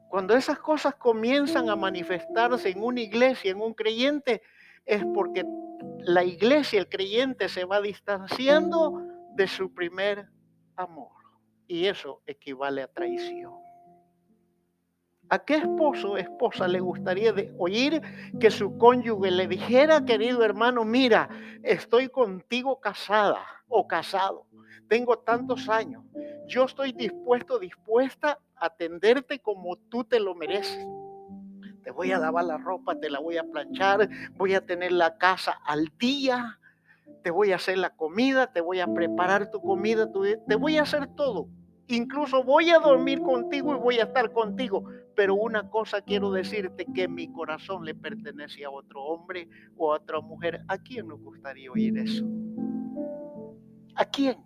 Cuando 0.09 0.35
esas 0.35 0.59
cosas 0.61 0.95
comienzan 0.95 1.69
a 1.69 1.77
manifestarse 1.77 2.71
en 2.71 2.83
una 2.83 3.01
iglesia, 3.01 3.51
en 3.51 3.61
un 3.61 3.75
creyente, 3.75 4.41
es 4.87 5.05
porque 5.13 5.45
la 5.99 6.25
iglesia, 6.25 6.79
el 6.79 6.89
creyente 6.89 7.49
se 7.49 7.65
va 7.65 7.81
distanciando 7.81 9.03
de 9.35 9.49
su 9.49 9.75
primer 9.75 10.29
amor. 10.77 11.13
Y 11.67 11.87
eso 11.87 12.23
equivale 12.27 12.83
a 12.83 12.89
traición. 12.89 13.64
¿A 15.31 15.39
qué 15.39 15.57
esposo 15.57 16.13
o 16.13 16.17
esposa 16.19 16.69
le 16.69 16.81
gustaría 16.81 17.33
de 17.33 17.53
oír 17.59 18.01
que 18.39 18.51
su 18.51 18.77
cónyuge 18.77 19.31
le 19.31 19.49
dijera, 19.49 20.05
querido 20.05 20.45
hermano, 20.45 20.85
mira, 20.85 21.29
estoy 21.63 22.09
contigo 22.09 22.79
casada 22.79 23.41
o 23.69 23.89
casado, 23.89 24.47
tengo 24.87 25.19
tantos 25.19 25.69
años, 25.69 26.05
yo 26.47 26.65
estoy 26.65 26.93
dispuesto, 26.93 27.59
dispuesta 27.59 28.39
a 28.57 28.67
atenderte 28.67 29.39
como 29.39 29.77
tú 29.77 30.05
te 30.05 30.21
lo 30.21 30.35
mereces? 30.35 30.87
Te 31.83 31.91
voy 31.91 32.13
a 32.13 32.19
lavar 32.19 32.45
la 32.45 32.59
ropa, 32.59 32.99
te 33.01 33.09
la 33.09 33.19
voy 33.19 33.39
a 33.39 33.45
planchar, 33.45 34.09
voy 34.37 34.55
a 34.55 34.65
tener 34.65 34.93
la 34.93 35.17
casa 35.17 35.59
al 35.65 35.91
día, 35.99 36.59
te 37.23 37.31
voy 37.31 37.53
a 37.53 37.57
hacer 37.57 37.79
la 37.79 37.91
comida, 37.97 38.53
te 38.53 38.61
voy 38.61 38.81
a 38.81 38.87
preparar 38.87 39.51
tu 39.51 39.61
comida, 39.61 40.07
te 40.47 40.55
voy 40.55 40.77
a 40.77 40.83
hacer 40.83 41.07
todo. 41.15 41.49
Incluso 41.89 42.43
voy 42.43 42.71
a 42.71 42.79
dormir 42.79 43.21
contigo 43.21 43.75
y 43.75 43.79
voy 43.79 43.99
a 43.99 44.05
estar 44.05 44.33
contigo. 44.33 44.85
Pero 45.15 45.35
una 45.35 45.69
cosa 45.69 46.01
quiero 46.01 46.31
decirte, 46.33 46.87
que 46.95 47.09
mi 47.09 47.31
corazón 47.31 47.85
le 47.85 47.95
pertenece 47.95 48.65
a 48.65 48.71
otro 48.71 49.03
hombre 49.03 49.49
o 49.77 49.93
a 49.93 49.97
otra 49.97 50.21
mujer. 50.21 50.63
¿A 50.69 50.79
quién 50.79 51.09
nos 51.09 51.21
gustaría 51.21 51.71
oír 51.71 51.99
eso? 51.99 52.25
¿A 53.95 54.05
quién? 54.05 54.39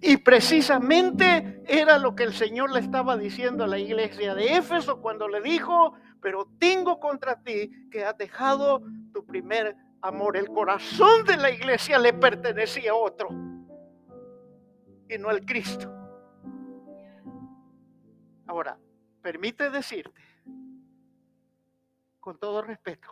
Y 0.00 0.18
precisamente 0.18 1.62
era 1.66 1.98
lo 1.98 2.14
que 2.14 2.24
el 2.24 2.34
Señor 2.34 2.70
le 2.70 2.80
estaba 2.80 3.16
diciendo 3.16 3.64
a 3.64 3.66
la 3.66 3.78
iglesia 3.78 4.34
de 4.34 4.56
Éfeso 4.56 5.00
cuando 5.00 5.26
le 5.26 5.40
dijo, 5.40 5.94
pero 6.20 6.48
tengo 6.58 7.00
contra 7.00 7.42
ti 7.42 7.70
que 7.90 8.04
has 8.04 8.16
dejado 8.18 8.82
tu 9.12 9.24
primer 9.24 9.74
amor. 10.02 10.36
El 10.36 10.48
corazón 10.48 11.24
de 11.24 11.38
la 11.38 11.50
iglesia 11.50 11.98
le 11.98 12.12
pertenecía 12.12 12.92
a 12.92 12.94
otro 12.94 13.30
y 15.08 15.18
no 15.18 15.30
al 15.30 15.44
Cristo. 15.44 16.05
Ahora, 18.46 18.78
permite 19.22 19.70
decirte, 19.70 20.20
con 22.20 22.38
todo 22.38 22.62
respeto, 22.62 23.08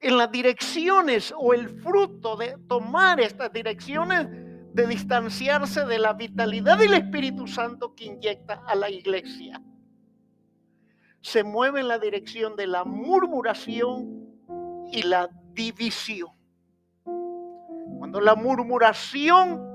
en 0.00 0.16
las 0.16 0.30
direcciones 0.30 1.34
o 1.36 1.52
el 1.52 1.68
fruto 1.68 2.36
de 2.36 2.56
tomar 2.68 3.20
estas 3.20 3.52
direcciones 3.52 4.28
de 4.72 4.86
distanciarse 4.86 5.84
de 5.84 5.98
la 5.98 6.12
vitalidad 6.12 6.78
del 6.78 6.94
Espíritu 6.94 7.46
Santo 7.46 7.94
que 7.94 8.04
inyecta 8.04 8.62
a 8.66 8.74
la 8.74 8.88
iglesia. 8.88 9.60
Se 11.20 11.44
mueve 11.44 11.80
en 11.80 11.88
la 11.88 11.98
dirección 11.98 12.56
de 12.56 12.66
la 12.66 12.84
murmuración 12.84 14.26
y 14.92 15.02
la 15.02 15.28
división. 15.52 16.30
Cuando 17.98 18.20
la 18.20 18.34
murmuración 18.34 19.69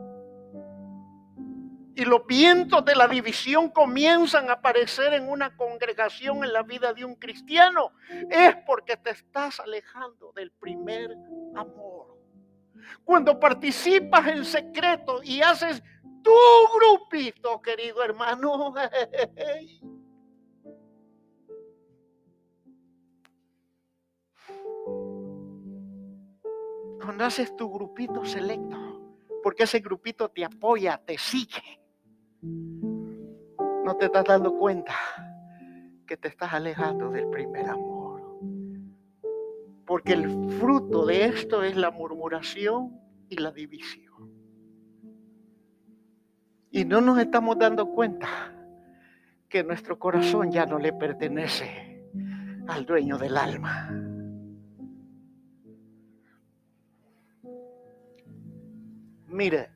y 1.96 2.04
los 2.04 2.28
vientos 2.28 2.84
de 2.84 2.94
la 2.94 3.08
división 3.08 3.70
comienzan 3.70 4.50
a 4.50 4.54
aparecer 4.54 5.14
en 5.14 5.30
una 5.30 5.56
congregación 5.56 6.44
en 6.44 6.52
la 6.52 6.62
vida 6.62 6.94
de 6.94 7.06
un 7.06 7.16
cristiano, 7.16 7.94
es 8.30 8.54
porque 8.66 8.98
te 8.98 9.12
estás 9.12 9.62
alejando 9.62 10.34
del 10.34 10.52
primer 10.52 11.16
amor. 11.56 12.18
Cuando 13.06 13.40
participas 13.40 14.28
en 14.28 14.44
secreto 14.44 15.24
y 15.24 15.42
haces 15.42 15.82
tu 16.22 16.34
grupito, 16.78 17.62
querido 17.62 18.04
hermano, 18.04 18.74
cuando 27.02 27.24
haces 27.24 27.56
tu 27.56 27.72
grupito 27.72 28.26
selecto, 28.26 28.76
porque 29.42 29.64
ese 29.64 29.80
grupito 29.80 30.28
te 30.28 30.44
apoya, 30.44 30.98
te 30.98 31.18
sigue 31.18 31.85
no 33.86 33.96
te 33.98 34.06
estás 34.06 34.26
dando 34.26 34.58
cuenta 34.58 34.94
que 36.08 36.18
te 36.18 36.28
estás 36.28 36.54
alejando 36.54 37.12
del 37.12 37.30
primer 37.30 37.68
amor. 37.70 38.40
Porque 39.86 40.14
el 40.14 40.52
fruto 40.60 41.06
de 41.06 41.26
esto 41.26 41.64
es 41.64 41.76
la 41.76 41.92
murmuración 41.92 43.00
y 43.30 43.38
la 43.38 43.52
división. 43.52 44.32
Y 46.72 46.84
no 46.84 47.00
nos 47.00 47.20
estamos 47.20 47.58
dando 47.58 47.88
cuenta 47.92 48.28
que 49.48 49.64
nuestro 49.64 49.98
corazón 49.98 50.52
ya 50.52 50.66
no 50.66 50.80
le 50.80 50.92
pertenece 50.92 52.10
al 52.68 52.86
dueño 52.86 53.18
del 53.18 53.38
alma. 53.38 53.90
Mire, 59.28 59.70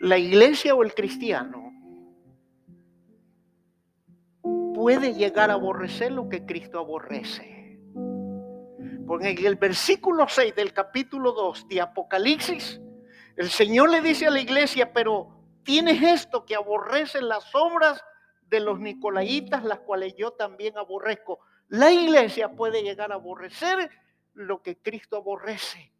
la 0.00 0.18
iglesia 0.18 0.74
o 0.74 0.82
el 0.82 0.94
cristiano 0.94 1.63
puede 4.84 5.14
llegar 5.14 5.50
a 5.50 5.54
aborrecer 5.54 6.12
lo 6.12 6.28
que 6.28 6.44
Cristo 6.44 6.78
aborrece. 6.78 7.80
Porque 9.06 9.30
en 9.30 9.46
el 9.46 9.56
versículo 9.56 10.26
6 10.28 10.54
del 10.54 10.74
capítulo 10.74 11.32
2 11.32 11.68
de 11.68 11.80
Apocalipsis, 11.80 12.82
el 13.38 13.48
Señor 13.48 13.88
le 13.88 14.02
dice 14.02 14.26
a 14.26 14.30
la 14.30 14.40
iglesia, 14.40 14.92
pero 14.92 15.42
tienes 15.62 16.02
esto 16.02 16.44
que 16.44 16.54
aborrece 16.54 17.22
las 17.22 17.54
obras 17.54 18.04
de 18.50 18.60
los 18.60 18.78
nicolaitas, 18.78 19.64
las 19.64 19.78
cuales 19.78 20.16
yo 20.18 20.32
también 20.32 20.76
aborrezco. 20.76 21.38
La 21.68 21.90
iglesia 21.90 22.52
puede 22.52 22.82
llegar 22.82 23.10
a 23.10 23.14
aborrecer 23.14 23.88
lo 24.34 24.60
que 24.60 24.76
Cristo 24.76 25.16
aborrece. 25.16 25.94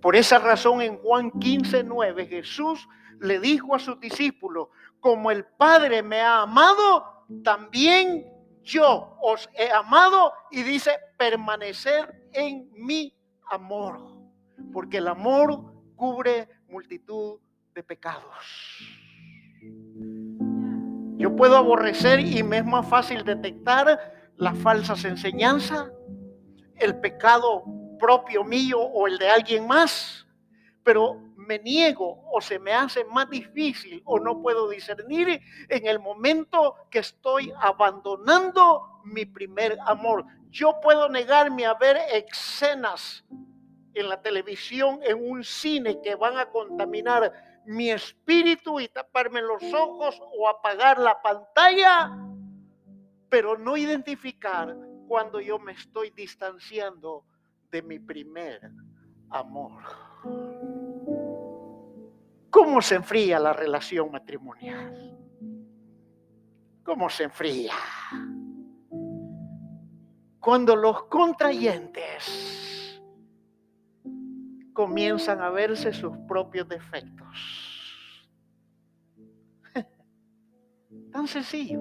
Por 0.00 0.16
esa 0.16 0.38
razón 0.38 0.80
en 0.82 0.96
Juan 0.98 1.30
15, 1.30 1.84
9 1.84 2.26
Jesús 2.26 2.88
le 3.20 3.38
dijo 3.38 3.74
a 3.74 3.78
sus 3.78 4.00
discípulos, 4.00 4.68
como 4.98 5.30
el 5.30 5.44
Padre 5.44 6.02
me 6.02 6.20
ha 6.20 6.42
amado, 6.42 7.26
también 7.44 8.26
yo 8.62 9.16
os 9.20 9.48
he 9.54 9.70
amado 9.70 10.32
y 10.50 10.62
dice, 10.62 10.92
permanecer 11.18 12.28
en 12.32 12.70
mi 12.72 13.14
amor, 13.50 14.00
porque 14.72 14.98
el 14.98 15.08
amor 15.08 15.74
cubre 15.96 16.48
multitud 16.68 17.40
de 17.74 17.82
pecados. 17.82 18.34
Yo 21.16 21.36
puedo 21.36 21.56
aborrecer 21.56 22.20
y 22.20 22.42
me 22.42 22.58
es 22.58 22.64
más 22.64 22.88
fácil 22.88 23.24
detectar 23.24 24.30
las 24.36 24.56
falsas 24.58 25.04
enseñanzas, 25.04 25.90
el 26.76 26.98
pecado 27.00 27.64
propio 28.00 28.42
mío 28.42 28.80
o 28.80 29.06
el 29.06 29.18
de 29.18 29.28
alguien 29.28 29.66
más, 29.66 30.26
pero 30.82 31.20
me 31.36 31.58
niego 31.58 32.24
o 32.32 32.40
se 32.40 32.58
me 32.58 32.72
hace 32.72 33.04
más 33.04 33.28
difícil 33.28 34.02
o 34.04 34.18
no 34.18 34.40
puedo 34.40 34.68
discernir 34.68 35.40
en 35.68 35.86
el 35.86 35.98
momento 35.98 36.76
que 36.90 37.00
estoy 37.00 37.52
abandonando 37.60 39.00
mi 39.04 39.24
primer 39.26 39.78
amor. 39.86 40.24
Yo 40.50 40.80
puedo 40.80 41.08
negarme 41.08 41.66
a 41.66 41.74
ver 41.74 41.96
escenas 42.12 43.24
en 43.94 44.08
la 44.08 44.22
televisión, 44.22 45.00
en 45.02 45.30
un 45.30 45.44
cine 45.44 46.00
que 46.02 46.14
van 46.14 46.38
a 46.38 46.46
contaminar 46.46 47.32
mi 47.66 47.90
espíritu 47.90 48.80
y 48.80 48.88
taparme 48.88 49.42
los 49.42 49.62
ojos 49.74 50.20
o 50.38 50.48
apagar 50.48 50.98
la 50.98 51.20
pantalla, 51.20 52.10
pero 53.28 53.58
no 53.58 53.76
identificar 53.76 54.76
cuando 55.08 55.40
yo 55.40 55.58
me 55.58 55.72
estoy 55.72 56.10
distanciando 56.10 57.24
de 57.70 57.82
mi 57.82 57.98
primer 57.98 58.72
amor. 59.30 59.82
¿Cómo 62.50 62.82
se 62.82 62.96
enfría 62.96 63.38
la 63.38 63.52
relación 63.52 64.10
matrimonial? 64.10 65.16
¿Cómo 66.84 67.08
se 67.08 67.24
enfría? 67.24 67.74
Cuando 70.40 70.74
los 70.74 71.04
contrayentes 71.04 73.00
comienzan 74.72 75.40
a 75.42 75.50
verse 75.50 75.92
sus 75.92 76.16
propios 76.26 76.66
defectos. 76.68 77.28
Tan 81.12 81.28
sencillo. 81.28 81.80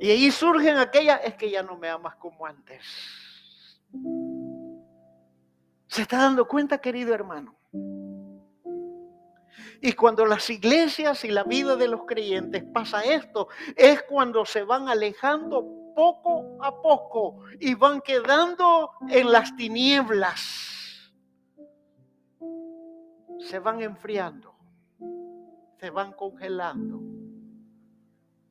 Y 0.00 0.10
ahí 0.10 0.30
surgen 0.30 0.78
aquellas, 0.78 1.20
es 1.24 1.34
que 1.34 1.50
ya 1.50 1.62
no 1.62 1.76
me 1.76 1.88
amas 1.88 2.16
como 2.16 2.46
antes. 2.46 2.82
¿Se 5.92 6.00
está 6.00 6.16
dando 6.16 6.48
cuenta, 6.48 6.78
querido 6.78 7.12
hermano? 7.12 7.54
Y 9.82 9.92
cuando 9.92 10.24
las 10.24 10.48
iglesias 10.48 11.22
y 11.22 11.30
la 11.30 11.44
vida 11.44 11.76
de 11.76 11.86
los 11.86 12.06
creyentes 12.06 12.64
pasa 12.64 13.02
esto, 13.02 13.48
es 13.76 14.02
cuando 14.04 14.46
se 14.46 14.62
van 14.62 14.88
alejando 14.88 15.92
poco 15.94 16.64
a 16.64 16.80
poco 16.80 17.40
y 17.60 17.74
van 17.74 18.00
quedando 18.00 18.92
en 19.10 19.30
las 19.30 19.54
tinieblas. 19.54 21.12
Se 23.40 23.58
van 23.58 23.82
enfriando, 23.82 24.54
se 25.78 25.90
van 25.90 26.14
congelando. 26.14 27.02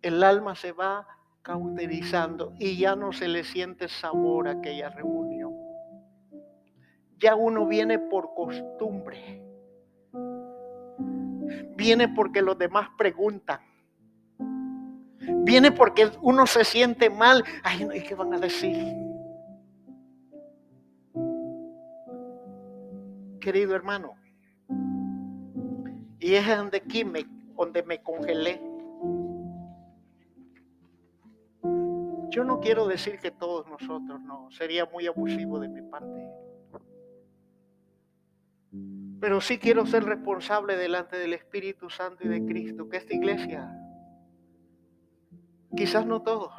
El 0.04 0.24
alma 0.24 0.54
se 0.54 0.74
va 0.74 1.08
cauterizando 1.42 2.54
y 2.60 2.78
ya 2.78 2.96
no 2.96 3.12
se 3.12 3.28
le 3.28 3.44
siente 3.44 3.88
sabor 3.88 4.48
a 4.48 4.52
aquella 4.52 4.90
reunión 4.90 5.41
ya 7.22 7.36
uno 7.36 7.66
viene 7.68 8.00
por 8.00 8.34
costumbre 8.34 9.42
viene 11.82 12.08
porque 12.10 12.42
los 12.42 12.58
demás 12.58 12.90
preguntan. 12.98 13.60
Viene 15.44 15.72
porque 15.72 16.12
uno 16.22 16.46
se 16.46 16.64
siente 16.64 17.10
mal. 17.10 17.44
Ay, 17.64 17.88
¿y 17.94 18.02
qué 18.02 18.16
van 18.16 18.34
a 18.34 18.40
decir? 18.40 18.78
Querido 23.40 23.76
hermano, 23.76 24.14
y 26.20 26.36
es 26.36 26.48
donde 26.48 26.78
aquí 26.78 27.04
me, 27.04 27.26
donde 27.56 27.82
me 27.82 28.00
congelé. 28.04 28.62
Yo 32.30 32.44
no 32.44 32.60
quiero 32.60 32.88
decir 32.88 33.18
que 33.18 33.32
todos 33.32 33.68
nosotros 33.68 34.22
no, 34.22 34.52
sería 34.52 34.86
muy 34.86 35.08
abusivo 35.08 35.60
de 35.60 35.70
mi 35.70 35.82
parte. 35.82 36.30
Pero 39.22 39.40
sí 39.40 39.60
quiero 39.60 39.86
ser 39.86 40.04
responsable 40.04 40.76
delante 40.76 41.16
del 41.16 41.34
Espíritu 41.34 41.92
Santo 41.92 42.26
y 42.26 42.28
de 42.28 42.44
Cristo, 42.44 42.90
que 42.90 42.98
esta 42.98 43.14
iglesia, 43.14 43.72
quizás 45.78 46.08
no 46.08 46.24
todos, 46.24 46.52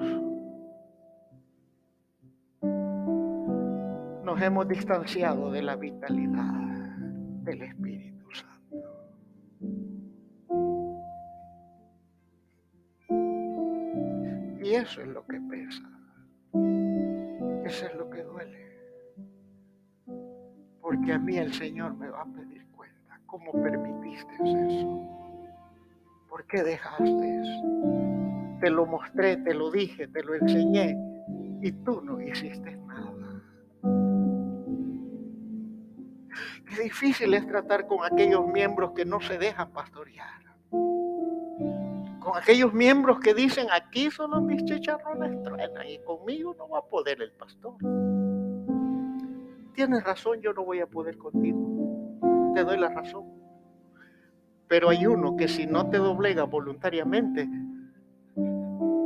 nos 4.25 4.41
hemos 4.41 4.69
distanciado 4.69 5.51
de 5.51 5.63
la 5.63 5.75
vitalidad 5.75 6.55
del 7.43 7.63
Espíritu 7.63 8.29
Santo. 8.31 8.77
Y 14.63 14.75
eso 14.75 15.03
es 15.03 15.09
lo 15.09 15.27
que 15.27 15.41
Porque 21.03 21.14
a 21.14 21.18
mí 21.18 21.36
el 21.36 21.53
Señor 21.53 21.96
me 21.96 22.09
va 22.09 22.20
a 22.20 22.24
pedir 22.26 22.64
cuenta. 22.76 23.18
¿Cómo 23.26 23.50
permitiste 23.61 24.34
eso? 24.34 25.00
¿Por 26.28 26.46
qué 26.46 26.62
dejaste 26.62 27.40
eso? 27.40 28.59
Te 28.61 28.70
lo 28.70 28.86
mostré, 28.86 29.36
te 29.38 29.53
lo 29.53 29.72
dije, 29.72 30.07
te 30.07 30.22
lo 30.22 30.36
enseñé 30.36 30.96
y 31.61 31.72
tú 31.72 32.03
no 32.03 32.20
hiciste 32.20 32.76
nada. 32.76 33.42
Qué 36.68 36.82
difícil 36.84 37.34
es 37.34 37.48
tratar 37.48 37.88
con 37.88 38.05
aquellos 38.05 38.46
miembros 38.46 38.92
que 38.92 39.05
no 39.05 39.20
se 39.20 39.38
dejan 39.38 39.72
pastorear 39.72 40.40
con 42.20 42.36
aquellos 42.36 42.72
miembros 42.72 43.18
que 43.18 43.34
dicen, 43.34 43.66
aquí 43.72 44.09
solo 44.09 44.40
mis 44.40 44.64
chicharrones 44.64 45.42
truenan 45.42 45.88
y 45.88 45.98
conmigo 46.05 46.55
no 46.57 46.68
va 46.68 46.78
a 46.78 46.82
poder 46.82 47.20
el 47.20 47.32
pastor. 47.32 47.74
Tienes 49.85 50.05
razón, 50.05 50.41
yo 50.41 50.53
no 50.53 50.64
voy 50.64 50.78
a 50.78 50.87
poder 50.87 51.18
contigo. 51.18 52.53
Te 52.55 52.62
doy 52.62 52.78
la 52.78 52.89
razón. 52.89 53.24
Pero 54.68 54.91
hay 54.91 55.05
uno 55.09 55.35
que 55.37 55.49
si 55.49 55.66
no 55.66 55.91
te 55.91 55.97
doblega 55.99 56.45
voluntariamente, 56.45 57.49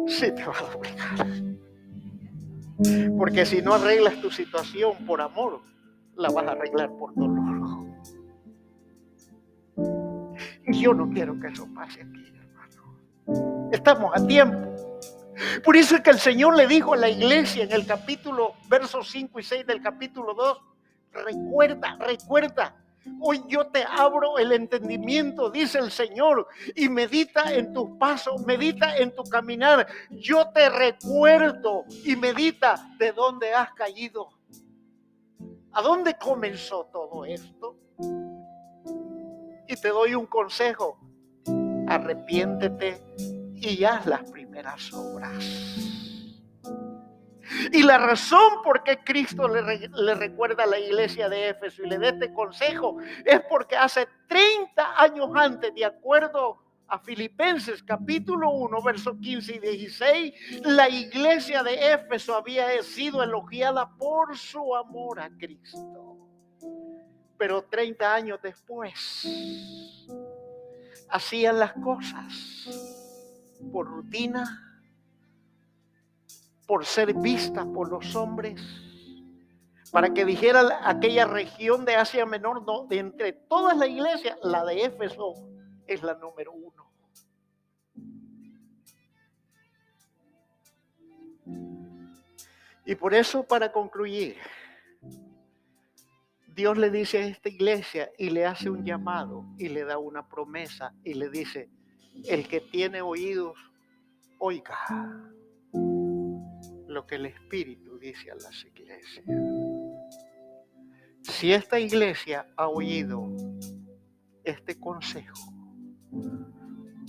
sí 0.06 0.32
te 0.34 0.44
va 0.44 0.52
a 0.52 0.70
doblegar. 0.70 1.26
Porque 3.16 3.46
si 3.46 3.62
no 3.62 3.72
arreglas 3.72 4.20
tu 4.20 4.30
situación 4.30 5.06
por 5.06 5.22
amor, 5.22 5.62
la 6.14 6.28
vas 6.28 6.46
a 6.46 6.50
arreglar 6.50 6.90
por 6.98 7.14
dolor. 7.14 7.86
Yo 10.66 10.92
no 10.92 11.08
quiero 11.08 11.40
que 11.40 11.46
eso 11.46 11.66
pase 11.74 12.02
aquí. 12.02 12.34
Estamos 13.72 14.12
a 14.14 14.26
tiempo. 14.26 14.65
Por 15.64 15.76
eso 15.76 15.96
es 15.96 16.02
que 16.02 16.10
el 16.10 16.18
Señor 16.18 16.56
le 16.56 16.66
dijo 16.66 16.94
a 16.94 16.96
la 16.96 17.08
iglesia 17.08 17.64
en 17.64 17.72
el 17.72 17.86
capítulo, 17.86 18.54
versos 18.68 19.10
5 19.10 19.38
y 19.40 19.42
6 19.42 19.66
del 19.66 19.82
capítulo 19.82 20.34
2, 20.34 20.62
recuerda, 21.12 21.96
recuerda, 22.00 22.74
hoy 23.20 23.42
yo 23.46 23.66
te 23.66 23.84
abro 23.84 24.38
el 24.38 24.52
entendimiento, 24.52 25.50
dice 25.50 25.78
el 25.78 25.90
Señor, 25.90 26.46
y 26.74 26.88
medita 26.88 27.52
en 27.52 27.72
tus 27.72 27.96
pasos, 27.98 28.44
medita 28.46 28.96
en 28.96 29.14
tu 29.14 29.24
caminar. 29.24 29.86
Yo 30.10 30.48
te 30.48 30.68
recuerdo 30.68 31.84
y 32.04 32.16
medita 32.16 32.88
de 32.98 33.12
dónde 33.12 33.52
has 33.52 33.72
caído. 33.72 34.28
¿A 35.72 35.82
dónde 35.82 36.16
comenzó 36.16 36.88
todo 36.90 37.26
esto? 37.26 37.76
Y 39.68 39.76
te 39.76 39.88
doy 39.88 40.14
un 40.14 40.26
consejo, 40.26 40.98
arrepiéntete 41.86 43.02
y 43.56 43.84
haz 43.84 44.06
las 44.06 44.22
primeras 44.56 44.92
obras. 44.94 45.44
Y 47.72 47.82
la 47.82 47.98
razón 47.98 48.62
por 48.64 48.82
qué 48.82 48.98
Cristo 49.04 49.46
le, 49.48 50.14
recuerda 50.14 50.64
a 50.64 50.66
la 50.66 50.78
iglesia 50.78 51.28
de 51.28 51.50
Éfeso 51.50 51.82
y 51.82 51.88
le 51.88 51.98
da 51.98 52.08
este 52.08 52.32
consejo 52.32 52.96
es 53.24 53.40
porque 53.48 53.76
hace 53.76 54.08
30 54.28 55.00
años 55.00 55.30
antes, 55.34 55.74
de 55.74 55.84
acuerdo 55.84 56.62
a 56.88 56.98
Filipenses 56.98 57.82
capítulo 57.82 58.50
1, 58.50 58.82
versos 58.82 59.16
15 59.20 59.56
y 59.56 59.58
16, 59.58 60.34
la 60.64 60.88
iglesia 60.88 61.62
de 61.62 61.92
Éfeso 61.92 62.34
había 62.34 62.82
sido 62.82 63.22
elogiada 63.22 63.88
por 63.96 64.36
su 64.36 64.74
amor 64.74 65.20
a 65.20 65.28
Cristo. 65.36 66.16
Pero 67.36 67.62
30 67.64 68.14
años 68.14 68.38
después, 68.42 69.26
hacían 71.10 71.58
las 71.58 71.74
cosas 71.74 72.95
por 73.72 73.86
rutina, 73.86 74.62
por 76.66 76.84
ser 76.84 77.14
vista 77.14 77.64
por 77.64 77.90
los 77.90 78.14
hombres, 78.16 78.60
para 79.92 80.12
que 80.12 80.24
dijera 80.24 80.80
aquella 80.82 81.26
región 81.26 81.84
de 81.84 81.96
Asia 81.96 82.26
Menor, 82.26 82.64
de 82.88 82.98
entre 82.98 83.32
todas 83.32 83.76
las 83.76 83.88
iglesias, 83.88 84.38
la 84.42 84.64
de 84.64 84.84
Éfeso 84.84 85.34
es 85.86 86.02
la 86.02 86.14
número 86.14 86.52
uno. 86.52 86.86
Y 92.84 92.94
por 92.94 93.14
eso, 93.14 93.42
para 93.42 93.72
concluir, 93.72 94.36
Dios 96.46 96.78
le 96.78 96.90
dice 96.90 97.18
a 97.18 97.26
esta 97.26 97.48
iglesia 97.48 98.10
y 98.16 98.30
le 98.30 98.46
hace 98.46 98.70
un 98.70 98.84
llamado 98.84 99.44
y 99.58 99.68
le 99.68 99.84
da 99.84 99.98
una 99.98 100.28
promesa 100.28 100.94
y 101.04 101.14
le 101.14 101.28
dice, 101.28 101.68
el 102.24 102.48
que 102.48 102.60
tiene 102.60 103.02
oídos, 103.02 103.58
oiga 104.38 104.76
lo 106.88 107.06
que 107.06 107.16
el 107.16 107.26
Espíritu 107.26 107.98
dice 107.98 108.30
a 108.30 108.34
las 108.36 108.64
iglesias. 108.64 109.26
Si 111.22 111.52
esta 111.52 111.78
iglesia 111.78 112.46
ha 112.56 112.68
oído 112.68 113.28
este 114.44 114.78
consejo, 114.78 115.52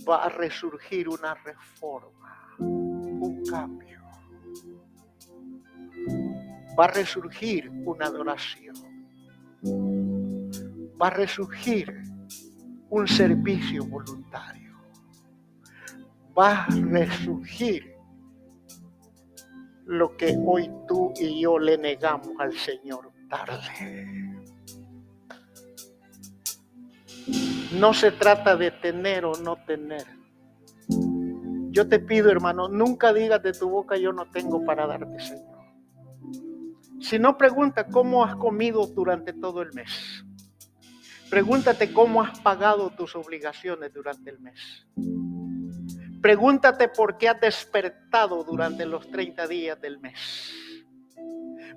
va 0.08 0.24
a 0.24 0.28
resurgir 0.28 1.08
una 1.08 1.34
reforma, 1.34 2.56
un 2.58 3.42
cambio. 3.48 4.02
Va 6.78 6.84
a 6.84 6.88
resurgir 6.88 7.70
una 7.70 8.06
adoración. 8.06 8.74
Va 11.00 11.06
a 11.06 11.10
resurgir 11.10 11.94
un 12.90 13.08
servicio 13.08 13.84
voluntario 13.84 14.67
va 16.38 16.64
a 16.64 16.66
resurgir 16.70 17.96
lo 19.86 20.16
que 20.16 20.36
hoy 20.46 20.70
tú 20.86 21.12
y 21.18 21.40
yo 21.40 21.58
le 21.58 21.78
negamos 21.78 22.28
al 22.38 22.52
Señor 22.52 23.10
darle. 23.28 24.38
No 27.72 27.92
se 27.92 28.12
trata 28.12 28.56
de 28.56 28.70
tener 28.70 29.24
o 29.24 29.32
no 29.34 29.56
tener. 29.64 30.04
Yo 31.70 31.88
te 31.88 31.98
pido, 31.98 32.30
hermano, 32.30 32.68
nunca 32.68 33.12
digas 33.12 33.42
de 33.42 33.52
tu 33.52 33.68
boca 33.68 33.96
yo 33.96 34.12
no 34.12 34.30
tengo 34.30 34.64
para 34.64 34.86
darte, 34.86 35.20
Señor. 35.20 35.58
Si 37.00 37.18
no, 37.18 37.38
pregunta 37.38 37.86
cómo 37.86 38.24
has 38.24 38.36
comido 38.36 38.86
durante 38.86 39.32
todo 39.32 39.62
el 39.62 39.72
mes. 39.72 40.24
Pregúntate 41.30 41.92
cómo 41.92 42.22
has 42.22 42.40
pagado 42.40 42.90
tus 42.90 43.14
obligaciones 43.14 43.92
durante 43.92 44.30
el 44.30 44.40
mes. 44.40 44.86
Pregúntate 46.20 46.88
por 46.88 47.16
qué 47.16 47.28
has 47.28 47.40
despertado 47.40 48.42
durante 48.42 48.84
los 48.84 49.08
30 49.10 49.46
días 49.46 49.80
del 49.80 50.00
mes. 50.00 50.52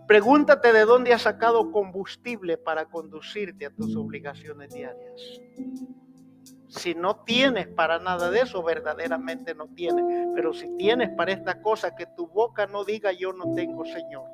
Pregúntate 0.07 0.73
de 0.73 0.83
dónde 0.85 1.13
has 1.13 1.21
sacado 1.21 1.71
combustible 1.71 2.57
para 2.57 2.85
conducirte 2.85 3.67
a 3.67 3.69
tus 3.69 3.95
obligaciones 3.95 4.73
diarias. 4.73 5.21
Si 6.67 6.95
no 6.95 7.17
tienes 7.23 7.67
para 7.67 7.99
nada 7.99 8.31
de 8.31 8.41
eso, 8.41 8.63
verdaderamente 8.63 9.53
no 9.53 9.67
tienes. 9.67 10.05
Pero 10.33 10.53
si 10.53 10.75
tienes 10.77 11.09
para 11.11 11.33
esta 11.33 11.61
cosa, 11.61 11.95
que 11.95 12.07
tu 12.07 12.27
boca 12.27 12.65
no 12.65 12.83
diga 12.83 13.11
yo 13.11 13.33
no 13.33 13.53
tengo 13.53 13.85
Señor. 13.85 14.27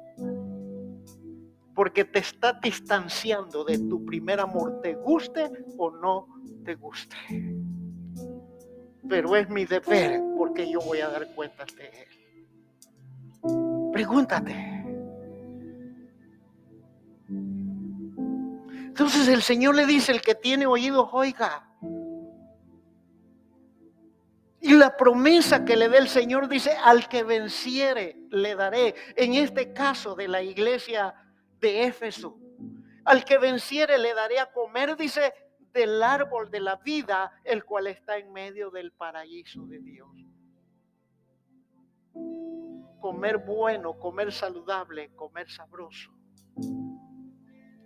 Porque 1.75 2.05
te 2.05 2.19
está 2.19 2.53
distanciando 2.53 3.63
de 3.65 3.77
tu 3.77 4.05
primer 4.05 4.39
amor, 4.39 4.81
te 4.81 4.95
guste 4.95 5.51
o 5.77 5.91
no 5.91 6.27
te 6.63 6.75
guste 6.75 7.15
pero 9.07 9.35
es 9.35 9.49
mi 9.49 9.65
deber 9.65 10.21
porque 10.37 10.69
yo 10.69 10.79
voy 10.81 10.99
a 10.99 11.09
dar 11.09 11.27
cuentas 11.33 11.67
de 11.75 11.87
él. 11.87 12.07
Pregúntate. 13.91 14.77
Entonces 18.87 19.27
el 19.27 19.41
Señor 19.41 19.75
le 19.75 19.85
dice, 19.85 20.11
el 20.11 20.21
que 20.21 20.35
tiene 20.35 20.65
oídos, 20.65 21.09
oiga. 21.11 21.63
la 24.61 24.97
promesa 24.97 25.65
que 25.65 25.75
le 25.75 25.89
dé 25.89 25.97
el 25.97 26.07
Señor 26.07 26.47
dice, 26.47 26.75
al 26.83 27.07
que 27.07 27.23
venciere 27.23 28.17
le 28.29 28.55
daré. 28.55 28.95
En 29.15 29.33
este 29.33 29.73
caso 29.73 30.15
de 30.15 30.27
la 30.27 30.41
iglesia 30.41 31.13
de 31.59 31.83
Éfeso, 31.83 32.37
al 33.05 33.23
que 33.23 33.37
venciere 33.37 33.97
le 33.97 34.13
daré 34.13 34.39
a 34.39 34.51
comer, 34.51 34.97
dice, 34.97 35.33
del 35.73 36.01
árbol 36.01 36.49
de 36.49 36.59
la 36.59 36.75
vida, 36.77 37.31
el 37.43 37.63
cual 37.63 37.87
está 37.87 38.17
en 38.17 38.31
medio 38.31 38.69
del 38.69 38.91
paraíso 38.91 39.65
de 39.65 39.79
Dios. 39.79 40.09
Comer 42.99 43.37
bueno, 43.37 43.93
comer 43.99 44.31
saludable, 44.31 45.11
comer 45.15 45.49
sabroso. 45.49 46.11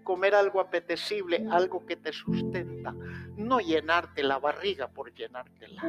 Comer 0.04 0.34
algo 0.36 0.60
apetecible, 0.60 1.46
algo 1.52 1.86
que 1.86 1.96
te 1.96 2.12
sustenta. 2.12 2.94
No 3.36 3.60
llenarte 3.60 4.24
la 4.24 4.40
barriga 4.40 4.88
por 4.88 5.14
llenártela. 5.14 5.84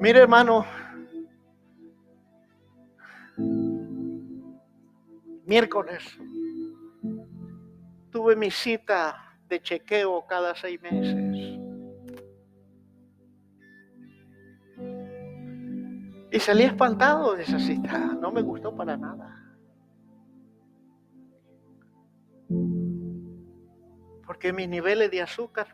Mire 0.00 0.18
hermano, 0.18 0.66
miércoles 5.44 6.18
tuve 8.12 8.36
mi 8.36 8.50
cita 8.50 9.16
de 9.48 9.60
chequeo 9.60 10.24
cada 10.26 10.54
seis 10.54 10.80
meses. 10.80 11.16
Y 16.30 16.38
salí 16.38 16.62
espantado 16.62 17.34
de 17.34 17.42
esa 17.42 17.58
cita. 17.58 17.98
No 17.98 18.30
me 18.30 18.42
gustó 18.42 18.74
para 18.74 18.96
nada. 18.96 19.38
Porque 24.26 24.52
mis 24.52 24.68
niveles 24.68 25.10
de 25.10 25.22
azúcar 25.22 25.66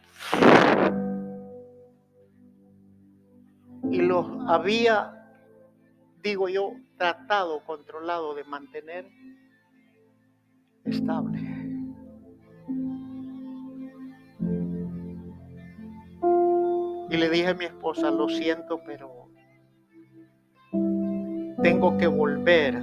y 3.90 3.98
los 4.02 4.26
había, 4.48 5.32
digo 6.22 6.48
yo, 6.48 6.72
tratado, 6.96 7.64
controlado 7.64 8.34
de 8.34 8.44
mantener 8.44 9.08
estable. 10.84 11.57
Y 17.10 17.16
le 17.16 17.30
dije 17.30 17.48
a 17.48 17.54
mi 17.54 17.64
esposa, 17.64 18.10
lo 18.10 18.28
siento, 18.28 18.80
pero 18.84 19.28
tengo 21.62 21.96
que 21.96 22.06
volver, 22.06 22.82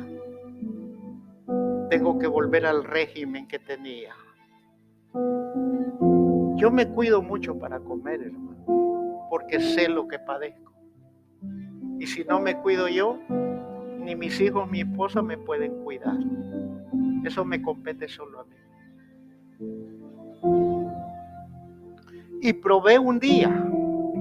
tengo 1.90 2.18
que 2.20 2.28
volver 2.28 2.66
al 2.66 2.84
régimen 2.84 3.48
que 3.48 3.60
tenía. 3.60 4.14
Yo 6.56 6.72
me 6.72 6.88
cuido 6.88 7.22
mucho 7.22 7.58
para 7.58 7.80
comer, 7.80 8.22
hermano, 8.24 9.28
porque 9.30 9.60
sé 9.60 9.88
lo 9.88 10.08
que 10.08 10.20
padezco. 10.20 10.74
Y 12.00 12.08
si 12.08 12.24
no 12.24 12.40
me 12.40 12.58
cuido 12.58 12.88
yo, 12.88 13.20
ni 14.00 14.16
mis 14.16 14.40
hijos, 14.42 14.70
mi 14.70 14.82
esposa 14.82 15.22
me 15.22 15.38
pueden 15.38 15.84
cuidar. 15.84 16.18
Eso 17.24 17.46
me 17.46 17.62
compete 17.62 18.08
solo 18.08 18.42
a 18.42 18.46
mí. 18.46 18.56
Y 22.42 22.54
probé 22.54 23.00
un 23.00 23.20
día, 23.20 23.50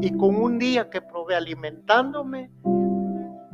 y 0.01 0.17
con 0.17 0.37
un 0.37 0.59
día 0.59 0.91
que 0.91 1.01
probé 1.01 1.35
alimentándome 1.35 2.51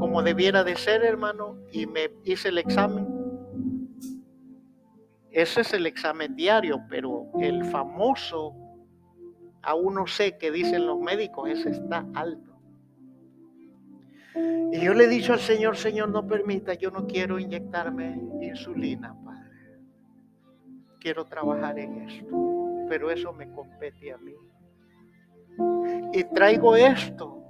como 0.01 0.23
debiera 0.23 0.65
de 0.65 0.77
ser, 0.77 1.05
hermano, 1.05 1.59
y 1.73 1.87
me 1.87 2.11
hice 2.25 2.49
el 2.49 2.59
examen. 2.59 3.07
Ese 5.31 5.61
es 5.61 5.73
el 5.75 5.87
examen 5.87 6.35
diario, 6.35 6.81
pero 6.89 7.27
el 7.39 7.65
famoso, 7.67 8.55
aún 9.63 9.95
no 9.95 10.07
sé 10.07 10.39
qué 10.39 10.51
dicen 10.51 10.87
los 10.87 10.99
médicos, 10.99 11.51
ese 11.51 11.71
está 11.71 12.07
alto. 12.15 12.51
Y 14.73 14.81
yo 14.81 14.95
le 14.95 15.05
he 15.05 15.09
dicho 15.09 15.33
al 15.35 15.41
Señor, 15.41 15.77
Señor, 15.77 16.09
no 16.09 16.27
permita, 16.27 16.75
yo 16.75 16.91
no 16.91 17.07
quiero 17.07 17.39
inyectarme 17.39 18.21
insulina, 18.41 19.15
Padre. 19.25 19.81
Quiero 20.99 21.27
trabajar 21.27 21.79
en 21.79 22.09
esto, 22.09 22.87
pero 22.89 23.11
eso 23.11 23.33
me 23.33 23.51
compete 23.53 24.13
a 24.13 24.19
mí. 24.19 24.35
Y 26.13 26.25
traigo 26.25 26.77
esto 26.77 27.45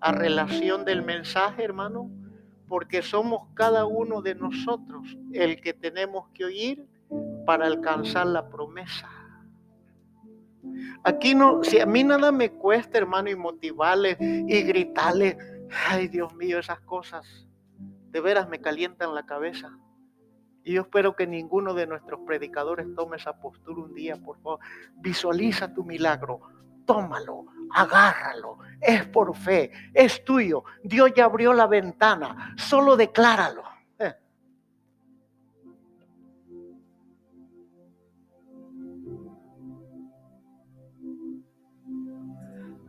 a 0.00 0.12
relación 0.12 0.84
del 0.84 1.02
mensaje, 1.02 1.64
hermano, 1.64 2.10
porque 2.68 3.02
somos 3.02 3.48
cada 3.54 3.86
uno 3.86 4.22
de 4.22 4.34
nosotros 4.34 5.16
el 5.32 5.60
que 5.60 5.72
tenemos 5.72 6.28
que 6.34 6.44
oír 6.44 6.86
para 7.46 7.66
alcanzar 7.66 8.26
la 8.26 8.48
promesa. 8.48 9.08
Aquí 11.04 11.34
no, 11.34 11.64
si 11.64 11.80
a 11.80 11.86
mí 11.86 12.04
nada 12.04 12.30
me 12.30 12.50
cuesta, 12.50 12.98
hermano, 12.98 13.30
y 13.30 13.36
motivarle 13.36 14.16
y 14.20 14.62
gritarle, 14.62 15.38
ay 15.88 16.08
Dios 16.08 16.34
mío, 16.34 16.58
esas 16.58 16.80
cosas 16.80 17.48
de 18.10 18.20
veras 18.20 18.48
me 18.48 18.60
calientan 18.60 19.14
la 19.14 19.24
cabeza. 19.24 19.70
Y 20.68 20.74
yo 20.74 20.82
espero 20.82 21.16
que 21.16 21.26
ninguno 21.26 21.72
de 21.72 21.86
nuestros 21.86 22.20
predicadores 22.26 22.94
tome 22.94 23.16
esa 23.16 23.32
postura 23.40 23.80
un 23.80 23.94
día, 23.94 24.16
por 24.16 24.36
favor. 24.42 24.58
Visualiza 24.96 25.72
tu 25.72 25.82
milagro, 25.82 26.42
tómalo, 26.84 27.46
agárralo. 27.72 28.58
Es 28.78 29.06
por 29.06 29.34
fe, 29.34 29.72
es 29.94 30.22
tuyo. 30.26 30.64
Dios 30.84 31.10
ya 31.16 31.24
abrió 31.24 31.54
la 31.54 31.66
ventana, 31.66 32.54
solo 32.58 32.98
decláralo. 32.98 33.62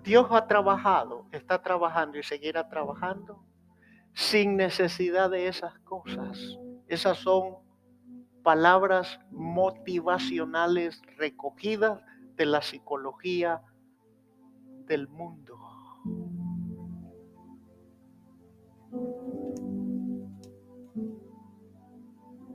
Dios 0.04 0.28
ha 0.32 0.48
trabajado, 0.48 1.28
está 1.32 1.62
trabajando 1.62 2.18
y 2.18 2.24
seguirá 2.24 2.68
trabajando 2.68 3.42
sin 4.12 4.58
necesidad 4.58 5.30
de 5.30 5.48
esas 5.48 5.80
cosas. 5.80 6.38
Esas 6.90 7.20
son 7.20 7.69
palabras 8.44 9.20
motivacionales 9.32 11.02
recogidas 11.18 12.02
de 12.36 12.46
la 12.46 12.62
psicología 12.62 13.62
del 14.88 15.08
mundo. 15.08 15.58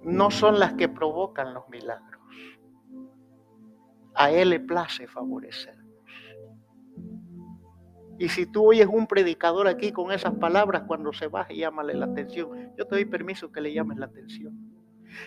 No 0.03 0.31
son 0.31 0.59
las 0.59 0.75
que 0.75 0.89
provocan 0.89 1.55
los 1.55 1.69
milagros. 1.69 2.21
A 4.15 4.31
Él 4.31 4.51
le 4.51 4.61
place 4.61 5.07
favorecer. 5.07 5.85
Y 8.19 8.29
si 8.29 8.47
tú 8.47 8.67
oyes 8.67 8.87
un 8.87 9.07
predicador 9.07 9.67
aquí 9.67 9.91
con 9.91 10.13
esas 10.13 10.35
palabras, 10.35 10.85
cuando 10.87 11.13
se 11.13 11.27
baje, 11.27 11.57
llámale 11.57 11.95
la 11.95 12.07
atención. 12.07 12.73
Yo 12.77 12.87
te 12.87 12.95
doy 12.95 13.05
permiso 13.05 13.51
que 13.51 13.61
le 13.61 13.73
llames 13.73 13.99
la 13.99 14.07
atención. 14.07 14.74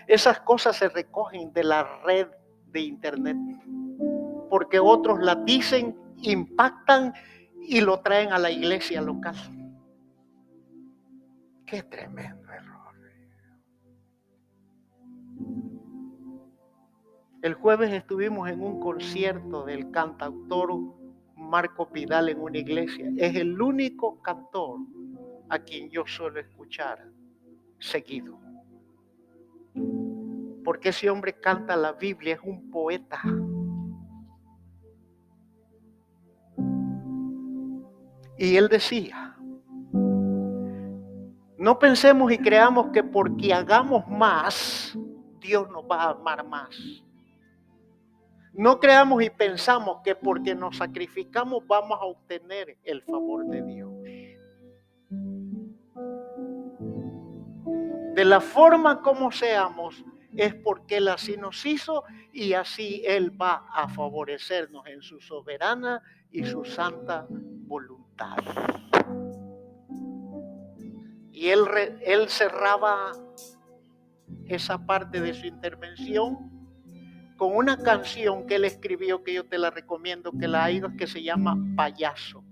Esas 0.08 0.40
cosas 0.42 0.76
se 0.76 0.90
recogen 0.90 1.52
de 1.54 1.64
la 1.64 1.84
red 2.04 2.28
de 2.72 2.82
internet. 2.82 3.38
Porque 4.50 4.80
otros 4.80 5.20
las 5.20 5.44
dicen, 5.46 5.96
impactan 6.22 7.14
y 7.62 7.82
lo 7.82 8.00
traen 8.00 8.32
a 8.32 8.40
la 8.40 8.50
iglesia 8.50 9.02
local. 9.02 9.36
Qué 11.66 11.84
tremendo 11.84 12.50
error. 12.52 12.78
El 17.42 17.54
jueves 17.54 17.94
estuvimos 17.94 18.50
en 18.50 18.62
un 18.62 18.80
concierto 18.80 19.64
del 19.64 19.92
cantautor 19.92 20.72
Marco 21.36 21.90
Pidal 21.90 22.30
en 22.30 22.40
una 22.42 22.58
iglesia. 22.58 23.12
Es 23.18 23.36
el 23.36 23.62
único 23.62 24.22
cantor 24.22 24.80
a 25.50 25.60
quien 25.60 25.90
yo 25.90 26.06
suelo 26.06 26.40
escuchar 26.40 27.10
seguido. 27.80 28.47
Porque 30.68 30.90
ese 30.90 31.10
hombre 31.10 31.32
canta 31.32 31.78
la 31.78 31.94
Biblia, 31.94 32.34
es 32.34 32.42
un 32.44 32.70
poeta. 32.70 33.22
Y 38.38 38.58
él 38.58 38.68
decía, 38.68 39.38
no 41.58 41.80
pensemos 41.80 42.30
y 42.34 42.38
creamos 42.38 42.88
que 42.88 43.02
porque 43.02 43.54
hagamos 43.54 44.06
más, 44.10 44.94
Dios 45.40 45.70
nos 45.70 45.86
va 45.86 46.04
a 46.04 46.10
amar 46.10 46.46
más. 46.46 46.76
No 48.52 48.78
creamos 48.78 49.24
y 49.24 49.30
pensamos 49.30 50.02
que 50.04 50.16
porque 50.16 50.54
nos 50.54 50.76
sacrificamos 50.76 51.66
vamos 51.66 51.98
a 52.02 52.04
obtener 52.04 52.78
el 52.84 53.02
favor 53.04 53.46
de 53.46 53.62
Dios. 53.62 53.94
De 58.16 58.26
la 58.26 58.42
forma 58.42 59.02
como 59.02 59.32
seamos, 59.32 60.04
es 60.38 60.56
porque 60.56 60.98
Él 60.98 61.08
así 61.08 61.36
nos 61.38 61.66
hizo 61.66 62.04
y 62.32 62.54
así 62.54 63.04
Él 63.06 63.40
va 63.40 63.68
a 63.74 63.88
favorecernos 63.88 64.86
en 64.88 65.02
su 65.02 65.20
soberana 65.20 66.02
y 66.32 66.46
su 66.46 66.64
santa 66.64 67.26
voluntad. 67.30 68.38
Y 71.32 71.50
Él, 71.50 71.66
él 72.02 72.30
cerraba 72.30 73.12
esa 74.48 74.86
parte 74.86 75.22
de 75.22 75.34
su 75.34 75.46
intervención 75.46 76.58
con 77.38 77.56
una 77.56 77.78
canción 77.78 78.48
que 78.48 78.56
él 78.56 78.66
escribió 78.66 79.24
que 79.24 79.34
yo 79.34 79.46
te 79.46 79.58
la 79.58 79.70
recomiendo 79.70 80.32
que 80.32 80.48
la 80.48 80.66
hagas 80.66 80.94
que 80.98 81.06
se 81.08 81.22
llama 81.22 81.56
Payaso. 81.76 82.44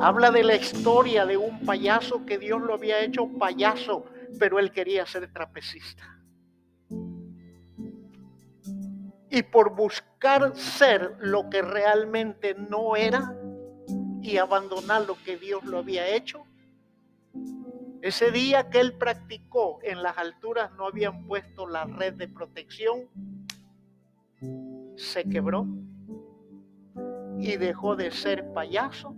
Habla 0.00 0.30
de 0.30 0.42
la 0.42 0.56
historia 0.56 1.26
de 1.26 1.36
un 1.36 1.60
payaso 1.64 2.24
que 2.24 2.38
Dios 2.38 2.60
lo 2.60 2.74
había 2.74 3.00
hecho 3.00 3.28
payaso, 3.38 4.04
pero 4.38 4.58
él 4.58 4.72
quería 4.72 5.06
ser 5.06 5.32
trapecista. 5.32 6.04
Y 9.30 9.42
por 9.44 9.74
buscar 9.74 10.56
ser 10.56 11.16
lo 11.20 11.48
que 11.48 11.62
realmente 11.62 12.54
no 12.54 12.96
era 12.96 13.36
y 14.22 14.36
abandonar 14.38 15.06
lo 15.06 15.16
que 15.24 15.36
Dios 15.36 15.64
lo 15.64 15.78
había 15.78 16.08
hecho, 16.08 16.44
ese 18.02 18.30
día 18.30 18.70
que 18.70 18.80
él 18.80 18.94
practicó 18.94 19.78
en 19.82 20.02
las 20.02 20.16
alturas 20.16 20.72
no 20.72 20.86
habían 20.86 21.26
puesto 21.26 21.66
la 21.66 21.84
red 21.84 22.14
de 22.14 22.28
protección, 22.28 23.08
se 24.96 25.24
quebró 25.24 25.66
y 27.38 27.56
dejó 27.56 27.96
de 27.96 28.10
ser 28.10 28.52
payaso 28.52 29.14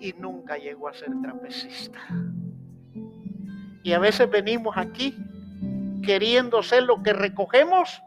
y 0.00 0.12
nunca 0.12 0.56
llegó 0.56 0.88
a 0.88 0.94
ser 0.94 1.10
trapecista. 1.22 2.00
Y 3.88 3.94
a 3.94 3.98
veces 3.98 4.28
venimos 4.30 4.76
aquí 4.76 5.16
queriendo 6.02 6.62
ser 6.62 6.82
lo 6.82 7.02
que 7.02 7.14
recogemos 7.14 8.02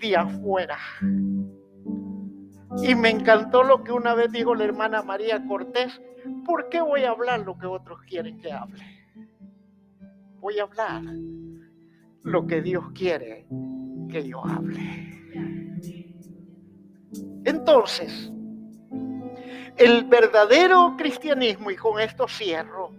de 0.00 0.16
afuera. 0.16 0.78
Y 2.82 2.94
me 2.94 3.10
encantó 3.10 3.62
lo 3.64 3.84
que 3.84 3.92
una 3.92 4.14
vez 4.14 4.32
dijo 4.32 4.54
la 4.54 4.64
hermana 4.64 5.02
María 5.02 5.46
Cortés, 5.46 6.00
¿por 6.46 6.70
qué 6.70 6.80
voy 6.80 7.04
a 7.04 7.10
hablar 7.10 7.40
lo 7.40 7.58
que 7.58 7.66
otros 7.66 8.00
quieren 8.08 8.40
que 8.40 8.50
hable? 8.50 8.82
Voy 10.40 10.58
a 10.58 10.62
hablar 10.62 11.02
lo 12.22 12.46
que 12.46 12.62
Dios 12.62 12.84
quiere 12.94 13.46
que 14.10 14.26
yo 14.26 14.42
hable. 14.42 14.80
Entonces, 17.44 18.32
el 19.76 20.04
verdadero 20.04 20.94
cristianismo, 20.96 21.70
y 21.70 21.76
con 21.76 22.00
esto 22.00 22.26
cierro, 22.26 22.97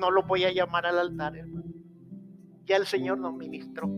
no 0.00 0.10
lo 0.10 0.22
voy 0.24 0.44
a 0.44 0.52
llamar 0.52 0.86
al 0.86 0.98
altar, 0.98 1.36
hermano. 1.36 1.72
Ya 2.64 2.76
el 2.76 2.86
Señor 2.86 3.18
nos 3.18 3.34
ministró. 3.34 3.88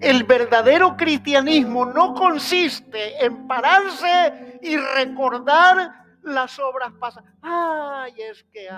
El 0.00 0.24
verdadero 0.24 0.96
cristianismo 0.96 1.86
no 1.86 2.14
consiste 2.14 3.24
en 3.24 3.46
pararse 3.46 4.58
y 4.62 4.76
recordar 4.76 5.92
las 6.22 6.58
obras 6.58 6.92
pasadas. 6.94 7.32
Ay, 7.40 8.14
es 8.16 8.44
que 8.44 8.68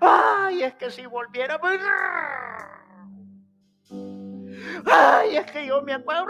Ay, 0.00 0.62
es 0.62 0.74
que 0.74 0.90
si 0.90 1.06
volviera. 1.06 1.58
Ay, 4.84 5.36
es 5.36 5.50
que 5.50 5.66
yo 5.66 5.82
me 5.82 5.94
acuerdo. 5.94 6.26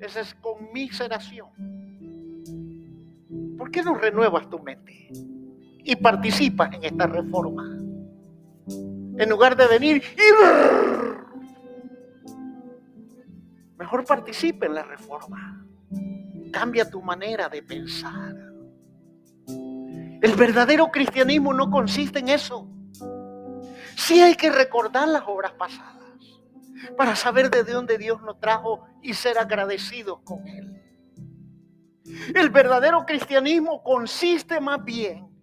Esa 0.00 0.20
es 0.20 0.34
conmiseración. 0.34 1.83
¿Por 3.64 3.70
qué 3.70 3.82
no 3.82 3.94
renuevas 3.94 4.50
tu 4.50 4.58
mente 4.58 5.08
y 5.78 5.96
participas 5.96 6.74
en 6.74 6.84
esta 6.84 7.06
reforma? 7.06 7.62
En 8.68 9.26
lugar 9.30 9.56
de 9.56 9.66
venir 9.66 10.02
y... 10.04 10.20
Mejor 13.78 14.04
participa 14.04 14.66
en 14.66 14.74
la 14.74 14.82
reforma. 14.82 15.66
Cambia 16.52 16.90
tu 16.90 17.00
manera 17.00 17.48
de 17.48 17.62
pensar. 17.62 18.36
El 19.48 20.34
verdadero 20.36 20.88
cristianismo 20.88 21.54
no 21.54 21.70
consiste 21.70 22.18
en 22.18 22.28
eso. 22.28 22.68
Sí 23.96 24.20
hay 24.20 24.34
que 24.34 24.52
recordar 24.52 25.08
las 25.08 25.22
obras 25.26 25.52
pasadas 25.52 26.04
para 26.98 27.16
saber 27.16 27.48
de 27.48 27.64
dónde 27.64 27.96
Dios 27.96 28.20
nos 28.20 28.38
trajo 28.38 28.86
y 29.00 29.14
ser 29.14 29.38
agradecidos 29.38 30.20
con 30.22 30.46
Él. 30.46 30.83
El 32.34 32.50
verdadero 32.50 33.06
cristianismo 33.06 33.82
consiste 33.82 34.60
más 34.60 34.84
bien 34.84 35.34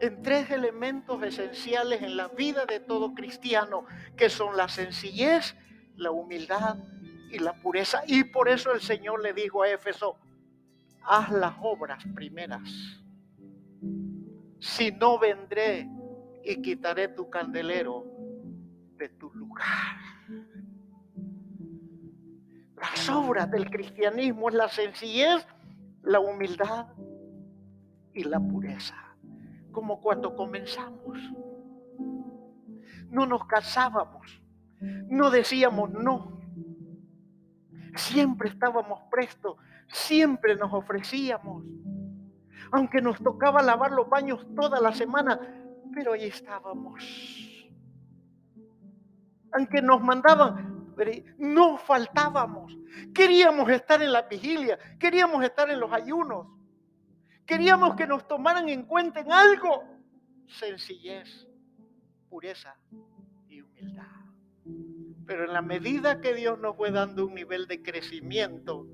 en 0.00 0.22
tres 0.22 0.50
elementos 0.50 1.22
esenciales 1.22 2.02
en 2.02 2.16
la 2.16 2.28
vida 2.28 2.66
de 2.66 2.80
todo 2.80 3.14
cristiano, 3.14 3.86
que 4.16 4.28
son 4.28 4.56
la 4.56 4.68
sencillez, 4.68 5.56
la 5.96 6.10
humildad 6.10 6.76
y 7.30 7.38
la 7.38 7.54
pureza. 7.54 8.02
Y 8.06 8.24
por 8.24 8.48
eso 8.48 8.72
el 8.72 8.80
Señor 8.80 9.22
le 9.22 9.32
dijo 9.32 9.62
a 9.62 9.70
Éfeso, 9.70 10.18
haz 11.04 11.30
las 11.30 11.54
obras 11.62 12.04
primeras. 12.14 12.68
Si 14.58 14.90
no 14.92 15.18
vendré 15.18 15.88
y 16.44 16.60
quitaré 16.60 17.08
tu 17.08 17.30
candelero 17.30 18.04
de 18.96 19.08
tu 19.08 19.32
lugar. 19.32 20.13
Las 22.84 23.08
obras 23.08 23.50
del 23.50 23.70
cristianismo 23.70 24.50
es 24.50 24.54
la 24.54 24.68
sencillez, 24.68 25.46
la 26.02 26.20
humildad 26.20 26.88
y 28.12 28.24
la 28.24 28.38
pureza. 28.38 28.94
Como 29.72 30.02
cuando 30.02 30.36
comenzamos. 30.36 31.18
No 33.08 33.24
nos 33.24 33.46
casábamos, 33.46 34.38
no 34.80 35.30
decíamos 35.30 35.90
no. 35.92 36.40
Siempre 37.96 38.50
estábamos 38.50 39.00
prestos, 39.10 39.56
siempre 39.88 40.54
nos 40.54 40.70
ofrecíamos. 40.74 41.64
Aunque 42.70 43.00
nos 43.00 43.18
tocaba 43.22 43.62
lavar 43.62 43.92
los 43.92 44.10
baños 44.10 44.46
toda 44.54 44.78
la 44.80 44.92
semana, 44.92 45.40
pero 45.94 46.12
ahí 46.12 46.24
estábamos 46.24 47.02
aunque 49.54 49.80
nos 49.80 50.02
mandaban, 50.02 50.73
no 51.38 51.78
faltábamos. 51.78 52.76
Queríamos 53.14 53.68
estar 53.70 54.02
en 54.02 54.12
la 54.12 54.22
vigilia, 54.22 54.78
queríamos 54.98 55.44
estar 55.44 55.70
en 55.70 55.80
los 55.80 55.92
ayunos, 55.92 56.46
queríamos 57.46 57.96
que 57.96 58.06
nos 58.06 58.26
tomaran 58.26 58.68
en 58.68 58.84
cuenta 58.84 59.20
en 59.20 59.32
algo. 59.32 59.84
Sencillez, 60.46 61.48
pureza 62.28 62.76
y 63.48 63.62
humildad. 63.62 64.04
Pero 65.26 65.44
en 65.44 65.52
la 65.52 65.62
medida 65.62 66.20
que 66.20 66.34
Dios 66.34 66.58
nos 66.58 66.76
fue 66.76 66.90
dando 66.90 67.26
un 67.26 67.34
nivel 67.34 67.66
de 67.66 67.82
crecimiento, 67.82 68.86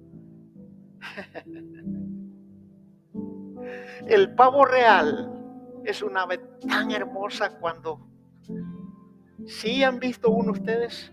el 4.06 4.34
pavo 4.34 4.64
real 4.64 5.36
es 5.84 6.02
una 6.02 6.22
ave 6.22 6.38
tan 6.68 6.90
hermosa 6.90 7.58
cuando 7.58 8.10
¿Sí 9.46 9.82
han 9.82 9.98
visto 9.98 10.30
uno 10.30 10.52
ustedes? 10.52 11.10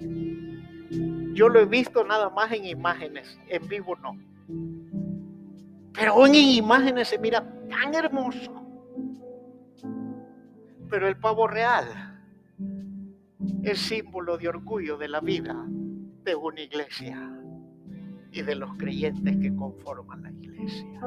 Yo 1.38 1.50
lo 1.50 1.60
he 1.60 1.66
visto 1.66 2.04
nada 2.04 2.32
más 2.32 2.52
en 2.52 2.66
imágenes, 2.66 3.40
en 3.48 3.68
vivo 3.68 3.96
no. 3.98 4.18
Pero 5.94 6.26
en 6.26 6.34
imágenes 6.34 7.10
se 7.10 7.20
mira 7.20 7.48
tan 7.70 7.94
hermoso. 7.94 8.66
Pero 10.90 11.08
el 11.08 11.16
pavo 11.18 11.48
real 11.48 11.86
es 13.62 13.78
símbolo 13.78 14.40
de 14.40 14.48
orgullo 14.48 14.98
de 14.98 15.10
la 15.10 15.20
vida 15.20 15.56
de 16.24 16.34
una 16.34 16.60
iglesia 16.60 17.32
y 18.32 18.42
de 18.42 18.56
los 18.56 18.74
creyentes 18.74 19.38
que 19.38 19.56
conforman 19.56 20.24
la 20.24 20.32
iglesia. 20.32 21.02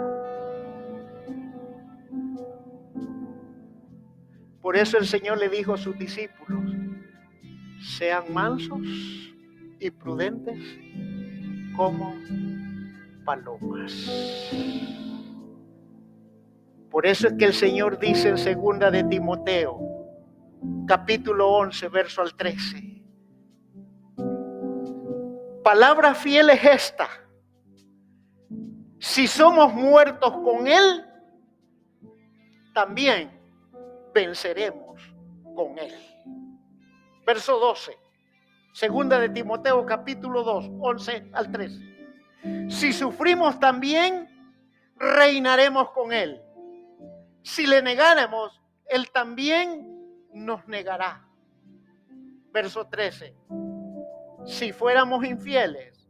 Por 4.63 4.77
eso 4.77 4.97
el 4.97 5.09
Señor 5.09 5.39
le 5.39 5.49
dijo 5.49 5.75
a 5.75 5.77
sus 5.77 5.99
discípulos, 5.99 6.63
sean 7.81 8.33
mansos 8.33 8.87
y 9.81 9.91
prudentes 9.91 10.59
como 11.77 12.15
palomas. 13.25 13.93
Por 16.91 17.07
eso 17.07 17.29
es 17.29 17.35
que 17.35 17.47
el 17.47 17.55
Señor 17.55 17.99
dice 17.99 18.29
en 18.29 18.39
segunda 18.39 18.91
de 18.91 19.05
Timoteo, 19.05 19.79
capítulo 20.87 21.49
11, 21.49 21.89
verso 21.89 22.23
al 22.23 22.35
13. 22.35 23.03
Palabra 25.65 26.15
fiel 26.15 26.51
es 26.51 26.65
esta. 26.65 27.09
Si 28.99 29.27
somos 29.27 29.73
muertos 29.73 30.33
con 30.45 30.67
Él, 30.67 31.05
también 32.75 33.31
venceremos 34.13 35.01
con 35.55 35.79
Él. 35.79 35.95
Verso 37.25 37.59
12. 37.59 38.00
Segunda 38.73 39.19
de 39.19 39.29
Timoteo 39.31 39.85
capítulo 39.85 40.45
2, 40.45 40.71
11 40.81 41.31
al 41.33 41.51
13. 41.51 42.71
Si 42.71 42.93
sufrimos 42.93 43.59
también, 43.59 44.29
reinaremos 44.97 45.91
con 45.91 46.13
Él. 46.13 46.41
Si 47.43 47.67
le 47.67 47.83
negáramos, 47.83 48.61
Él 48.87 49.11
también 49.11 49.87
nos 50.33 50.67
negará. 50.69 51.27
Verso 52.53 52.87
13. 52.87 53.35
Si 54.47 54.73
fuéramos 54.73 55.25
infieles, 55.25 56.09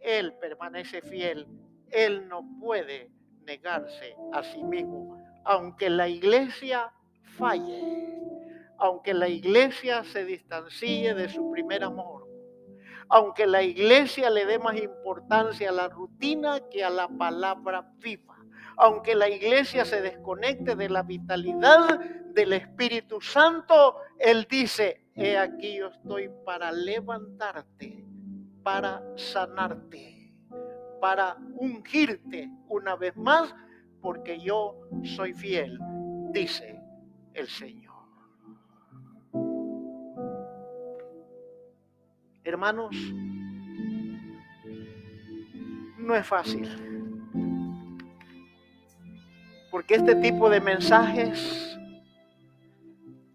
Él 0.00 0.34
permanece 0.40 1.02
fiel. 1.02 1.46
Él 1.90 2.26
no 2.28 2.44
puede 2.60 3.10
negarse 3.46 4.16
a 4.32 4.42
sí 4.42 4.62
mismo. 4.62 5.22
aunque 5.46 5.90
la 5.90 6.08
iglesia 6.08 6.90
falle, 7.36 7.82
aunque 8.84 9.14
la 9.14 9.28
iglesia 9.28 10.04
se 10.04 10.26
distancie 10.26 11.14
de 11.14 11.30
su 11.30 11.50
primer 11.50 11.84
amor, 11.84 12.28
aunque 13.08 13.46
la 13.46 13.62
iglesia 13.62 14.28
le 14.28 14.44
dé 14.44 14.58
más 14.58 14.76
importancia 14.76 15.70
a 15.70 15.72
la 15.72 15.88
rutina 15.88 16.60
que 16.70 16.84
a 16.84 16.90
la 16.90 17.08
palabra 17.08 17.90
viva, 17.96 18.36
aunque 18.76 19.14
la 19.14 19.30
iglesia 19.30 19.86
se 19.86 20.02
desconecte 20.02 20.76
de 20.76 20.90
la 20.90 21.02
vitalidad 21.02 21.98
del 21.98 22.52
Espíritu 22.52 23.22
Santo, 23.22 23.96
Él 24.18 24.46
dice, 24.50 25.06
he 25.14 25.38
aquí 25.38 25.78
yo 25.78 25.86
estoy 25.86 26.28
para 26.44 26.70
levantarte, 26.70 28.04
para 28.62 29.02
sanarte, 29.16 30.30
para 31.00 31.38
ungirte 31.54 32.50
una 32.68 32.96
vez 32.96 33.16
más, 33.16 33.54
porque 34.02 34.38
yo 34.38 34.78
soy 35.16 35.32
fiel, 35.32 35.78
dice 36.32 36.78
el 37.32 37.48
Señor. 37.48 37.93
Hermanos, 42.44 42.94
no 45.98 46.14
es 46.14 46.26
fácil. 46.26 46.68
Porque 49.70 49.94
este 49.94 50.14
tipo 50.16 50.50
de 50.50 50.60
mensajes 50.60 51.78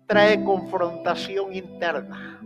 trae 0.06 0.44
confrontación 0.44 1.54
interna. 1.54 2.40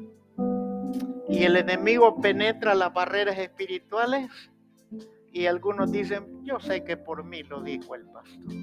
Y 1.29 1.43
el 1.43 1.57
enemigo 1.57 2.21
penetra 2.21 2.75
las 2.75 2.93
barreras 2.93 3.37
espirituales 3.37 4.29
y 5.31 5.47
algunos 5.47 5.91
dicen, 5.91 6.43
yo 6.45 6.59
sé 6.59 6.83
que 6.83 6.95
por 6.95 7.23
mí 7.23 7.43
lo 7.43 7.61
dijo 7.61 7.95
el 7.95 8.05
pastor. 8.05 8.53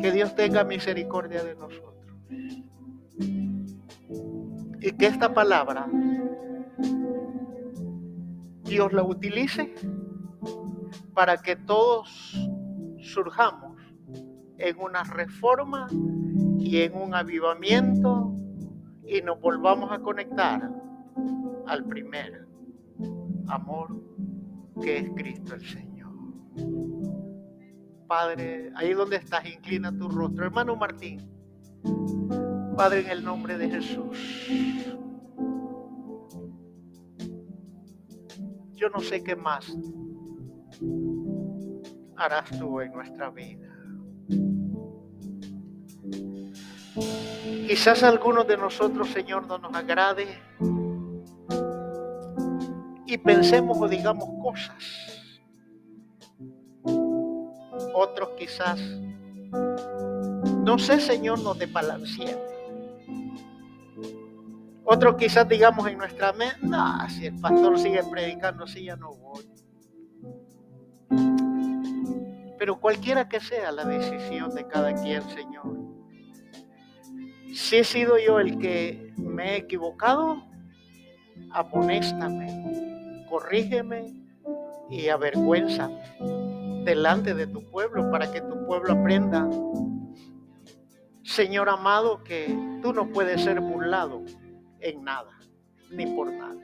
Que 0.00 0.12
Dios 0.12 0.34
tenga 0.34 0.62
misericordia 0.64 1.42
de 1.42 1.54
nosotros. 1.56 2.06
Y 4.80 4.92
que 4.92 5.06
esta 5.06 5.34
palabra 5.34 5.88
Dios 8.64 8.92
la 8.92 9.02
utilice 9.02 9.74
para 11.14 11.36
que 11.38 11.56
todos 11.56 12.36
surjamos 13.00 13.80
en 14.58 14.78
una 14.78 15.02
reforma 15.04 15.86
y 16.58 16.82
en 16.82 16.94
un 16.94 17.14
avivamiento 17.14 18.34
y 19.06 19.22
nos 19.22 19.40
volvamos 19.40 19.90
a 19.90 20.00
conectar 20.00 20.70
al 21.66 21.84
primer 21.86 22.46
amor 23.48 24.00
que 24.82 24.98
es 24.98 25.10
Cristo 25.16 25.54
el 25.54 25.62
Señor. 25.62 26.12
Padre, 28.06 28.70
ahí 28.74 28.92
donde 28.92 29.16
estás, 29.16 29.44
inclina 29.46 29.96
tu 29.96 30.08
rostro. 30.08 30.44
Hermano 30.44 30.76
Martín, 30.76 31.30
Padre, 32.78 33.00
en 33.00 33.10
el 33.10 33.24
nombre 33.24 33.58
de 33.58 33.68
Jesús. 33.68 34.46
Yo 38.76 38.88
no 38.90 39.00
sé 39.00 39.24
qué 39.24 39.34
más 39.34 39.76
harás 42.14 42.56
tú 42.56 42.80
en 42.80 42.92
nuestra 42.92 43.30
vida. 43.30 43.68
Quizás 47.66 48.04
algunos 48.04 48.46
de 48.46 48.56
nosotros, 48.56 49.08
Señor, 49.08 49.48
no 49.48 49.58
nos 49.58 49.74
agrade 49.74 50.28
y 53.06 53.18
pensemos 53.18 53.76
o 53.80 53.88
digamos 53.88 54.28
cosas. 54.40 55.40
Otros 57.92 58.28
quizás, 58.38 58.78
no 60.64 60.78
sé, 60.78 61.00
Señor, 61.00 61.40
nos 61.40 61.58
desbalanceen. 61.58 62.57
Otros 64.90 65.16
quizás 65.16 65.46
digamos 65.46 65.86
en 65.86 65.98
nuestra 65.98 66.32
mente, 66.32 66.66
si 67.10 67.26
el 67.26 67.38
pastor 67.38 67.78
sigue 67.78 68.02
predicando, 68.10 68.66
sí, 68.66 68.84
ya 68.84 68.96
no 68.96 69.12
voy. 69.12 69.46
Pero 72.58 72.80
cualquiera 72.80 73.28
que 73.28 73.38
sea 73.38 73.70
la 73.70 73.84
decisión 73.84 74.54
de 74.54 74.66
cada 74.66 74.94
quien, 74.94 75.22
Señor, 75.28 75.76
si 77.52 77.76
he 77.76 77.84
sido 77.84 78.16
yo 78.18 78.40
el 78.40 78.56
que 78.56 79.12
me 79.18 79.52
he 79.52 79.56
equivocado, 79.58 80.42
amonéstame, 81.50 83.26
corrígeme 83.28 84.14
y 84.88 85.10
avergüénzame 85.10 86.00
delante 86.86 87.34
de 87.34 87.46
tu 87.46 87.62
pueblo 87.70 88.10
para 88.10 88.32
que 88.32 88.40
tu 88.40 88.64
pueblo 88.64 88.94
aprenda, 88.94 89.46
Señor 91.24 91.68
amado, 91.68 92.24
que 92.24 92.58
tú 92.80 92.94
no 92.94 93.10
puedes 93.10 93.42
ser 93.42 93.60
burlado 93.60 94.24
en 94.80 95.04
nada, 95.04 95.38
ni 95.90 96.06
por 96.06 96.32
nada. 96.32 96.56